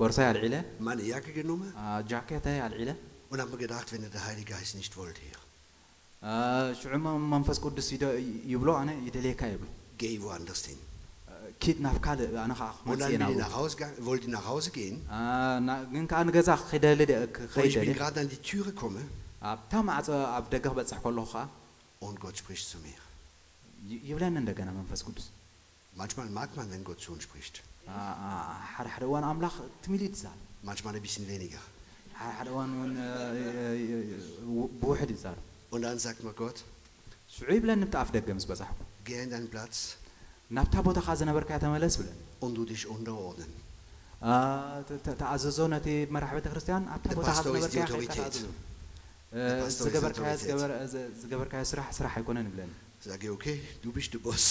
[0.00, 0.54] ቦርሳይ ኣልዒለ
[0.88, 2.90] meine Jacke genommen አ፣ ጃኬተይ ኣልዒለ
[3.30, 5.38] und habe mir gedacht, wenn der Heilige Geist nicht wollte hier,
[6.22, 6.32] አ፣
[6.80, 8.16] ሽዑ መ- መንፈስ ቅዱስ ይደ-
[8.52, 9.66] ይብሎ ኣነ ይደልየካ ይብሎ
[10.00, 10.78] geh woanders hin.
[11.62, 14.28] ኪድ ናብ ካልእ ኣነ ከዓ Und dann ክመፅእ bin ich ኢና nach Hause gegangen, wollte
[14.34, 14.96] nach Hause gehen.
[15.94, 19.06] ግን ከዓ ንገዛ ክደሊ Und ich bin ከይደሊ gerade an die Türe gekommen
[19.50, 21.42] ኣብታ ማዕፆ ኣብ ደገ ክበፅሕ ከለኹ ከዓ
[22.06, 23.00] und Gott spricht zu mir.
[23.90, 25.26] ይ- ይብለኒ እንደገና መንፈስ ቅዱስ
[26.00, 27.54] Manchmal mag man, wenn Gott zu uns spricht.
[27.98, 31.62] አ- አ- ሓደ ሓደ እዋን ኣምላኽ ትሚል ይዛል Manchmal ein bisschen weniger.
[32.20, 33.10] ሓደ ሓደ እዋን እውን አ፣
[34.58, 35.38] ው- ብውሕድ ይዛል
[35.74, 36.58] Und dann sagt mir Gott,
[37.34, 38.78] ሽዑ ይብለኒ ብቲ ኣፍ ደገ ምስ በፃሕኩ
[39.08, 39.76] geh in deinen Platz
[40.56, 43.50] ናብታ ቦታኻ ዝነበርካ ተመለስ ብለን und du dich unterordnen.
[44.28, 44.30] አ፣
[44.88, 48.12] ተ- ተ- ተኣዘዞ ነቲ መራሒ ቤተ ክርስቲያን ኣብታ The ቦታኻ pastor is ዝነበርካ the ከይድካ
[48.14, 48.18] authority.
[48.18, 50.44] ተኣዘዞ አ፣ The pastor is the ዝገበርካዮ authority.
[50.48, 52.72] ዝገበር- ዝ- ዝገበርካዮ ስራሕ ስራሕ ኣይኮነን ይብለኒ
[53.06, 54.44] Sage ich, okay, du bist der Boss.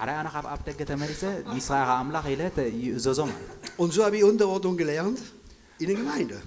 [0.00, 1.22] ሓራይ ኣነ ካብ ኣብ ደገ ተመሊሰ
[1.54, 5.18] ንስኻ ኢኻ ኣምላኽ ኢለ ተ- ይእዘዞ ማለት እዩ Und so habe ich Unterordnung gelernt
[5.79, 6.41] in der Gemeinde.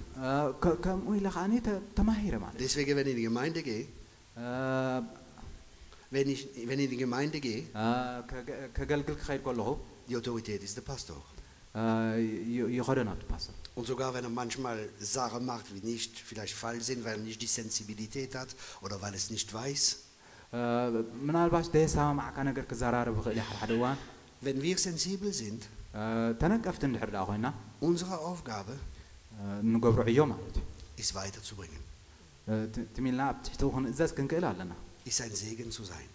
[2.58, 3.86] Deswegen, wenn ich in die Gemeinde gehe,
[6.10, 7.64] wenn ich, wenn ich in die Gemeinde gehe,
[10.08, 11.22] die Autorität ist der Pastor.
[13.74, 17.40] Und sogar wenn er manchmal Sachen macht, die nicht vielleicht falsch sind, weil er nicht
[17.40, 18.48] die Sensibilität hat
[18.82, 20.00] oder weil er es nicht weiß.
[24.42, 25.66] Wenn wir sensibel sind,
[27.80, 28.91] unsere Aufgabe ist,
[29.41, 30.65] አ፣ ንገብሮ ዕዮ ማለት እዩ
[31.03, 31.81] ist weiterzubringen,
[32.49, 34.71] አ፣ ት- ትሚልና ኣብ ትሕቲ ክንእዘዝ ክንክእል ኣለና
[35.09, 36.07] ist ein Segen zu sein,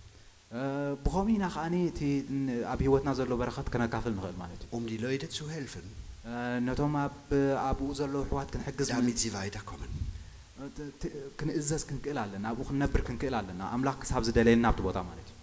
[0.58, 0.60] አ፣
[1.04, 2.00] ብኸምኡ ኢና ከዓኒ እቲ
[2.44, 5.86] ን- ኣብ ሂወትና ዘሎ በረኸት ክነካፍል ንኽእል ማለት እዩ um die Leute zu helfen,
[6.30, 6.32] አ፣
[6.68, 7.16] ነቶም ኣብ
[7.68, 9.92] ኣብኡ ዘለዉ ኣሕዋት ክንሕግዝ damit sie weiterkommen.
[10.76, 15.28] ት- ት- ክንእዘዝ ክንክእል ኣለና ኣብኡ ክንነብር ክንክእል ኣለና ኣምላኽ ክሳብ ዝደለየልና ኣብቲ ቦታ ማለት
[15.30, 15.38] እዩ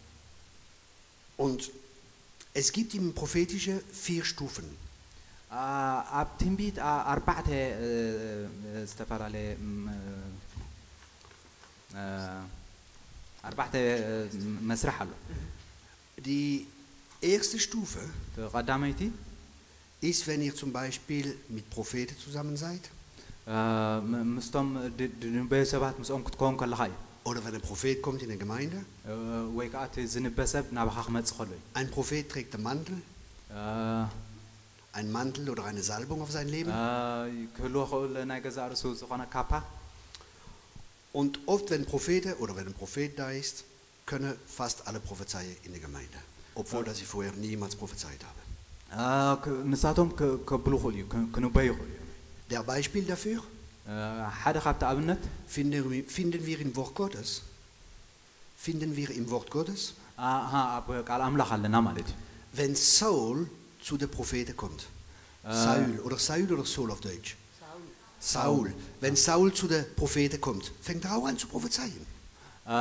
[1.45, 1.61] Und
[2.61, 3.75] es gibt im prophetische
[4.05, 4.67] vier Stufen.
[5.61, 7.47] አ- ኣብ ትንቢት አ- ኣርባዕተ
[7.85, 7.89] እ፣
[8.69, 9.87] እ፣ ዝተፈላለየ ም፣
[11.99, 12.03] እ፣
[13.49, 13.75] ኣርባዕተ
[14.09, 14.13] እ፣
[14.69, 15.11] መስርሕ ኣሎ
[16.27, 16.45] Die
[17.33, 19.01] erste Stufe እቲ ቀዳመይቲ
[20.09, 21.25] ist, wenn ihr zum Beispiel
[21.55, 22.83] mit Propheten zusammen seid
[23.53, 23.57] አ፣
[24.11, 24.67] ም- ምስቶም
[24.99, 26.95] ድ- ድ- ንበዩ ሰባት ምስኦም ክትከውን ከለኻ እዩ
[27.29, 28.79] oder wenn ein Prophet kommt in der Gemeinde.
[29.09, 29.13] እ፣
[29.57, 32.97] ወይ ከዓ እቲ ዝንበ ሰብ ናባኻ ክመፅእ ከሎ እዩ Ein Prophet trägt einen Mantel,
[34.94, 36.70] ein Mantel oder eine Salbung auf sein Leben.
[41.12, 43.64] Und oft, wenn Prophete oder wenn ein Prophet da ist,
[44.06, 46.18] können fast alle prophezeien in der Gemeinde,
[46.54, 48.40] obwohl dass ich vorher niemals prophezeit haben.
[52.50, 53.42] Der Beispiel dafür
[55.46, 57.42] finden wir im Wort Gottes.
[58.56, 59.94] Finden wir im Wort Gottes.
[62.52, 63.50] Wenn Saul
[63.87, 64.81] zu der Prophete kommt.
[65.65, 67.31] Saul oder Saul oder Saul auf Deutsch.
[68.33, 68.67] Saul.
[69.01, 72.03] Wenn Saul zu der Prophete kommt, fängt er auch an zu prophezeien.
[72.75, 72.79] አ፣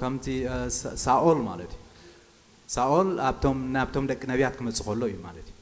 [0.00, 1.80] ከምቲ አ፣ ሳ- ሳኦል ማለት እዩ
[2.74, 5.54] ሳኦል ኣብቶም ናብቶም ደቂ ነቢያት ክመፅእ ከሎ እዩ ማለት እዩ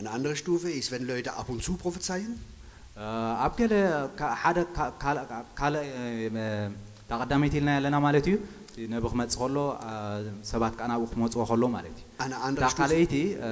[0.00, 2.32] Eine andere Stufe ist, wenn Leute ab und zu prophezeien.
[3.02, 3.04] አ፣
[3.44, 3.72] ኣብ ገለ
[4.18, 5.24] ካ- ሓደ ካ- ካልእ
[5.58, 5.86] ካልእ
[6.42, 6.46] እ፣
[7.10, 8.36] ተቐዳመይቲ ኢልና ኣለና ማለት እዩ
[8.70, 9.56] እቲ ነቢ ክመፅእ ከሎ
[9.88, 9.92] አ፣
[10.50, 13.14] ሰባት ከዓ ናብኡ ክመፅዎ ከሎ ማለት እዩ Eine እታ andere Stufe, ካልአይቲ
[13.46, 13.50] አ፣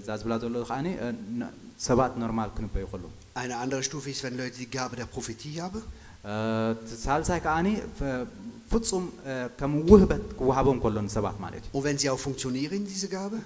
[0.00, 1.06] እዛ ዝብላ ዘሎ ከዓኒ አ፣
[1.40, 1.52] ነ-
[1.88, 3.04] ሰባት ኖርማል ክንበዩ ከሎ
[3.42, 5.82] eine andere Stufe ist, wenn Leute die Gabe der Prophetie haben.
[6.30, 6.34] አ፣
[6.82, 7.66] እቲ ሳልሳይ ከዓኒ
[7.98, 8.24] ፍ-
[8.72, 13.08] ፍጹም አ፣ ከም ውህበት ክወሃቦም ከሎ ንሰባት ማለት እዩ Und wenn sie auch funktionieren, diese
[13.16, 13.38] Gabe,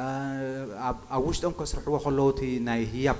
[0.00, 0.02] አ፣
[0.88, 3.18] ኣብ ኣብ ውሽጦም ከስርሕዎ ከለዉ እቲ ናይ ህያብ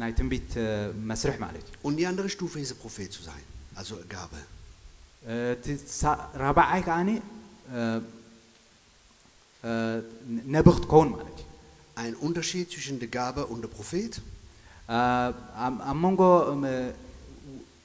[0.00, 0.68] ናይ ትንቢት አ፣
[1.10, 3.44] መስርሕ ማለት እዩ Und die andere Stufe ist, ein Prophet zu sein.
[3.80, 4.40] Also eine Gabe.
[5.54, 5.66] እቲ
[6.00, 7.10] ሳ- ራብዓይ ከዓኒ
[7.76, 7.80] እ፣
[9.64, 9.72] እ፣
[10.56, 11.48] ነብኽ ትከውን ማለት እዩ
[12.02, 14.12] Ein Unterschied zwischen der Gabe und der Prophet.
[14.96, 14.98] አ፣
[15.64, 16.20] ኣብ ኣብ መንጎ
[16.52, 16.62] እም፣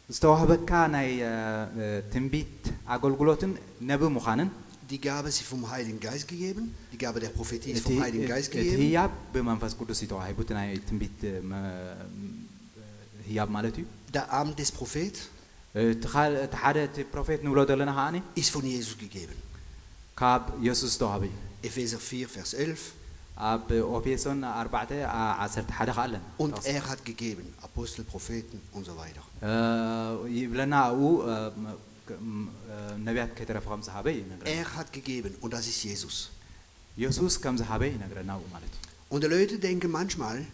[0.10, 1.34] ዝተዋህበካ ናይ እ፣
[1.82, 2.64] እ፣ ትንቢት
[2.96, 3.52] ኣገልግሎትን
[3.92, 4.50] ነብ ምዃንን
[4.92, 6.64] Die Gabe ist vom Heiligen Geist gegeben.
[6.94, 8.82] Die Gabe der Prophetie ist እቲ vom Heiligen Geist እቲ gegeben.
[8.84, 12.06] ህያብ ብመንፈስ ቅዱስ እዩ ተዋሂቡ እቲ ናይ ትንቢት እ፣ መ-
[13.30, 13.86] ህያብ ማለት እዩ
[14.16, 15.16] Der Amt des Prophet
[15.76, 19.38] እቲ ካል- እቲ ሓደ እቲ ፕሮፌት ንብሎ ዘለና ከዓኒ ist von Jesus gegeben.
[20.22, 21.36] ካብ ኢየሱስ ዝተዋህበ እዩ
[21.68, 22.84] Epheser 4, Vers 11.
[23.50, 23.66] ኣብ
[23.98, 25.02] ኦፌሶን 4
[25.46, 29.24] 11 ከዓ ኣለና Und er hat gegeben Apostel, Propheten und so weiter.
[29.50, 29.52] እ፣
[30.38, 31.34] ይብለና ኣብኡ እ፣
[31.64, 31.78] ም-
[32.08, 32.76] ክ- ም- እ፣
[33.08, 36.18] ነቢያት ከይተረፈ ከም ዝሃበ ይነግረና Er hat gegeben und das ist Jesus.
[37.00, 38.84] ኢየሱስ ከም ዝሃበ ይነግረና ኣብኡ ማለት እዩ
[39.14, 40.48] Und die Leute denken manchmal, እ፣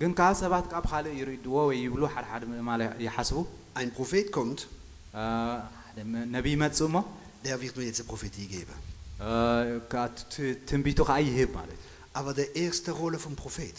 [0.00, 3.38] ግን ከዓ ሰባት ካብ ካልእ ይርድዎ ወይ ይብሉ ሓደ ሓደ ምእማለ ይሓስቡ
[3.80, 4.60] ein Prophet kommt,
[5.20, 5.22] እ፣
[5.84, 6.96] ሓደ ም- ነቢይ ይመፅእ እሞ
[7.44, 8.76] der wird mir jetzt eine Prophetie geben.
[9.26, 9.30] እ፣
[9.92, 10.02] ከዓ
[10.32, 13.76] ት- ትንቢቱ ከዓ ይህብ ማለት እዩ Aber die erste Rolle vom Prophet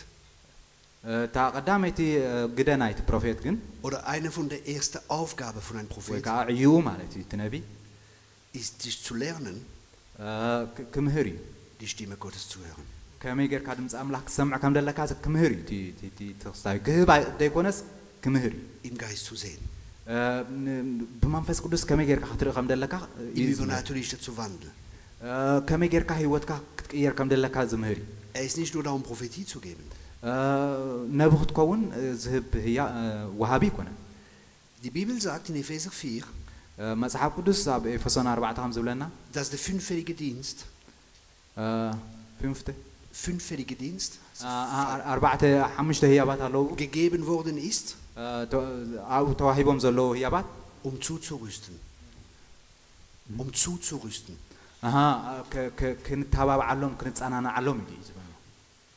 [1.04, 3.56] እ፣ እታ ቀዳመይቲ እ፣ ግደ ናይቲ ፕሮፌት ግን
[3.88, 7.34] oder eine von der ersten Aufgabe von einem ወይ Prophet ከዓ ዕይኡ ማለት እዩ እቲ
[7.43, 7.64] ነቢይ
[8.60, 9.58] ist, dich zu lernen,
[10.24, 10.28] እ፣
[10.76, 11.38] ክ- ክምህር እዩ
[11.80, 12.88] die Stimme Gottes zu hören.
[13.22, 17.28] ከመይ ጌርካ ድምፂ ኣምላኽ ክሰምዕ ከም ዘለካ ክምህር እዩ እቲ- እቲ- እቲ ተክስታዊ ክህብ ኣይ-
[17.41, 17.78] ዘይኮነስ
[18.24, 19.62] ክምህር እዩ Im Geist zu sehen,
[20.14, 20.16] እ፣
[20.66, 22.93] ን- ብመንፈስ ቅዱስ ከመይ ጌርካ ክትርኢ ከም ዘለካ
[23.38, 24.74] እዩ im ዝምህር። Übernatürliche zu wandeln.
[25.28, 25.30] እ፣
[25.70, 29.45] ከመይ ጌርካ ሂወትካ ክትቅየር ከም ዘለካ ዝምህር እዩ Er ist nicht nur da, um Prophetie
[29.54, 29.86] zu geben.
[30.30, 30.34] እ፣
[31.22, 33.04] ነቢ ክትከውን እ፣ ዝህብ ህያ እ፣
[33.41, 33.97] ወሃቢ ይኮነን
[34.84, 36.24] Die Bibel sagt in Epheser 4,
[36.82, 39.04] እ፣ መፅሓፍ ቅዱስ ኣብ ኤፌሶን 4 ከም ዝብለና
[39.36, 40.58] dass der fünffällige Dienst,
[41.58, 41.66] እ፣
[42.41, 42.68] ፍንፍተ
[43.13, 44.19] fünffällige Dienst
[46.77, 47.97] gegeben worden ist,
[50.83, 51.81] um zuzurüsten.
[53.37, 54.39] Um zuzurüsten.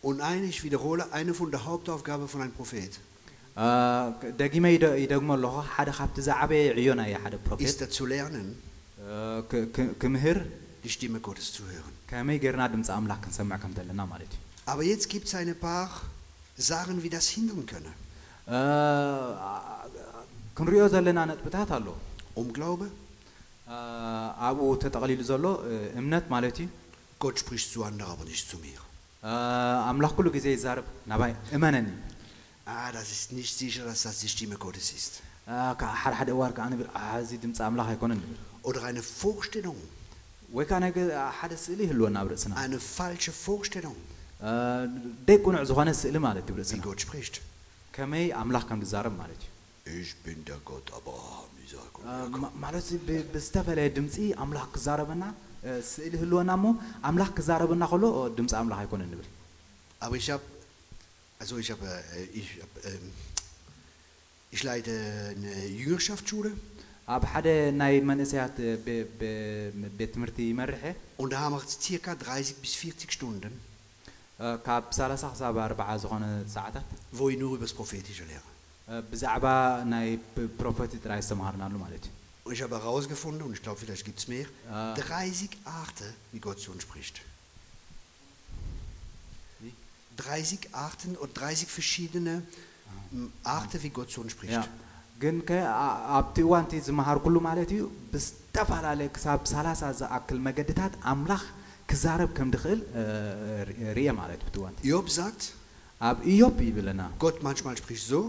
[0.02, 3.00] Und eine, ich wiederhole, eine von der Hauptaufgaben von einem Prophet.
[3.58, 7.68] دقيمة يدقم الله حدا خبت زعبة عيونا يا حدا بروفيت.
[7.68, 8.56] Ist zu lernen.
[10.00, 10.46] كمهر.
[10.84, 12.01] Die Stimme Gottes zu hören.
[12.11, 14.43] ከመይ ጌርና ድምፂ ኣምላኽ ክንሰምዕ ከም ዘለና ማለት እዩ
[14.73, 15.89] Aber jetzt gibt es ein paar
[16.71, 17.93] Sachen, wie das hindern könne.
[18.57, 18.59] እ፣
[20.59, 21.87] ክንሪኦ ዘለና ነጥብታት ኣሎ
[22.43, 22.87] Unglaube,
[23.75, 23.77] እ፣
[24.49, 26.69] ኣብኡ ተጠቕሊሉ ዘሎ እ፣ እምነት ማለት እዩ
[27.23, 28.81] Gott spricht zu anderen, aber nicht zu mir.
[29.29, 29.33] እ፣
[29.91, 31.89] ኣምላኽ ኩሉ ግዜ ይዛርብ ናባይ እመነኒ
[32.75, 35.13] Ah, das ist nicht sicher, dass das die Stimme Gottes ist.
[35.51, 38.39] እ፣ ከዓ ሓደ ሓደ እዋን ከዓ ንብል "አ፣ እዚ ድምፂ ኣምላኽ ኣይኮነን ንብል
[38.69, 39.81] Oder eine Vorstellung,
[42.58, 43.96] Eine falsche Vorstellung.
[46.78, 47.42] Wie Gott spricht.
[49.86, 52.36] Ich bin der Gott Abraham, Isaac und Jakob.
[60.00, 60.44] Aber ich habe,
[61.40, 63.12] also ich habe, äh, ich, hab, ähm,
[64.52, 64.92] ich leite
[65.36, 66.52] eine Jüngerschaftsschule.
[67.15, 67.49] ኣብ ሓደ
[67.81, 70.83] ናይ መንእሰያት እ፣ ብ- ብ- ቤት ትምህርቲ ይመርሐ
[71.23, 73.53] und da haben wir circa 30 bis 40 Stunden,
[74.45, 76.25] እ፣ ካብ 30 ክሳብ 40 ዝኾነ
[76.57, 76.87] ሰዓታት
[77.19, 78.49] wo ich nur über das Prophetische lehre.
[78.91, 79.47] እ፣ ብዛዕባ
[79.93, 82.13] ናይ ፕ- ፕሮፌት ጥራይ ዝተምሃርናሉ ማለት እዩ
[82.47, 84.95] Und ich habe herausgefunden, und ich glaube, vielleicht gibt es mehr, Ah.
[84.99, 85.51] 30
[85.81, 87.17] Arten, wie Gott zu uns spricht.
[89.63, 89.73] Wie?
[90.17, 92.35] 30 Arten und 30 verschiedene
[93.13, 94.53] m, Arten, wie Gott zu uns spricht.
[94.59, 94.63] ያ
[95.23, 95.51] ግን ከ
[95.85, 97.83] አ- ኣብቲ እዋን እቲ ዝመሃር ኩሉ ማለት እዩ
[98.13, 101.43] ብዝተፈላለየ ክሳብ 30 ዝኣክል መገድታት ኣምላኽ
[101.91, 103.03] ክዛረብ ከም ድኽእል እ፣
[103.69, 105.43] ር- ርየ ማለት እዩ እቲ እዋን እቲ። Job sagt,
[106.09, 108.21] ኣብ ኢዮብ ይብለና Gott manchmal spricht so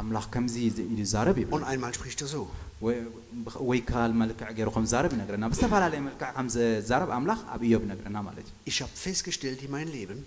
[0.00, 2.42] ኣምላኽ ከምዚ ዝ- ኢሉ ይዛረብ ይብል und einmal spricht er so.
[2.84, 3.02] ወይ-
[3.46, 7.82] ብኸ- ወይ ካል መልክዕ ገይሩ ከም ዝዛረብ ይነግረና ብዝተፈላለየ መልክዕ ከም ዝዛረብ ኣምላኽ ኣብ ኢዮብ
[7.86, 10.18] ይነግረና ማለት እዩ Ich habe festgestellt in meinem Leben,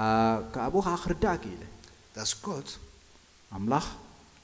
[0.00, 1.62] አ- ካብኡ ከዓ ክርዳእ ክኢለ
[2.16, 2.68] dass Gott
[3.58, 3.86] ኣምላኽ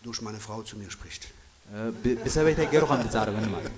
[0.04, 1.22] durch meine Frau zu mir spricht.
[1.74, 3.74] እ፣ ብ- ብሰበይተይ ገይሩ ከም ዝዛረበኒ ማለት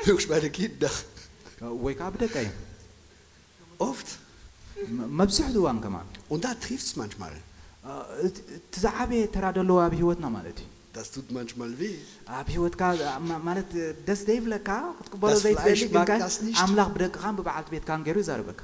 [0.00, 0.94] እዩ durch meine Kinder.
[1.84, 2.50] ወይ ከዓ ብደቀ እዩ
[3.88, 4.08] Oft.
[4.96, 5.96] ም- መብዛሕትኡ እዋን ከማ
[6.32, 7.34] Und da trifft es manchmal.
[8.26, 11.96] እቲ እቲ ዝዓበየ ተራ ዘለዎ ኣብ ሂወትና ማለት እዩ Das tut manchmal weh.
[12.38, 12.82] ኣብ ሂወትካ
[13.28, 13.70] ማ- ማለት
[14.08, 16.58] ደስ ዘይብለካ ክትቅበሎ Das ዘይትደሊ Fleisch ግን mag ከ das nicht.
[16.64, 18.60] ኣምላኽ ብደቅኻን ብበዓልቲ ቤትካን ገይሩ ይዛረበካ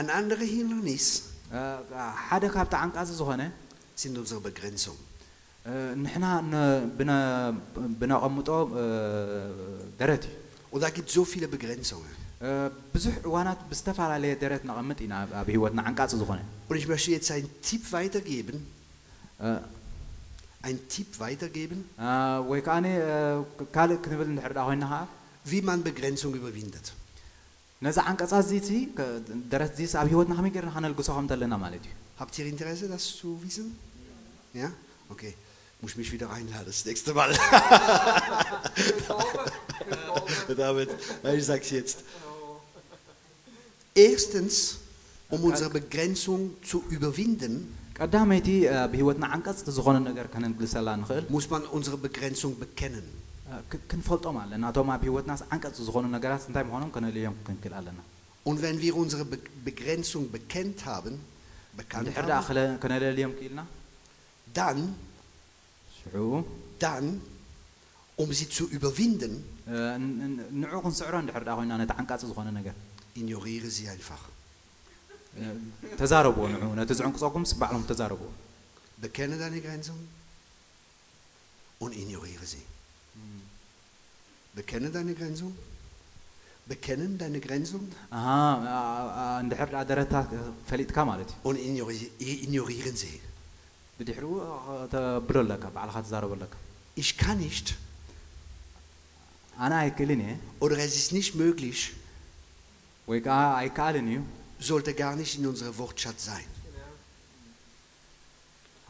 [0.00, 1.33] Ein anderer Hindernis እ፣
[2.28, 3.42] ሓደ ካብቲ ዓንቃዚ ዝኾነ
[4.02, 4.98] sind unsere Begrenzung.
[5.70, 7.54] እ፣ ንሕና ነ- ብነ-
[8.00, 8.48] ብነቐምጦ
[8.82, 8.84] እ፣
[10.00, 10.36] ደረት እዩ
[10.72, 12.12] Und da gibt es so viele Begrenzungen.
[12.46, 12.48] እ፣
[12.94, 16.40] ብዙሕ እዋናት ብዝተፈላለየ ደረት ነቐምጥ ኢና ኣብ- ኣብ ሂወትና ዓንቃፂ ዝኾነ
[16.70, 18.56] Und ich möchte jetzt einen Tipp weitergeben.
[19.44, 19.48] እ፣
[20.66, 22.08] einen Tipp weitergeben, አ፣
[22.50, 23.18] ወይ ከዓኒ አ፣
[23.76, 25.02] ካልእ ክንብል እንድሕር ዳ ኮይና ከዓ
[25.50, 26.86] wie man Begrenzung überwindet.
[27.86, 28.70] ነዚ ዓንቀፃ እዚ እቲ
[29.52, 33.04] ደረት እዚስ ኣብ ሂወትና ከመይ ጌርና ከነልግሶ ከም ዘለና ማለት እዩ Habt ihr Interesse, das
[33.18, 33.66] zu wissen?
[34.62, 34.68] Ja?
[35.14, 35.32] Okay.
[35.82, 37.30] Muss mich wieder einladen das nächste Mal.
[40.62, 40.90] David,
[41.38, 41.98] ich sag's jetzt.
[43.94, 44.54] Erstens,
[45.30, 47.54] um unsere Begrenzung zu überwinden,
[48.00, 53.06] ቀዳመይቲ አ፣ ብሂወትና ዓንቀፅቲ ዝኾነ ነገር ከነንግልሰላ ንኽእል muss man unsere Begrenzung bekennen.
[53.50, 58.00] አ፣ ክ- ክንፈልጦም ኣለና እቶም ኣብ ሂወትናስ ዓንቀፅቲ ዝኾኑ ነገራት እንታይ ምዃኖም ከነልዮም ክንክእል ኣለና
[58.48, 59.36] Und wenn wir unsere Be
[59.68, 61.14] Begrenzung bekennt haben,
[61.80, 63.60] bekannt እንድሕር ዳ haben, ከነለልዮም ክኢልና
[64.58, 64.78] dann,
[65.98, 66.22] ሽዑ
[66.84, 67.06] dann,
[68.22, 69.34] um sie zu überwinden,
[69.68, 72.74] አ፣ ን- ን- ንዑ ክንስዕሮ እንድሕር ዳ ኮይና ነቲ ዓንቃፂ ዝኾነ ነገር
[73.20, 74.22] ignoriere sie einfach.
[75.42, 75.52] አ፣
[76.00, 78.30] ተዛረብዎ ንዑ ነቲ ዝዕንቅፀኩምስ ባዕሎም ተዛረብዎ
[79.02, 80.00] Bekenne deine Grenzung
[81.82, 82.64] und ignoriere sie.
[84.55, 85.53] Bekenne deine Grenzung?
[86.65, 87.91] Bekennen deine Grenzung?
[88.11, 91.33] Aha, عند der عدالتها فليتكا مالتي.
[91.43, 91.57] Und
[92.19, 93.19] ignorieren, sie.
[93.99, 96.49] بدحرو تبلو لك خاطر زارو لك.
[96.95, 97.73] Ich kann nicht.
[99.59, 100.37] أنا أكلني.
[100.59, 101.93] Oder es ist nicht möglich.
[103.07, 104.21] ويكا أكلني.
[104.59, 106.45] Sollte gar nicht in unserem Wortschatz sein.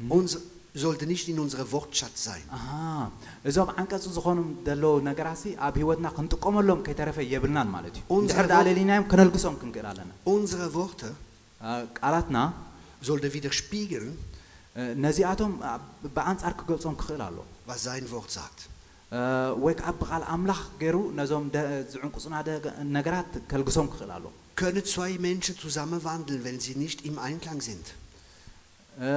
[0.09, 0.39] Unser
[0.83, 2.45] sollte nicht in unserem Wortschatz sein.
[2.57, 2.68] ኣሃ
[3.49, 8.55] እዞም ዓንቀፂ ዝኾኑ ዘለዉ ነገራሲ ኣብ ሂወትና ክንጥቀመሎም ከይተረፈ የብልናን ማለት እዩ ኡንዘ እንድሕር ዳ
[8.61, 11.09] ዎ- ለሊናዮም ከነልግሶም ክንክእል ኣለና Unsere Worte
[11.68, 12.39] አ፣ ቃላትና
[13.09, 14.11] sollte widerspiegeln,
[14.81, 15.73] አ፣ ነዚኣቶም አ፣
[16.16, 17.39] ብኣንጻር ክገልፆም ክኽእል ኣሎ
[17.71, 18.59] was sein Wort sagt.
[19.18, 19.21] አ፣
[19.64, 22.61] ወይ ከዓ ብቓል ኣምላኽ ገይሩ ነዞም ደ- ዝዕንቁፅና ደ-
[22.97, 24.25] ነገራት ከልግሶም ክኽእል ኣሎ
[24.61, 27.87] Können zwei Menschen zusammen wandeln, wenn sie nicht im Einklang sind?
[29.09, 29.11] አ፣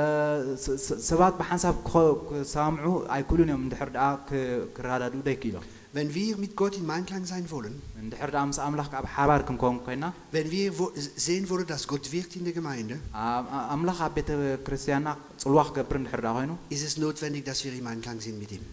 [0.64, 2.86] ስ- ስ- ሰባት ብሓንሳብ ክኸ- ክሰምዑ
[3.16, 5.66] ኣይክእሉን እዮም እንድሕር ደኣ ክ- ክረዳድኡ ደይክኢሎም
[5.98, 7.74] Wenn wir mit Gott im Einklang sein wollen,
[8.04, 10.94] እንድሕር ደኣ ምስ ኣምላኽ ኣብ ሓባር ክንከውን ኮይና wenn wir wo-
[11.26, 14.30] sehen wollen, dass Gott wirkt in der Gemeinde, አ- አ- ኣምላኽ ኣብ ቤተ
[14.68, 15.10] ክርስትያንና
[15.44, 18.64] ፅልዋ ክገብር እንድሕር ዳ ኮይኑ ist es notwendig, dass wir im Einklang sind mit ihm.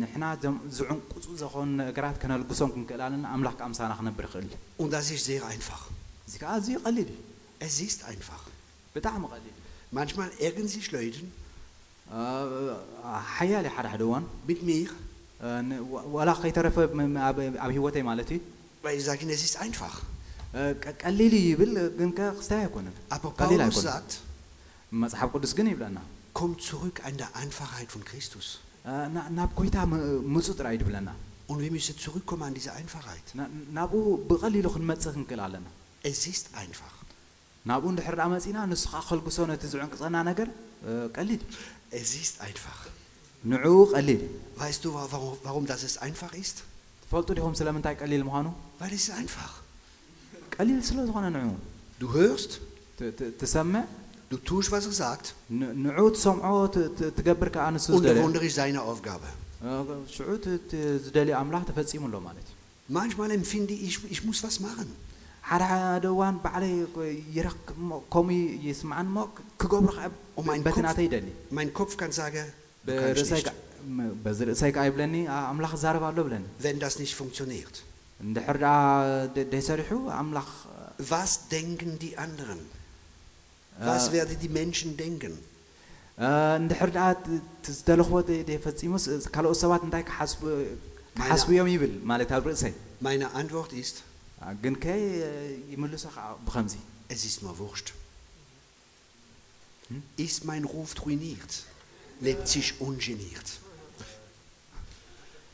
[0.00, 4.48] ንሕና ዞም ዝዕንቁፁ ዝኾኑ ነገራት ከነልግሶም ክንክእል ኣለና ኣምላኽ ከዓ ምሳና ክነብር ይኽእል
[4.82, 5.82] Und das ist sehr einfach.
[6.26, 7.20] እዚ ከዓ ኣዝዩ ቀሊል እዩ
[7.68, 8.42] Es ist einfach.
[9.90, 11.20] ብጣዕሚ ቀሊል እዩ Manchmal ärgern sich Leute
[13.12, 14.88] አ- ሓያል እዩ ሓደ ሓደ እዋን mit mir,
[15.46, 18.40] አ፣ ን- ወ- ወላ ከይተረፈ ም- ኣብ ኣብ ሂወተይ ማለት እዩ
[18.84, 19.94] weil ich sage, ihnen, es ist einfach.
[20.58, 24.12] አ፣ ቀ- ቀሊል እዩ ይብል ግን ከ ክስታይ ኣይኮነን Aber ቀሊል Paulus ኣይኮነን sagt,
[25.02, 25.98] መፅሓፍ ቅዱስ ግን ይብለና
[26.38, 28.46] kommt zurück an der Einfachheit von Christus.
[28.90, 30.02] አ፣ ና- ናብ ጎይታ ም-
[30.34, 31.08] ምፁ ጥራይ ድብለና
[31.50, 33.26] Und wir müssen zurückkommen an diese Einfachheit.
[33.38, 33.94] ና- ናብኡ
[34.30, 35.66] ብቐሊሉ ክንመፅእ ክንክእል ኣለና
[36.10, 36.92] Es ist einfach.
[37.70, 40.48] ናብኡ እንድሕር ዳ መፂና ንሱ ከዓ ከልግሶ ነቲ ዝዕንቅፀና ነገር
[40.90, 42.78] አ፣ ቀሊል እዩ Es ist einfach.
[43.52, 44.30] ንዕኡ ቀሊል እዩ
[44.62, 46.56] Weißt du, wa- warum, warum das es einfach ist?
[47.04, 48.46] ትፈልጡ ዲኹም ስለምንታይ ቀሊል ምዃኑ
[48.80, 49.52] Weil es ist einfach.
[50.56, 51.48] ቀሊል ስለ ዝኾነ ንዑ
[52.00, 52.52] Du hörst,
[52.98, 53.84] ት- ት- ትሰምዕ
[54.30, 55.26] du tust, was er sagt,
[55.58, 59.28] ን- ንዑ ትሰምዖ ት- ት- ትገብር ከዓ ንሱ und der ዝደልዮ Wunder ist seine Aufgabe.
[59.68, 59.70] አ፣
[60.14, 62.54] ሽዑ ት- ት- ዝደልዮ ኣምላኽ ተፈፂሙ ኣሎ ማለት እዩ
[62.98, 64.88] Manchmal empfinde ich, ich muss was machen.
[65.50, 66.72] ሓደ ሓደ እዋን ባዕለይ
[67.36, 69.18] ይረክብ ሞ ከምኡ ይስምዓን ሞ
[69.62, 70.06] ክገብሮ ከዓ
[70.38, 70.84] Oh mein በቲ Kopf.
[70.86, 72.46] ናተይ ይደሊ Mein Kopf kann sagen,
[72.86, 73.60] du kannst ብርእሰይ nicht, ከዓ-
[73.98, 77.74] ም- በዚ ርእሰይ ከዓ ይብለኒ አ- ኣምላኽ ዛረብ ኣሎ ብለኒ wenn das nicht funktioniert.
[78.26, 78.74] እንድሕር ደኣ
[79.36, 80.50] ደ- ደይሰሪሑ ኣምላኽ
[81.12, 82.60] Was denken die anderen?
[83.80, 85.34] አ፣ Was werden die Menschen denken?
[86.26, 86.28] አ፣
[86.60, 89.04] እንድሕር ደኣ ት- ት- ዝደለኽዎ ደ- ደይፈፂሙስ
[89.34, 90.42] ካልኦት ሰባት እንታይ ክሓስቡ
[91.18, 92.74] ክሓስቡ እዮም ይብል ማለት ኣብ ርእሰይ
[93.06, 94.04] Meine Antwort ist, አ፣
[94.62, 94.86] ግን ከ
[95.72, 96.74] ይምልሶ ከዓ ብኸምዚ
[97.14, 97.88] es ist mir wurscht.
[99.88, 100.02] Hm?
[100.26, 101.52] Ist mein Ruf ruiniert,
[102.26, 103.48] lebt sich ungeniert.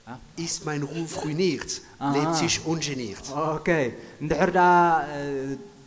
[0.07, 0.19] Ah.
[0.47, 2.13] Ist mein Ruf ruiniert, Aha.
[2.17, 3.25] lebt sich ungeniert.
[3.57, 3.69] ኦኬ
[4.23, 4.71] እንድሕር ደኣ
[5.17, 5.19] አ፣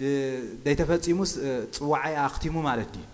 [0.02, 3.06] ድ- ደይተፈፂሙስ አ፣ ፅዋዓይ ኣኽቲሙ ማለት እዩ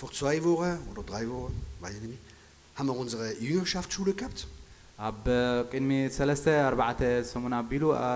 [0.00, 2.22] Vor zwei Wochen oder drei Wochen, weiß ich nicht,
[2.76, 4.40] haben wir unsere Jüngerschaftsschule gehabt.
[5.08, 5.24] ኣብ
[5.72, 7.00] ቅድሚ ሰለስተ ኣርባዕተ
[7.32, 8.06] ሰሙን ኣቢሉ አ፣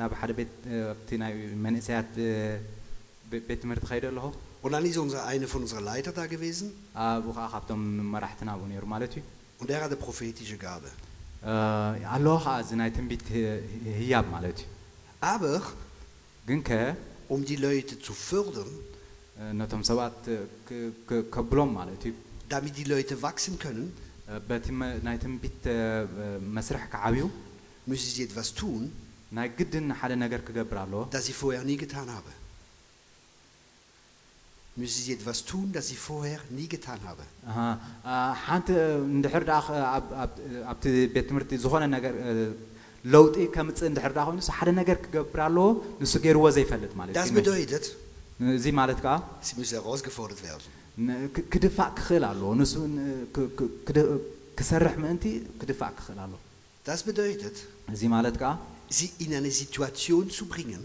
[0.00, 1.32] ናብ ሓደ ቤት አ፣ ኣብቲ ናይ
[1.64, 2.34] መንእሰያት አ፣
[3.30, 4.26] ቤ- ቤት ትምህርቲ ከይደ ኣለኹ
[4.66, 6.68] Und dann ist unser, eine von unseren Leiter da gewesen
[7.08, 7.82] ኣብኡ ከዓ ካብቶም
[8.12, 9.22] መራሕትና ኣብኡ ነይሩ ማለት እዩ
[9.60, 10.90] und der hatte prophetische Gabe.
[11.50, 11.52] አ፣
[12.14, 13.62] ኣለዎ ከዓ እዚ ናይ ትንቢት ህ-
[14.00, 14.66] ህያብ ማለት እዩ
[15.32, 15.60] Aber
[16.48, 16.70] ግን ከ
[17.34, 18.70] um die Leute zu fördern,
[19.40, 20.38] አ፣ ነቶም ሰባት አ፣
[20.68, 22.14] ክ- ክ- ከብሎም ማለት እዩ
[22.52, 24.01] damit die Leute wachsen können, አ፣
[24.48, 25.78] በቲ መ- ናይ ትንቢት አ፣
[26.24, 26.26] አ፣
[26.56, 27.22] መስርሕ ክዓብዩ
[27.90, 28.82] müssen sie etwas tun,
[29.36, 32.34] ናይ ግድን ሓደ ነገር ክገብር ኣለዎ das sie vorher nie getan haben.
[34.80, 37.26] müssen sie etwas tun, das sie vorher nie getan haben.
[37.50, 37.58] ኣሃ፣
[38.12, 38.14] አ፣
[38.44, 38.68] ሓንቲ
[39.16, 39.52] እንድሕር ዳ
[39.96, 40.38] ኣብ- ኣብ-
[40.72, 40.84] ኣብቲ
[41.14, 42.30] ቤት ትምህርቲ ዝኾነ ነገር እ፣
[43.12, 45.66] ለውጢ ከምፅእ እንድሕር ዳ ኮይኑ ሓደ ነገር ክገብር ኣለዎ
[46.02, 47.84] ንሱ ገይርዎ ዘይፈልጥ ማለት Das እዩ bedeutet,
[48.56, 49.14] እዚ ማለት ከዓ
[49.46, 50.70] sie müssen herausgefordert werden.
[51.06, 54.20] ን- ክ- ክድፋእ ክኽእል ኣለዎ ንሱ ን- ክ- ክ- ክድ-
[54.58, 55.24] ክሰርሕ ምእንቲ
[55.60, 56.38] ክድፋእ ክኽእል ኣለዎ
[56.88, 57.56] Das bedeutet,
[57.94, 58.50] እዚ ማለት ከዓ
[58.96, 60.82] sie in eine Situation zu bringen,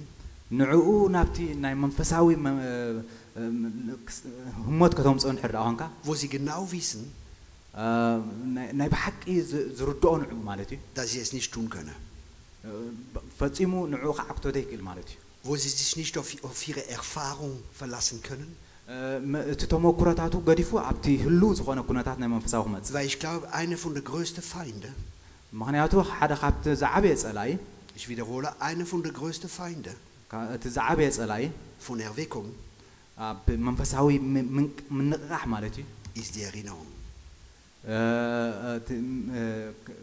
[0.59, 3.01] ንዕኡ ናብቲ ናይ መንፈሳዊ መ- እ-
[3.41, 4.23] እ- ክስ-
[4.67, 7.03] ህሞት ከተምፅኦ እንድሕር ዳ ኮንካ wo sie genau wissen,
[7.81, 7.85] አ፣
[8.55, 11.95] ናይ- ናይ ብሓቂ ዝ- ዝርድኦ ንዕኡ ማለት እዩ dass sie es nicht tun können.
[12.67, 12.69] እ፣
[13.39, 18.17] ፈፂሙ ንዕኡ ከዓክቶ ዘይክእል ማለት እዩ Wo sie sich nicht auf, auf ihre Erfahrung verlassen
[18.27, 18.51] können.
[18.93, 18.95] እ፣
[19.33, 23.77] መ- እቲ ተመኩሮታቱ ገዲፉ ኣብቲ ህልው ዝኾነ ኩነታት ናይ መንፈሳዊ ክመፅእ Weil ich glaube, einer
[23.83, 24.89] von der größten Feinde,
[25.61, 27.51] ምክንያቱ ሓደ ካብቲ ዝዓበየ ፀላይ
[27.99, 29.91] ich wiederhole, einer von der größten Feinde
[30.31, 31.43] ካ- እቲ ዝዓበየ ፀላይ
[31.85, 32.47] von Erweckung
[33.27, 35.85] ኣብ መንፈሳዊ ም- ምንቅ- ምንቕቃሕ ማለት እዩ
[36.21, 36.89] ist die Erinnerung.
[37.93, 37.97] እ፣
[38.77, 38.89] እቲ
[39.39, 39.43] እ፣
[39.85, 39.97] ክ-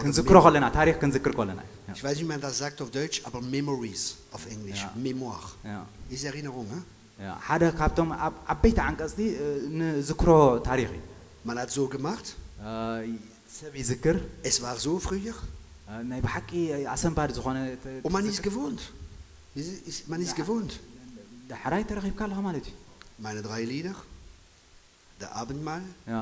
[0.00, 3.18] ክንዝክሮ ከለና ታሪክ ክንዝክር ከለና እዩ። Ich weiß nicht, wie man das sagt auf Deutsch,
[3.28, 4.02] aber Memories
[4.36, 4.82] auf Englisch.
[4.84, 4.90] Ja.
[5.06, 5.48] Mémoire.
[5.72, 5.78] ያ፣
[6.14, 6.66] Ist Erinnerung.
[6.74, 6.82] Hein?
[7.26, 9.46] ያ፣ ሓደ ካብቶም ኣብ ዓበይቲ ዓንቀፅቲ እ፣
[9.78, 10.30] ንዝክሮ
[10.68, 11.02] ታሪክ እዩ
[11.48, 12.26] Man hat so gemacht,
[12.68, 12.70] እ፣
[13.58, 14.16] ሰብ ይዝክር
[14.50, 15.36] es war so früher
[15.90, 16.50] እ፣ ናይ ብሓቂ
[16.94, 18.80] ኣሰንባዲ ዝኾነ ተ- und man ist gewohnt.
[19.60, 20.40] Ist- ist- Man ist Ja.
[20.42, 20.72] gewohnt.
[21.50, 22.74] ዳሕራይ ተረኺብካ ኣለኻ ማለት እዩ
[23.24, 23.96] Meine drei Lieder,
[25.20, 25.82] der Abendmahl,
[26.12, 26.18] ያ፣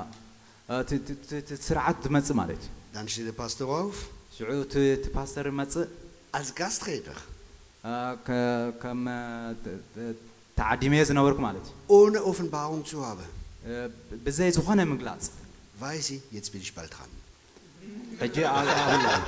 [0.71, 3.97] እ፣ እቲ- እቲ- እቲ- እቲ ስርዓት ዝመፅእ ማለት እዩ dann steht der Pastor auf,
[4.37, 5.89] ሽዑ እቲ እቲ ፓስተር መፅእ
[6.39, 7.19] als Gastredner,
[7.85, 7.93] እ፣
[8.27, 9.21] ከ- ከም እ፣
[9.65, 10.17] ተ- ተ-
[10.59, 13.27] ተዓዲመ ዝነበርኩ ማለት እዩ ohne Offenbarung zu haben.
[13.69, 13.73] እ፣
[14.27, 15.25] ብዘይ ዝኾነ ምግላፅ
[15.83, 17.11] Weiß ich, jetzt bin ich bald dran.
[18.23, 19.27] ሕጂ ኣብ- ኣብ-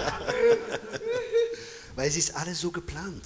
[1.97, 3.24] Weil es ist alles so geplant.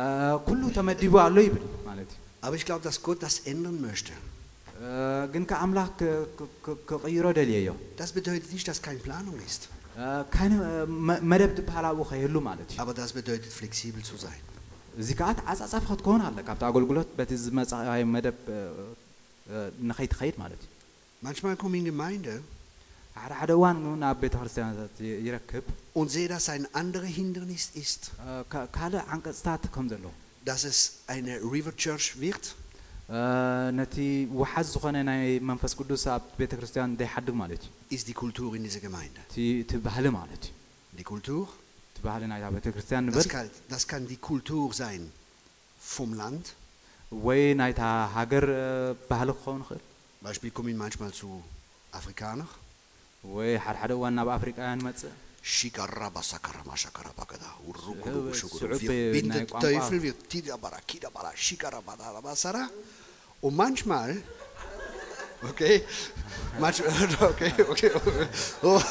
[0.00, 0.02] እ፣
[0.46, 4.14] ኩሉ ተመዲቡ ኣሎ ይብል ማለት እዩ Aber ich glaube, dass Gott das ändern möchte.
[4.84, 4.88] እ፣
[5.32, 7.68] ግን ከኣምላኽ ክ- ክ- ክ- ክቕይሮ ደልየዮ
[8.00, 9.62] Das bedeutet nicht, dass keine Planung ist.
[10.00, 10.04] እ፣
[10.34, 10.72] ካይነ እ፣
[11.08, 14.40] መ- መደብ ትበሃል ኣብኡ ከየሉ ማለት እዩ Aber das bedeutet, flexibel zu sein.
[15.02, 18.58] እዚ ከዓ ተዓፃፃፊ ክትከውን ኣለ ካብቲ ኣገልግሎት በቲ ዝመፃይ መደብ እ፣
[19.52, 19.56] እ፣
[19.90, 20.70] ንኸይትኸይድ ማለት እዩ
[21.26, 22.32] Manchmal komme ich in Gemeinde
[23.16, 25.64] ሓደ ሓደ እዋን ናብ ቤተ ክርስቲያናት ይ- ይረክብ
[26.00, 30.12] und sehe, dass ein anderer Hindernis ist, እ፣ ካ- ካልእ ዓንቀፅታት ከም ዘለዎ
[30.48, 30.78] dass es
[31.14, 32.44] eine River Church wird,
[33.16, 33.20] እ፣
[33.78, 33.96] ነቲ
[34.40, 38.62] ውሓዝ ዝኾነ ናይ መንፈስ ቅዱስ ኣብ ቤተ ክርስቲያን ዘይሓድግ ማለት እዩ ist die Kultur in
[38.68, 39.20] dieser Gemeinde.
[39.30, 40.52] እቲ እቲ ባህሊ ማለት እዩ
[40.98, 41.42] Die Kultur,
[41.96, 45.02] እቲ ባህሊ ናይታ ቤተ ክርስቲያን das ንብል kann, das kann die Kultur sein
[45.94, 46.44] vom Land.
[47.26, 47.80] ወይ ናይታ
[48.16, 48.68] ሃገር እ፣
[49.10, 49.82] ባህሊ ክኸውን ይኽእል
[50.26, 51.28] Beispiel komme ich manchmal zu
[51.98, 52.48] Afrikaner.
[53.36, 55.12] ወይ ሓደ ሓደ እዋን ናብ ኣፍሪቃውያን መፅእ
[55.54, 57.48] Shikaraba sakarama shakaraba kada.
[57.68, 58.74] Urukudu Shu'ub- shukuru.
[58.78, 62.62] shu'ub, Wir äh, bindet nein, Teufel, wir tidabara, kidabara, shikaraba, darabasara.
[63.44, 64.10] Und manchmal,
[65.50, 65.74] okay,
[66.62, 66.94] manchmal,
[67.30, 68.26] okay, okay, okay.
[68.70, 68.80] Oh,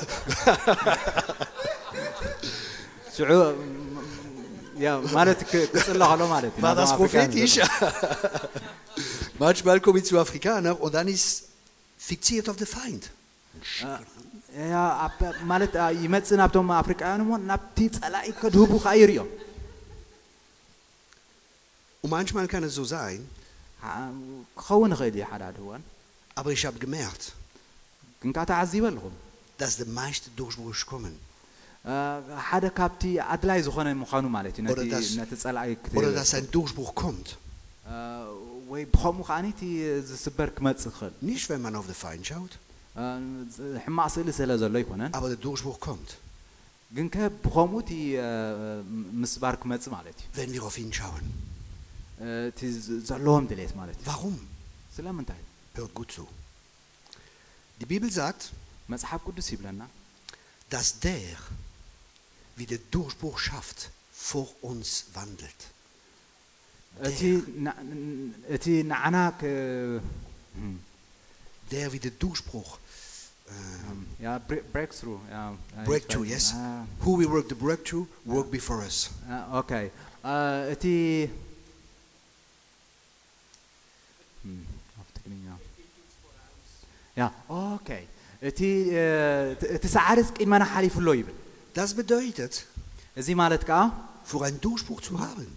[3.16, 3.32] ሽዑ
[4.86, 7.56] ያ ማለት ክ- ክፅሎ ከሎ ማለት እዩ war ናብዞም das ኣፍሪቃውያን prophetisch?
[9.44, 11.30] manchmal komme ich zu Afrikaner und dann ist
[12.10, 13.04] fixiert auf den Feind.
[13.80, 14.04] ዘሎ።
[14.74, 19.30] ያ ኣብ- ማለት አ፣ ይመፅእ ናብቶም ኣፍሪቃውያን እሞ ናብቲ ፀላኢ ከድህቡ ከዓ ይርዮም
[22.04, 23.20] Und manchmal kann es so sein,
[23.90, 24.12] ዓ-
[24.60, 25.82] ክኸውን ይኽእል እዩ ሓደ ሓደ እዋን
[26.40, 27.24] aber ich habe gemerkt,
[28.22, 29.16] ግን ከዓ ተዓዚበ ኣለኹም
[29.60, 31.14] dass die meisten Durchbrüche kommen.
[31.92, 31.94] አ፣
[32.48, 33.02] ሓደ ካብቲ
[33.34, 36.92] ኣድላይ ዝኾነ ምዃኑ ማለት እዩ Oder ነቲ das- ነቲ ፀላኢ ክት- Oder dass ein Durchbruch
[37.04, 37.28] kommt.
[37.94, 37.96] አ፣
[38.72, 39.62] ወይ ብከምኡ ከዓኒ እቲ
[40.10, 42.54] ዝስበር ክመፅእ ክኽእል Nicht, wenn man auf den Feind schaut,
[43.02, 43.04] አ፣
[43.86, 46.10] ሕማቅ ስእሊ ስለ ዘሎ ይኮነን aber der Durchbruch kommt,
[46.96, 47.92] ግን ከ ብከምኡ እቲ
[48.28, 48.30] አ፣
[49.24, 51.26] ምስባር ክመፅእ ማለት እዩ wenn wir auf ihn schauen.
[52.22, 54.38] አ፣ እቲ ዝ- ዘለዎም ድሌት ማለት እዩ Warum?
[54.98, 55.42] ስለምንታይ
[55.78, 56.24] Hört gut zu.
[57.82, 58.42] Die Bibel sagt,
[58.92, 59.82] መፅሓፍ ቅዱስ ይብለና
[60.74, 61.38] dass der,
[62.58, 63.80] wie der Durchbruch schafft,
[64.30, 65.62] vor uns wandelt.
[67.10, 67.22] እቲ
[67.66, 70.02] ና- ን- እቲ ንዓና ክ-
[70.60, 70.74] እም፣
[71.72, 72.72] Der, wie der Durchbruch,
[73.52, 73.94] äh,
[74.26, 74.30] ያ
[74.74, 75.08] ብሬክ ትሩ
[75.90, 76.46] breakthrough, yes?
[77.04, 78.98] Who will work the breakthrough, work before us.
[79.60, 79.72] ኦኬ
[80.32, 80.34] አ፣
[80.74, 80.84] እቲ
[84.46, 84.60] እም፣
[85.00, 85.46] ኣብ ትግርኛ
[87.20, 87.24] ያ
[87.60, 87.90] ኦኬ
[88.50, 88.60] እቲ
[89.00, 89.04] እ፣
[89.54, 91.38] እቲ- እቲ ሰዓርስ ቅድመና ሓሊፉሎ ይብል
[91.80, 92.54] Das bedeutet,
[93.20, 93.80] እዚ ማለት ከዓ
[94.30, 95.48] für einen Durchbruch zu haben,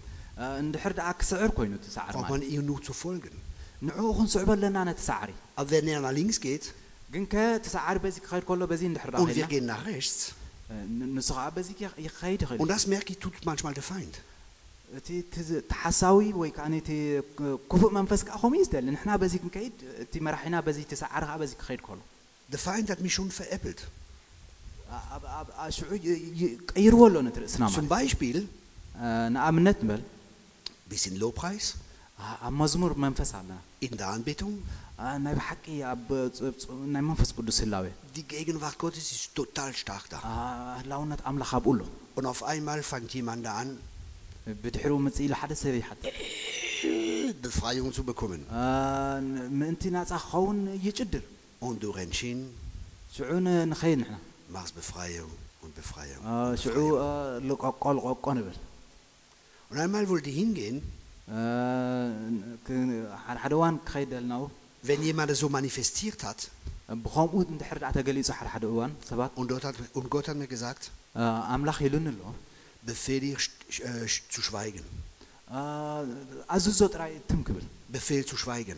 [0.41, 3.35] እ፣ እንድሕር ደኣ ክስዕር ኮይኑ እቲ ሰዓር braucht ማለት man ihm nur zu folgen.
[3.87, 5.29] ንዕኡ ክንስዕቦ ኣለና ነቲ ሰዓሪ
[5.59, 6.65] Aber wenn er nach links geht
[7.13, 9.83] ግን ከ እቲ ሰዓሪ በዚ ክኸይድ ከሎ በዚ እንድሕር ደኣ und wir ኸይድና gehen nach
[9.91, 10.17] rechts,
[10.71, 14.15] እ፣ ን- ንሱ ከዓ በዚ ክኸይድ ይኽእል und das merke ich, tut manchmal der Feind.
[14.97, 16.89] እቲ እቲ- እቲ ሓሳዊ ወይ ከዓ እቲ
[17.71, 21.51] ክፉእ መንፈስ ከዓ ከምኡ እዩ ዝደሊ ንሕና በዚ ክንከይድ እቲ መራሒና በዚ ተሰዓረ ከዓ በዚ
[21.61, 21.99] ክኸይድ ከሎ
[22.53, 23.79] Der Feind hat mich schon veräppelt.
[26.55, 28.37] Zum ማለት Beispiel,
[29.05, 30.01] አ፣ ንኣብነት ንበል
[30.91, 31.65] bisschen Lobpreis
[32.25, 33.53] አ- ኣብ መዝሙር መንፈስ ኣለና
[33.85, 34.53] in der Anbetung.
[35.03, 36.05] አ፣ ናይ ብሓቂ ኣብ
[36.37, 37.85] ፅ- ፅ- ናይ መንፈስ ቅዱስ ህላዌ
[38.17, 40.17] Die Gegenwart Gottes ist total stark da.
[40.29, 40.33] አ፣
[40.81, 41.81] ህላውነት ኣምላኽ ኣብኡ ኣሎ
[42.17, 43.67] Und auf einmal fängt jemand an,
[44.63, 46.05] ብድሕሪኡ መፅእ ኢሉ ሓደ ሰብ ይሓትት
[47.43, 48.41] Befreiung zu bekommen.
[48.61, 48.63] አ፣
[49.31, 51.23] ን- ምእንቲ ናፃ ክኸውን ይጭድር
[51.65, 52.39] Und du rennst hin,
[53.15, 54.15] ሽዑ ን- ንኸይድ ንሕና
[54.50, 55.30] machst Befreiung
[55.62, 56.24] und Befreiung.
[56.50, 57.02] Und, Befreiung.
[59.70, 60.82] und einmal wollte ich hingehen.
[64.82, 66.50] Wenn jemand so manifestiert hat,
[69.36, 70.90] und, dort hat, und Gott hat mir gesagt,
[72.82, 74.82] befehle ich äh, äh zu schweigen.
[77.88, 78.76] Befehl zu schweigen.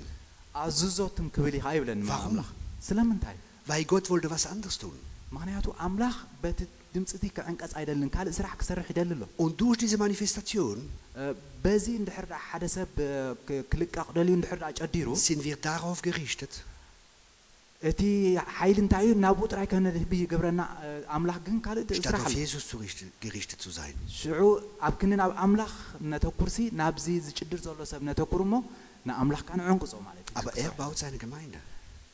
[2.08, 2.44] Warum?
[3.66, 4.98] Weil Gott wollte was anderes tun.
[5.35, 6.59] ምክንያቱ ኣምላኽ በቲ
[6.95, 10.77] ድምፂ እቲ ክዕንቀፅ ኣይደልን ካልእ ስራሕ ክሰርሕ ይደሊ ኣሎ Und durch diese Manifestation
[11.21, 11.25] አ፣
[11.63, 13.11] በዚ እንድሕር ዳኣ ሓደ ሰብ አ፣
[13.47, 16.53] ክ- ክልቃቕ ደልዩ እንድሕር ዳኣ ጨዲሩ sind wir darauf gerichtet,
[17.89, 18.01] እቲ
[18.57, 22.35] ሓይሊ እንታይ እዩ ናብኡ ጥራይ ከነድህቢ ይገብረና አ፣ ኣምላኽ ግን ካልእ statt ስራሕ auf ኣሎ
[22.43, 23.95] Jesus zu richten, gerichtet zu sein.
[24.19, 24.39] ሽዑ
[24.87, 25.73] ኣብ ክኒ ናብ ኣምላኽ
[26.13, 28.53] ነተኩርሲ ናብዚ ዝጭድር ዘሎ ሰብ ነተኩር እሞ
[29.09, 31.59] ንኣምላኽ ከዓ ንዕንቅፆ ማለት እዩ Aber er baut seine Gemeinde.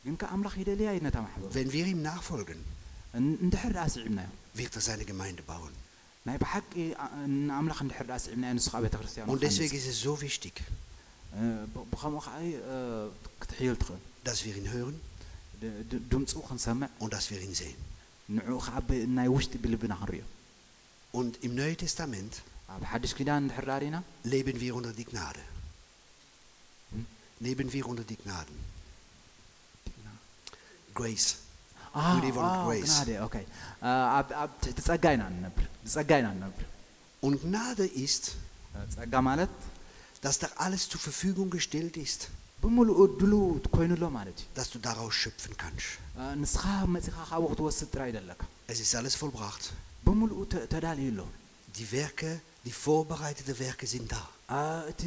[0.04, 2.77] ግን ከዓ ኣምላኽ ይደልያ እዩ ነታ ማሕበሩ Wenn wir ihm nachfolgen, እን-
[3.18, 4.28] እንድሕር ዳኣ ስዒብናዮ
[4.58, 5.74] wird er seine Gemeinde bauen.
[6.26, 6.70] ናይ ብሓቂ
[7.04, 7.10] አ-
[7.46, 10.54] ንኣምላኽ እንድሕር ዳኣ ስዒብናዮ ንሱ ከዓ ቤተ ክርስትያን Und deswegen ist es so wichtig,
[11.92, 12.76] ብከምኡ ከዓ እዩ፣ አ፣
[13.42, 14.96] ክትሕይል ትኽእል dass wir ihn hören
[15.62, 17.78] ድ- ድ- ድምፁ ክንሰምዕ und dass wir ihn sehen.
[18.36, 20.22] ንዕኡ ከዓ ብ- ናይ ውሽጢ ብልብና ክንሪዮ
[21.18, 22.34] Und im Neuen Testament
[22.74, 23.96] ኣብ ሓድሽ ኪዳን እንድሕር ዳሪና
[24.32, 25.42] leben wir unter die Gnade.
[26.92, 27.04] Hm?
[27.46, 28.58] Leben wir unter die Gnaden.
[30.98, 31.28] Grace.
[31.94, 32.84] አ፣ We live on አ፣ grace.
[32.86, 33.34] ግናደ ኦኬ
[33.88, 36.64] አ፣ ኣብ- ኣብ ትሕቲ ፀጋ ኢና ንነብር ብፀጋ ኢና ንነብር
[37.26, 38.24] Und Gnade ist,
[38.96, 39.52] ፀጋ ማለት
[40.24, 42.20] dass da alles zur Verfügung gestellt ist,
[42.62, 43.42] ብምሉኡ ድልው
[43.76, 45.88] ኮይኑሎ ማለት እዩ dass du daraus schöpfen kannst.
[46.20, 46.64] አ፣ ንስኻ
[46.94, 48.40] መፂኻ ካብኡ ክትወስድ ጥራይ ደለካ
[48.72, 49.64] Es ist alles vollbracht.
[50.06, 51.20] ብምሉኡ ተ- ተዳልዩ ኣሎ
[51.76, 52.30] Die Werke,
[52.66, 54.22] die vorbereiteten Werke sind da.
[54.58, 54.60] አ፣
[54.90, 55.00] እቲ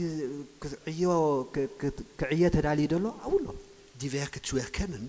[0.61, 1.03] ክዕዮ
[1.53, 3.47] ክ- ክ- ክዕየ ተዳልዩ ደሎ ኣብኡ ኣሎ
[4.01, 5.03] Die Werke zu erkennen,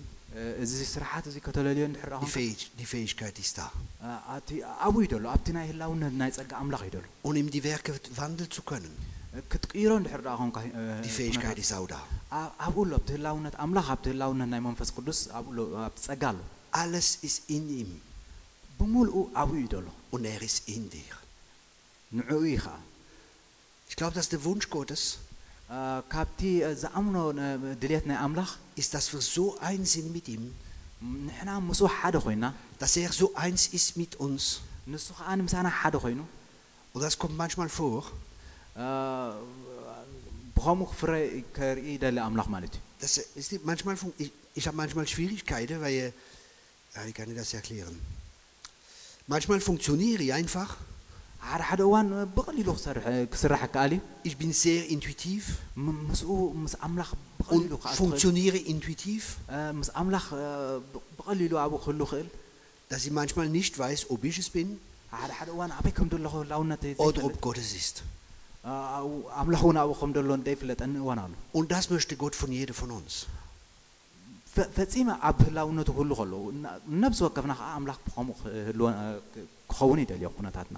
[2.78, 3.70] die, Fähigkeit ist da.
[7.22, 8.90] Und ihm die Werke wandeln zu können.
[11.04, 12.02] Die Fähigkeit ist auch da.
[16.72, 18.00] Alles ist in ihm.
[20.10, 21.14] Und er ist in dir.
[23.88, 25.18] Ich glaube, dass der Wunsch Gottes.
[26.13, 26.39] ካብቲ
[26.81, 28.51] ዝኣምኖ ነ- ድልየት ናይ ኣምላኽ
[28.81, 30.43] ist, dass wir so eins sind mit ihm,
[31.25, 32.45] ንሕና ምስኡ ሓደ ኮይና
[32.81, 34.43] dass er so eins ist mit uns.
[34.91, 36.19] ንሱ ከዓ ንምሳና ሓደ ኮይኑ
[36.93, 38.01] Und das kommt manchmal vor,
[38.83, 38.85] አ፣
[40.55, 41.11] ብከምኡ ክፍረ
[41.55, 45.05] ከርኢ ይደሊ ኣምላኽ ማለት እዩ dass er- wisst ihr, manchmal fun- ich, ich habe manchmal
[45.13, 46.11] Schwierigkeiten, weil äh,
[46.95, 47.95] ja, ich kann nicht das erklären.
[49.33, 50.69] Manchmal funktioniere ich einfach.
[51.49, 55.41] ሓደ ሓደ እዋን ብቐሊሉ ክሰርሕ ክስራሕ ከኣል እዩ Ich bin sehr intuitiv
[55.85, 56.29] ም- ምስኡ
[56.63, 59.21] ምስ ኣምላኽ und ብቐሊሉ ከዓ ትኽእል funktioniere intuitiv,
[59.55, 60.49] አ፣ ምስ ኣምላኽ አ፣
[60.93, 62.27] ብ- ብቐሊሉ ኣብኡ ክህሉ ክእል
[62.91, 64.67] dass ich manchmal nicht weiß, ob ich es bin
[65.19, 67.95] ሓደ ሓደ እዋን ኣበይ ከም ደለኹ ህላውነት oder ዘይፈልጥ ob Gott es ist.
[68.69, 72.51] አ፣ ኣብኡ- ኣምላኽ እውን ኣብኡ ከም ደሎ እንደይፍለጠኒ እዋን ኣሎ Und das möchte Gott von
[72.59, 73.13] jedem von uns.
[74.53, 79.03] ፈ- ፈፂመ ኣብ ህላውነቱ ክህሉ ከለዉ ና- ነብዚ ወከፍና ከዓ ኣምላኽ ብከምኡ ክህልወ- አ፣
[79.33, 80.77] ክ- ክኸውን ይደልዮ ኩነታትና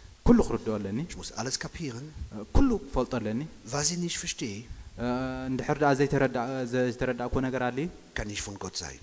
[1.08, 2.06] ich muss alles kapieren.
[2.34, 3.40] አ፣ ኩሉ ክፈልጦ ኣለኒ
[3.72, 4.58] Was ich nicht verstehe,
[4.98, 5.06] አ፣
[5.50, 7.78] እንድሕር ዳ ዘይተረዳእ- ዘይተረዳእኮ ነገር ኣለ
[8.16, 8.98] kann nicht von Gott sein.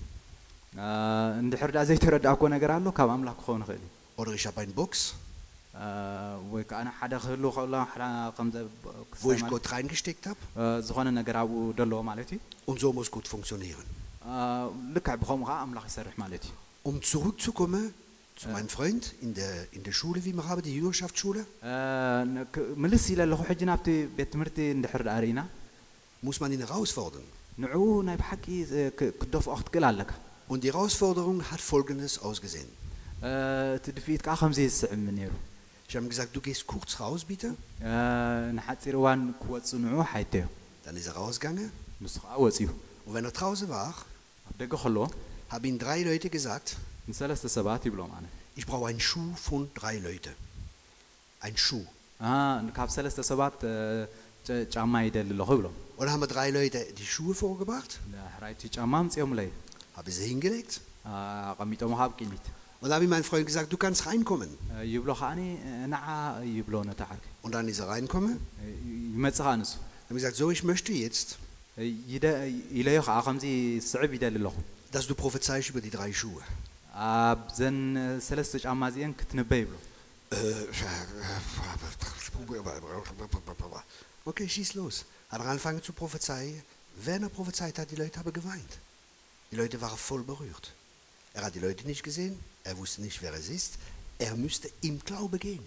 [1.42, 3.90] እንድሕር ዳ ዘይተረዳእኮ ነገር ኣሎ ካብ ኣምላኽ ክኸውን ይኽእል እዩ
[4.20, 4.92] Oder ich habe eine Box,
[5.74, 5.86] አ፣
[6.52, 8.02] ወይ ከዓ ሓደ ክህሉ ከሎ ሓደ
[8.36, 8.56] ከምዘ
[9.24, 10.40] wo ich Gott reingesteckt habe
[10.86, 12.38] ዝኾነ ነገር ኣብኡ ደለዎ ማለት እዩ
[12.70, 13.86] und so muss Gott funktionieren.
[14.30, 14.34] አ፣
[14.94, 16.52] ልክዕ ብከምኡ ከዓ ኣምላኽ ይሰርሕ ማለት እዩ
[16.88, 17.84] Um zurückzukommen
[18.39, 21.45] zu meinem Freund in der, in der Schule, wie wir haben, die Jüngerschaftsschule.
[26.21, 27.23] Muss man ihn herausfordern.
[30.47, 32.67] Und die Herausforderung hat Folgendes ausgesehen.
[35.87, 37.55] Ich habe ihm gesagt, du gehst kurz raus, bitte.
[40.85, 41.71] Dann ist er rausgegangen.
[43.05, 43.93] Und wenn er draußen war,
[45.49, 46.77] haben ihm drei Leute gesagt,
[48.55, 50.33] ich brauche einen Schuh von drei Leuten.
[51.39, 51.85] Ein Schuh.
[55.97, 57.99] Und dann haben wir drei Leute die Schuhe vorgebracht.
[59.95, 60.81] Habe sie hingelegt.
[62.81, 64.49] Und dann habe ich meinen Freund gesagt, du kannst reinkommen.
[67.41, 68.39] Und dann ist er reinkommen.
[70.07, 71.37] Dann habe ich gesagt, so ich möchte jetzt,
[74.91, 76.41] dass du prophezeist über die drei Schuhe.
[77.08, 79.76] ኣብዘን እ፣ ሰለስተ ጫማ እዚአን ክትንበይ ይብሎ
[84.26, 84.96] Okay, schieß los.
[85.30, 86.54] Hat er angefangen zu prophezeien.
[87.06, 88.72] Wenn er prophezeit hat, die Leute haben geweint.
[89.50, 90.66] Die Leute waren voll berührt.
[91.34, 93.72] Er hat die Leute nicht gesehen, er wusste nicht, wer es ist.
[94.18, 95.64] Er müsste im Glaube gehen.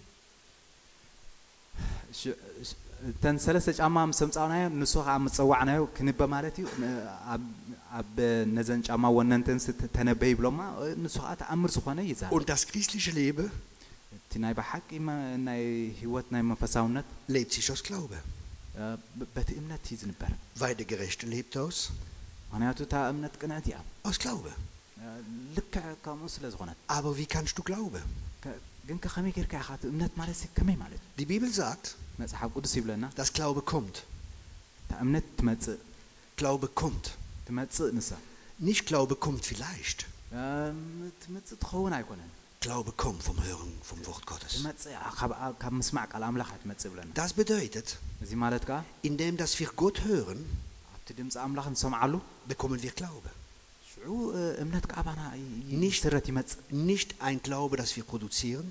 [3.02, 7.02] ሽ- ሽ- እተን ሰለስተ ጫማ ምስ ሰምፃናዮ ንሱ ከዓ ምፀዋዕናዮ ክንበ ማለት እዩ ን-
[7.32, 7.52] ኣብ-
[7.98, 8.16] ኣብ
[8.56, 13.12] ነዘን ጫማ ወነንተን ስት- ተነበይ ይብሎማ እ፣ ንሱ ከዓ ተኣምር ዝኾነ ይዛረብ Und das christliche
[13.20, 13.48] Leben
[14.16, 15.62] እቲ ናይ ብሓቂ መ- ናይ
[16.00, 18.16] ህይወት ናይ መንፈሳውነት lebt sich aus Glaube.
[18.80, 18.82] እ፣
[19.18, 21.78] ብ- በቲ እምነት እዩ ዝንበር Weil der Gerechte lebt aus,
[22.50, 23.76] ምክንያቱ እታ እምነት ቅንዕት እያ
[24.08, 24.52] aus Glaube.
[25.00, 25.04] እ፣
[25.56, 28.04] ልክዕ ከምኡ ስለ ዝኾነት Aber wie kannst du glauben?
[28.44, 28.58] ከ-
[28.88, 31.86] ግን ከ ከመይ ጌርካ ኢኻ እቲ እምነት ማለት ሲ ከመይ ማለት እዩ Die Bibel sagt,
[32.22, 33.96] መፅሓፍ ቅዱስ ይብለና dass Glaube kommt.
[34.82, 35.78] እታ እምነት ትመፅእ
[36.40, 37.06] Glaube kommt.
[37.48, 38.10] ትመፅእ ንሳ
[38.68, 40.00] Nicht Glaube kommt vielleicht.
[40.38, 40.42] እ፣
[41.22, 42.30] ትመፅእ ትኸውን ኣይኮነን
[42.64, 44.52] Glaube kommt vom Hören vom Wort Gottes.
[44.58, 47.88] ትመፅእ እያ ካብ- ካብ ምስማዕ ቃል ኣምላኽ እያ ትመፅእ ብለና Das bedeutet,
[48.24, 48.78] እዚ ማለት ከዓ
[49.08, 50.40] indem dass wir Gott hören,
[50.94, 52.12] ኣብቲ ድምፂ ኣምላኽ ንሰምዓሉ
[52.50, 53.28] bekommen wir Glaube.
[53.90, 56.58] ሽዑ እ፣ እምነት ከዓ ባና ይ- ይ- ኒሽ- ይስረት ይመፅእ
[56.90, 58.66] Nicht ein Glaube, das wir produzieren,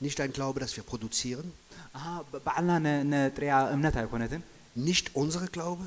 [0.00, 1.52] nicht ein Glaube, das wir produzieren.
[4.74, 5.86] Nicht unsere Glaube.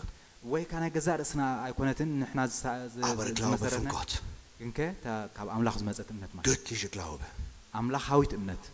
[3.01, 4.21] Aber der Glaube von Gott.
[6.43, 7.23] Göttliche Glaube.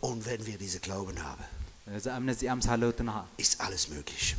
[0.00, 1.44] Und wenn wir diese Glauben haben,
[3.38, 4.36] ist alles möglich.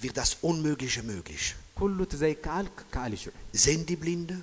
[0.00, 1.54] Wird das Unmögliche möglich?
[3.52, 4.40] Sehen die Blinde?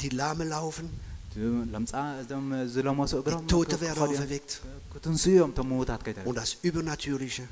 [0.00, 0.88] Die Lahme laufen.
[1.34, 1.40] Die
[3.46, 4.60] Tote werden auferweckt.
[6.24, 7.42] Und das Übernatürliche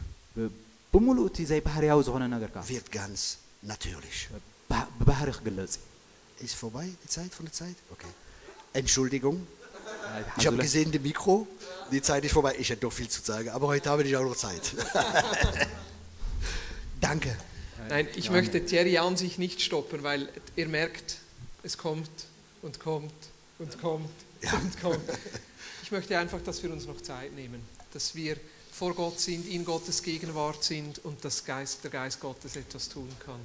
[2.68, 4.28] wird ganz natürlich.
[6.38, 7.74] Ist vorbei die Zeit von der Zeit?
[7.90, 8.06] Okay.
[8.72, 9.46] Entschuldigung.
[10.36, 11.46] Ich habe gesehen, das Mikro,
[11.90, 12.54] die Zeit ist vorbei.
[12.58, 14.74] Ich hätte doch viel zu sagen, aber heute habe ich auch noch Zeit.
[17.00, 17.36] Danke.
[17.90, 18.32] Nein, ich ja.
[18.32, 21.18] möchte Thierry an sich nicht stoppen, weil er merkt,
[21.64, 22.08] es kommt
[22.62, 23.12] und kommt
[23.58, 24.08] und kommt
[24.42, 24.52] ja.
[24.54, 25.00] und kommt.
[25.82, 27.60] Ich möchte einfach, dass wir uns noch Zeit nehmen,
[27.92, 28.36] dass wir
[28.70, 33.08] vor Gott sind, in Gottes Gegenwart sind und dass Geist, der Geist Gottes etwas tun
[33.26, 33.40] kann.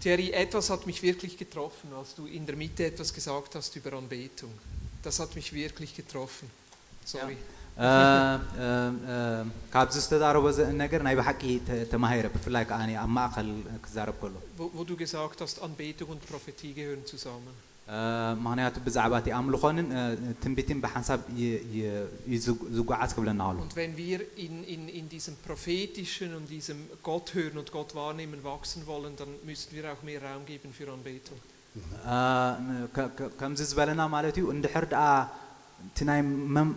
[0.00, 3.92] Thierry, etwas hat mich wirklich getroffen, als du in der Mitte etwas gesagt hast über
[3.92, 4.50] Anbetung.
[5.04, 6.50] Das hat mich wirklich getroffen.
[7.04, 7.34] Sorry.
[7.34, 7.38] Ja.
[9.73, 13.49] ካብዚ ዝተዛረቦ ዘ- ነገር ናይ ብሓቂ ተ- ተማሂረ ብፍላይ ከዓ ኣብ ማእኸል
[13.85, 17.55] ክዛረብ ከሎ Wo, wo du gesagt hast, Anbetung und Prophetie gehören zusammen.
[17.95, 17.99] እ፣
[18.45, 20.01] ምክንያቱ ብዛዕባ እቲ ኣምልኾንን እ፣
[20.43, 21.91] ትንቢትን ብሓንሳብ ይ- ይ-
[22.29, 26.79] እዩ ዝጉ- ዝጓዓዝ ክብለና ከሎ Und wenn wir in, in, in diesem prophetischen und diesem
[27.09, 30.87] Gott hören und Gott wahrnehmen wachsen wollen, dann müssen wir auch mehr Raum geben für
[30.95, 31.39] Anbetung.
[32.15, 32.17] እ፣
[32.97, 35.05] ከ- ከ- ከምዚ ዝበለና ማለት እዩ እንድሕር ደኣ
[35.87, 36.19] እቲ ናይ
[36.55, 36.71] መም-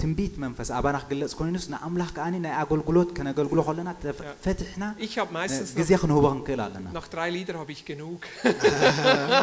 [0.00, 4.32] ትንቢት መንፈስ ኣባና ክግለጽ ኮይኑስ ንኣምላኽ ከዓኒ ናይ ኣገልግሎት ከነገልግሎ ከለና ተፈ- Ja.
[4.44, 8.20] ፈትሕና Ich habe meistens ግዜ nach, ክንህቦ ክንክእል ኣለና nach drei Lieder habe ich genug.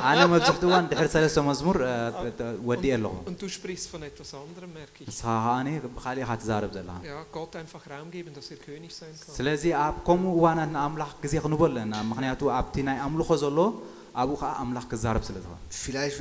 [0.09, 4.01] ኣነ መብዛሕትኡ እዋን ድሕሪ ሰለስተ መዝሙር እ፣ ተ- ተ- ወዲእ ኣለኹ Und du sprichst von
[4.09, 5.07] etwas anderem, merke ich.
[5.11, 9.13] ንስኻ ከዓኒ ብካሊእ ኢኻ ትዛረብ ዘለኻ Ja, Gott einfach Raum geben, dass er König sein
[9.21, 9.33] kann.
[9.37, 13.57] ስለዚ ኣብ ከምኡ እዋናት ንኣምላኽ ግዜ ክንህቦ ኣለና ምክንያቱ ኣብቲ ናይ ኣምልኾ ዘሎ
[14.23, 16.15] ኣብኡ ከዓ ኣምላኽ ክዛረብ ስለ ዝኽእል Vielleicht,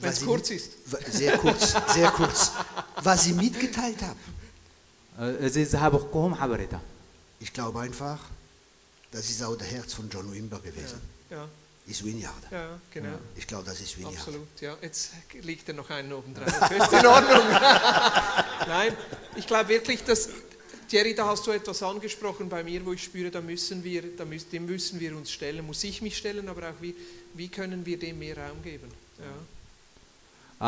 [0.00, 0.70] Wenn es kurz ist.
[1.10, 2.52] Sehr kurz, sehr kurz.
[3.02, 4.18] Was ich mitgeteilt habe.
[7.40, 8.18] Ich glaube einfach,
[9.10, 11.00] das ist auch das Herz von John Wimber gewesen.
[11.30, 11.48] Ja, ja.
[11.86, 12.34] Ist Winyard.
[12.50, 13.18] Ja, genau.
[13.34, 14.16] Ich glaube, das ist Winyard.
[14.16, 14.76] Absolut, ja.
[14.80, 15.10] Jetzt
[15.42, 16.46] liegt er noch einen oben dran.
[16.46, 17.50] ist in Ordnung.
[18.66, 18.96] Nein,
[19.34, 20.28] ich glaube wirklich, dass
[20.88, 24.24] Thierry, da hast du etwas angesprochen bei mir, wo ich spüre, da müssen wir, da
[24.24, 25.66] müssen, dem müssen wir uns stellen.
[25.66, 26.94] Muss ich mich stellen, aber auch wie,
[27.34, 28.88] wie können wir dem mehr Raum geben?
[29.18, 29.24] Ja.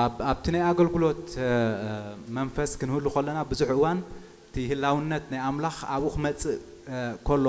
[0.01, 1.49] ኣብ ኣብቲ ናይ ኣገልግሎት እ፣
[1.85, 1.89] እ፣
[2.37, 3.99] መንፈስ ክንህሉ ከለና ብዙሕ እዋን
[4.47, 6.55] እቲ ህላውነት ናይ ኣምላኽ ኣብኡ ክመፅእ
[6.93, 6.97] እ፣
[7.27, 7.45] ከሎ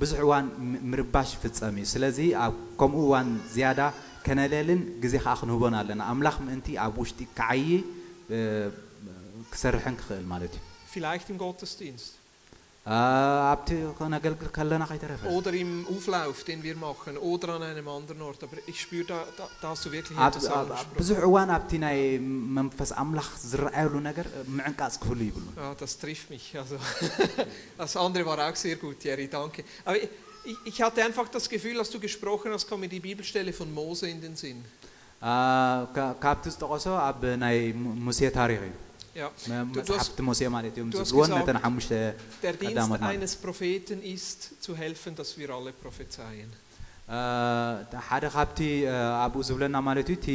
[0.00, 3.80] ብዙሕ እዋን ም- ምርባሽ ይፍፀም እዩ ስለዚ ኣብ ከምኡ እዋን ዝያዳ
[4.26, 7.64] ከነለልን ግዜ ከዓ ክንህቦን ኣለና ኣምላኽ ምእንቲ ኣብ ውሽጢ ክዓይ
[8.36, 8.38] እ፣
[9.52, 10.62] ክሰርሕን ክኽእል ማለት እዩ
[10.94, 12.12] Vielleicht im Gottesdienst
[15.36, 18.40] oder im Auflauf, den wir machen, oder an einem anderen Ort.
[18.46, 20.98] Aber ich spüre, da, da, da hast du wirklich ኣብ- etwas ኣብ- ኣብ angesprochen.
[21.00, 21.98] ብዙሕ እዋን ኣብቲ ናይ
[22.58, 26.46] መንፈስ ኣምላኽ ዝረኣየሉ ነገር እ፣ ምዕንቃፅ ክህሉ ይብሉ Ja, das trifft mich.
[26.62, 26.76] Also,
[27.82, 29.60] das andere war auch sehr gut, Jerry, danke.
[29.86, 29.96] Aber
[30.50, 33.68] ich, ich hatte einfach das Gefühl, als du gesprochen hast, kam mir die Bibelstelle von
[33.80, 34.60] Mose in den Sinn.
[35.32, 35.34] አ፣
[35.96, 38.74] ካ- ካብቲ ዝጠቐሶ ኣብ ናይ ሙ- ሙሴ ታሪክ እዩ
[39.20, 39.28] Ja.
[39.50, 41.92] መ- Du- du hast- መፅሓፍቲ ሙሴ ማለት እዮም du hast ዝብልዎን gesagt, ነተን ሓሙሽተ
[42.44, 46.50] Der Dienst ቀዳሞት ማለት eines Propheten ist, zu helfen, dass wir alle prophezeien.
[47.16, 47.18] አ፣
[48.08, 48.58] ሓደ ካብቲ
[48.92, 50.28] አ፣ ኣብኡ ዝብለና ማለት እዩ እቲ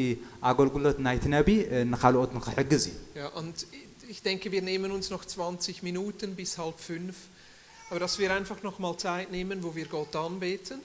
[0.49, 3.55] ኣገልግሎት ናይቲ ነቢ እ፣ ንካልኦት ንክሕግዝ እዩ Ja, und
[4.13, 7.15] ich denke, wir nehmen uns noch 20 Minuten bis halb fünf,
[7.89, 10.79] aber dass wir einfach noch mal Zeit nehmen, wo wir Gott anbeten.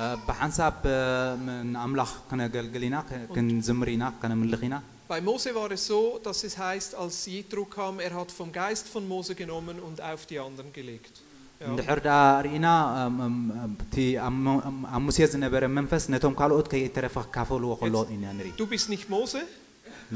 [0.00, 0.98] አ፣ ብሓንሳብ አ፣
[1.46, 4.76] ም- ንኣምላኽ ክነገልግል ኢና ክ- ክንዝምር ኢና ከነምልኽ ኢና
[5.12, 8.86] Bei Mose war es so, dass es heißt, als Jethro kam, er hat vom Geist
[8.94, 11.14] von Mose genommen und auf die anderen gelegt.
[11.62, 11.66] Ja.
[11.70, 12.10] እንድሕር ዳ
[12.44, 12.66] ርኢና
[13.06, 13.34] እም፣ እም፣
[13.64, 13.94] እም፣ እቲ
[14.26, 18.66] ኣብ ሞ- እም፣ ኣብ ሙሴ ዝነበረ መንፈስ ነቶም ካልኦት ከይተረፈ ክካፈልዎ ከሎ ኢና ንርኢ Du
[18.72, 19.42] bist nicht Mose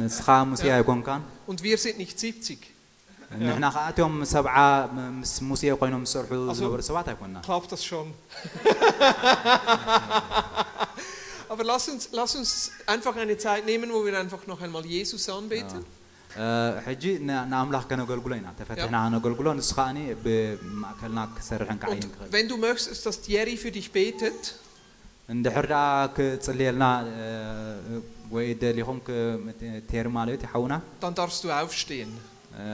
[0.03, 0.77] ንስኻ ሙሴ Ja.
[0.79, 2.63] ኣይኮንካን und wir sind nicht 70.
[3.45, 4.57] ንሕና ከዓ እቶም ሰብዓ
[4.97, 8.09] ም- ምስ ሙሴ ኮይኖም ዝሰርሑ Also- ዝነበሩ ሰባት ኣይኮንና Klappt das schon?
[11.53, 12.51] Aber lass uns, lass uns
[12.95, 15.83] einfach eine Zeit nehmen, wo wir einfach noch einmal Jesus anbeten.
[16.45, 16.47] እ፣
[16.87, 22.47] ሕጂ ን- ንኣምላኽ ከነገልግሎ ኢና ተፈቲሕና ከነገልግሎ ንሱ ከዓኒ ብማእከልና ክሰርሕን ክዓይን Und ክኽእል wenn
[22.53, 24.41] du möchtest, dass Thierry für dich betet,
[25.35, 25.85] እንድሕር ደኣ
[26.17, 26.85] ክፅልየልና
[27.21, 28.01] እ፣
[28.35, 28.99] ወይ ደሊኹም
[29.91, 32.11] ቴር ማለት እዩ ሓውና dann darfst du aufstehen.
[32.63, 32.67] እ፣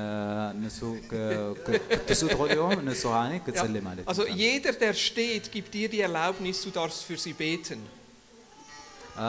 [0.63, 0.79] ንሱ
[1.11, 1.21] ክ-
[1.67, 5.89] ክ- ክትሱ ትኽእሉ ኢኹም ንሱ ከዓኒ ክፅሊ ማለት እዩ Also jeder, der steht, gibt dir
[5.95, 7.81] die Erlaubnis, du darfst für sie beten.
[9.25, 9.29] አ፣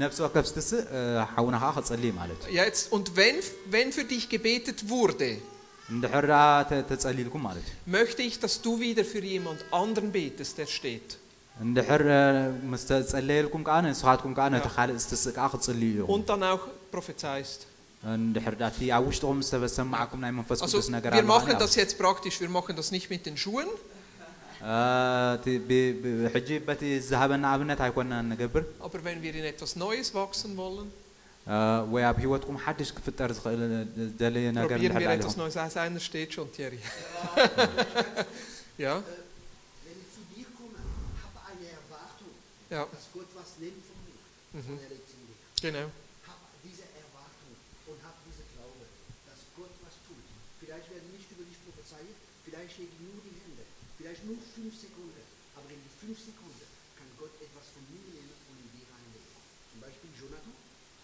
[0.00, 1.00] ነብሲ ወከፍ ስትስእ እ፣
[1.32, 3.36] ሓውና ከዓ ክፅሊ ማለት እዩ Ja, Jetzt, und wenn,
[3.74, 5.30] wenn für dich gebetet wurde,
[5.94, 10.54] እንድሕር ደኣ ተ- ተፀሊልኩም ማለት እዩ möchte ich, dass du wieder für jemand anderen betest,
[10.60, 11.08] der steht.
[11.66, 12.22] እንድሕር እ፣
[12.72, 16.64] ምስ ተፀለየልኩም ከዓ ንስኻትኩም ከዓ ነቲ ካልእ ዝተስእ ከዓ ክፅልዩ ኢኹም Und dann auch
[16.94, 17.60] prophezeist.
[18.18, 21.60] እንድሕር ዳ እቲ ኣብ ውሽጥኩም ዝተሰማዓኩም ናይ መንፈስ Also ቅዱስ ነገር wir ኣሎ machen ከዓ
[21.64, 23.95] das jetzt praktisch, wir machen das nicht mit den Schuhen, አ፣ እቲ ብ- ብ-
[26.34, 30.88] ሕጂ በቲ ዝሃበና ኣብነት ኣይኮንና ንገብር aber wenn wir in etwas Neues wachsen wollen,
[31.54, 31.56] አ፣
[31.92, 33.62] ወይ ኣብ ሂወትኩም ሓድሽ ክፍጠር ዝኽእል
[34.10, 35.74] ዝደለየ ነገር probieren እንድሕር wir ዳ etwas ኢኹም Neues aus.
[35.84, 36.78] Einer steht schon, Thierry.
[38.84, 38.92] ja,
[39.84, 40.78] Wenn ich zu dir komme,
[41.24, 42.30] habe eine Erwartung,
[42.74, 44.18] ja, dass Gott was nimmt von mir.
[44.58, 44.72] Mhm.
[44.74, 45.40] Und er legt es in mich.
[45.66, 45.86] genau.
[54.27, 55.23] nur fünf Sekunden.
[55.55, 56.67] Aber in die fünf Sekunden
[56.99, 59.39] kann Gott etwas von mir nehmen und in dir reinlegen.
[59.71, 60.51] Zum Beispiel Jonathan,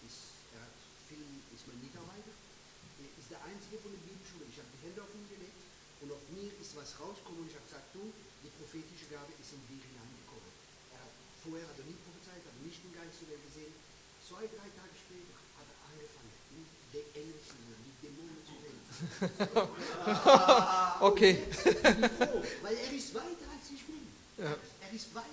[0.04, 0.76] ist, er hat
[1.08, 1.24] viel,
[1.56, 4.44] ist mein Mitarbeiter, er ist der Einzige von der Bibelschule.
[4.52, 5.60] Ich habe die Hände auf ihn gelegt
[6.04, 8.12] und auf mir ist was rausgekommen und ich habe gesagt, du,
[8.44, 10.52] die prophetische Gabe ist in dir hineingekommen.
[10.92, 13.72] Er hat, vorher hat er nie prophezeit, hat nicht den Geist zu gesehen.
[14.26, 17.52] Zwei, drei Tage später hat er angefangen, mit den Engeln zu
[17.84, 19.68] mit Dämonen zu reden.
[21.00, 21.42] Okay.
[21.62, 22.42] Wieso?
[22.62, 24.00] Weil er ist weiter als ich bin.
[24.38, 24.56] Ja.
[24.80, 25.28] Er ist weiter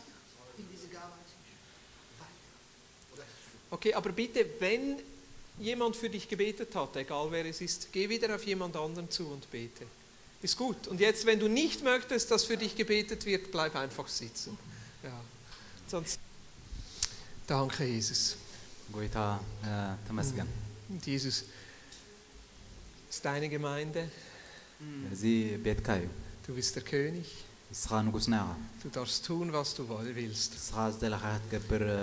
[0.57, 3.17] in diese Gabe als ich.
[3.17, 3.27] Weiter.
[3.69, 4.99] Okay, aber bitte, wenn
[5.57, 9.25] jemand für dich gebetet hat, egal wer es ist, geh wieder auf jemand anderen zu
[9.27, 9.85] und bete.
[10.41, 10.87] Ist gut.
[10.87, 14.57] Und jetzt, wenn du nicht möchtest, dass für dich gebetet wird, bleib einfach sitzen.
[15.01, 15.17] Ja.
[15.87, 16.19] Sonst.
[17.47, 18.35] Danke, Jesus.
[18.96, 19.16] ጎይታ
[19.70, 19.72] አ፣
[20.08, 20.48] ተመስገን
[20.92, 21.36] Und Jesus,
[23.10, 24.02] es ist deine Gemeinde.
[25.14, 25.22] እዚ
[25.66, 26.06] ቤትካ እዩ
[26.46, 27.28] Du bist der König.
[27.72, 28.50] ንስኻ ንጉስና ኢኻ
[28.82, 29.82] Du darfst tun, was du
[30.18, 30.50] willst.
[30.58, 32.02] ንስኻ ዝደለኻ ክትገብር አ፣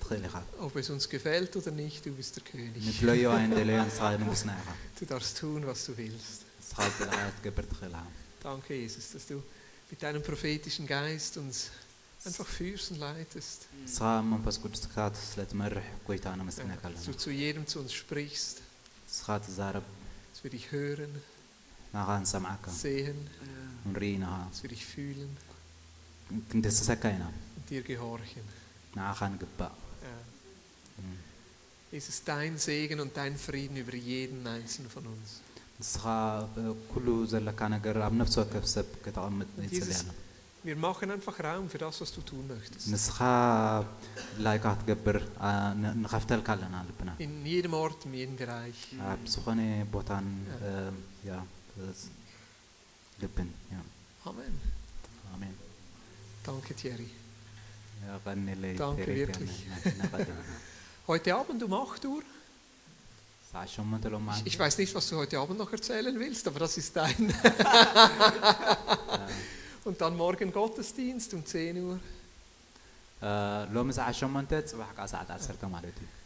[0.00, 0.34] ትኽእል ኢኻ
[0.66, 2.80] Ob es uns gefällt oder nicht, du bist der König.
[2.88, 4.68] ንድለዮ ኣይንደለዮ ንስኻ ንጉስና ኢኻ
[4.98, 6.38] Du darfst tun, was du willst.
[6.60, 8.06] ንስኻ ዝደለኻ ክትገብር ትኽእል ኢኻ
[8.46, 9.36] Danke, Jesus, dass du
[9.90, 11.56] mit deinem prophetischen Geist uns
[12.28, 13.58] einfach führst und leitest.
[13.86, 14.96] ንስኻ መንፈስ ቅዱስካ
[15.30, 18.56] ስለ ትመርሕ ጎይታ ነመስግነካ Dass ኣለና du zu jedem zu uns sprichst,
[19.08, 19.86] ንስኻ ትዛረብ
[20.32, 21.12] dass wir dich hören,
[21.94, 23.18] ናኻ ንሰምዓካ sehen,
[23.90, 25.32] ንርኢ ናኻ dass wir dich fühlen
[26.50, 27.24] ክንደስሰካ ኢና
[27.56, 28.44] und dir gehorchen.
[28.96, 29.72] ንዓኻ ንግባእ
[30.06, 30.16] Ja.
[31.94, 35.28] Jesus, dein Segen und dein Frieden über jeden einzelnen von uns.
[35.80, 36.02] ንስኻ
[36.90, 40.10] ኩሉ ዘለካ ነገር ኣብ ነፍሲ ወከፍ ሰብ ከተቐምጥ ይፅልያ Jesus, ኣሎ
[40.64, 42.86] Wir machen einfach Raum für das, was du tun möchtest.
[42.92, 43.18] ንስኻ
[44.46, 45.16] ላይካ ክትገብር
[45.46, 45.50] አ፣
[45.82, 48.80] ን- ንኸፍተልካ ኣለና ልብና In jedem Ort, in jedem Bereich.
[49.10, 49.60] ኣብ ዝኾነ
[49.94, 50.26] ቦታን
[50.68, 50.70] እ፣
[51.28, 51.32] ያ
[51.80, 51.90] እ፣
[53.22, 53.76] ልብን ያ
[54.30, 54.54] Amen.
[55.34, 55.54] ኣሜን
[56.48, 57.08] Danke, Thierry.
[58.06, 59.54] ያ፣ ቀኒለይ Danke, ተረክያ wirklich.
[59.72, 60.40] ነ- ነቐድም።
[61.10, 62.22] Heute Abend um 8 Uhr.
[63.50, 66.60] ሰዓት ሸሞንተ ሎማ Ich, ich weiß nicht, was du heute Abend noch erzählen willst, aber
[66.64, 67.22] das ist dein.
[69.85, 71.99] Und dann morgen Gottesdienst um 10 Uhr.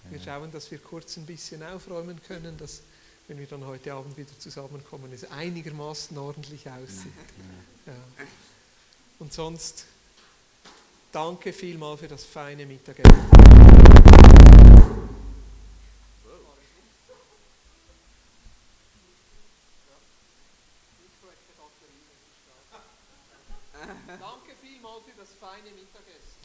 [0.09, 2.81] Wir schauen, dass wir kurz ein bisschen aufräumen können, dass
[3.27, 7.13] wenn wir dann heute Abend wieder zusammenkommen, es einigermaßen ordentlich aussieht.
[7.85, 7.93] Ja.
[9.19, 9.85] Und sonst
[11.11, 13.52] danke vielmal für das feine Mittagessen.
[24.19, 26.38] Danke vielmal für das feine Mittagessen.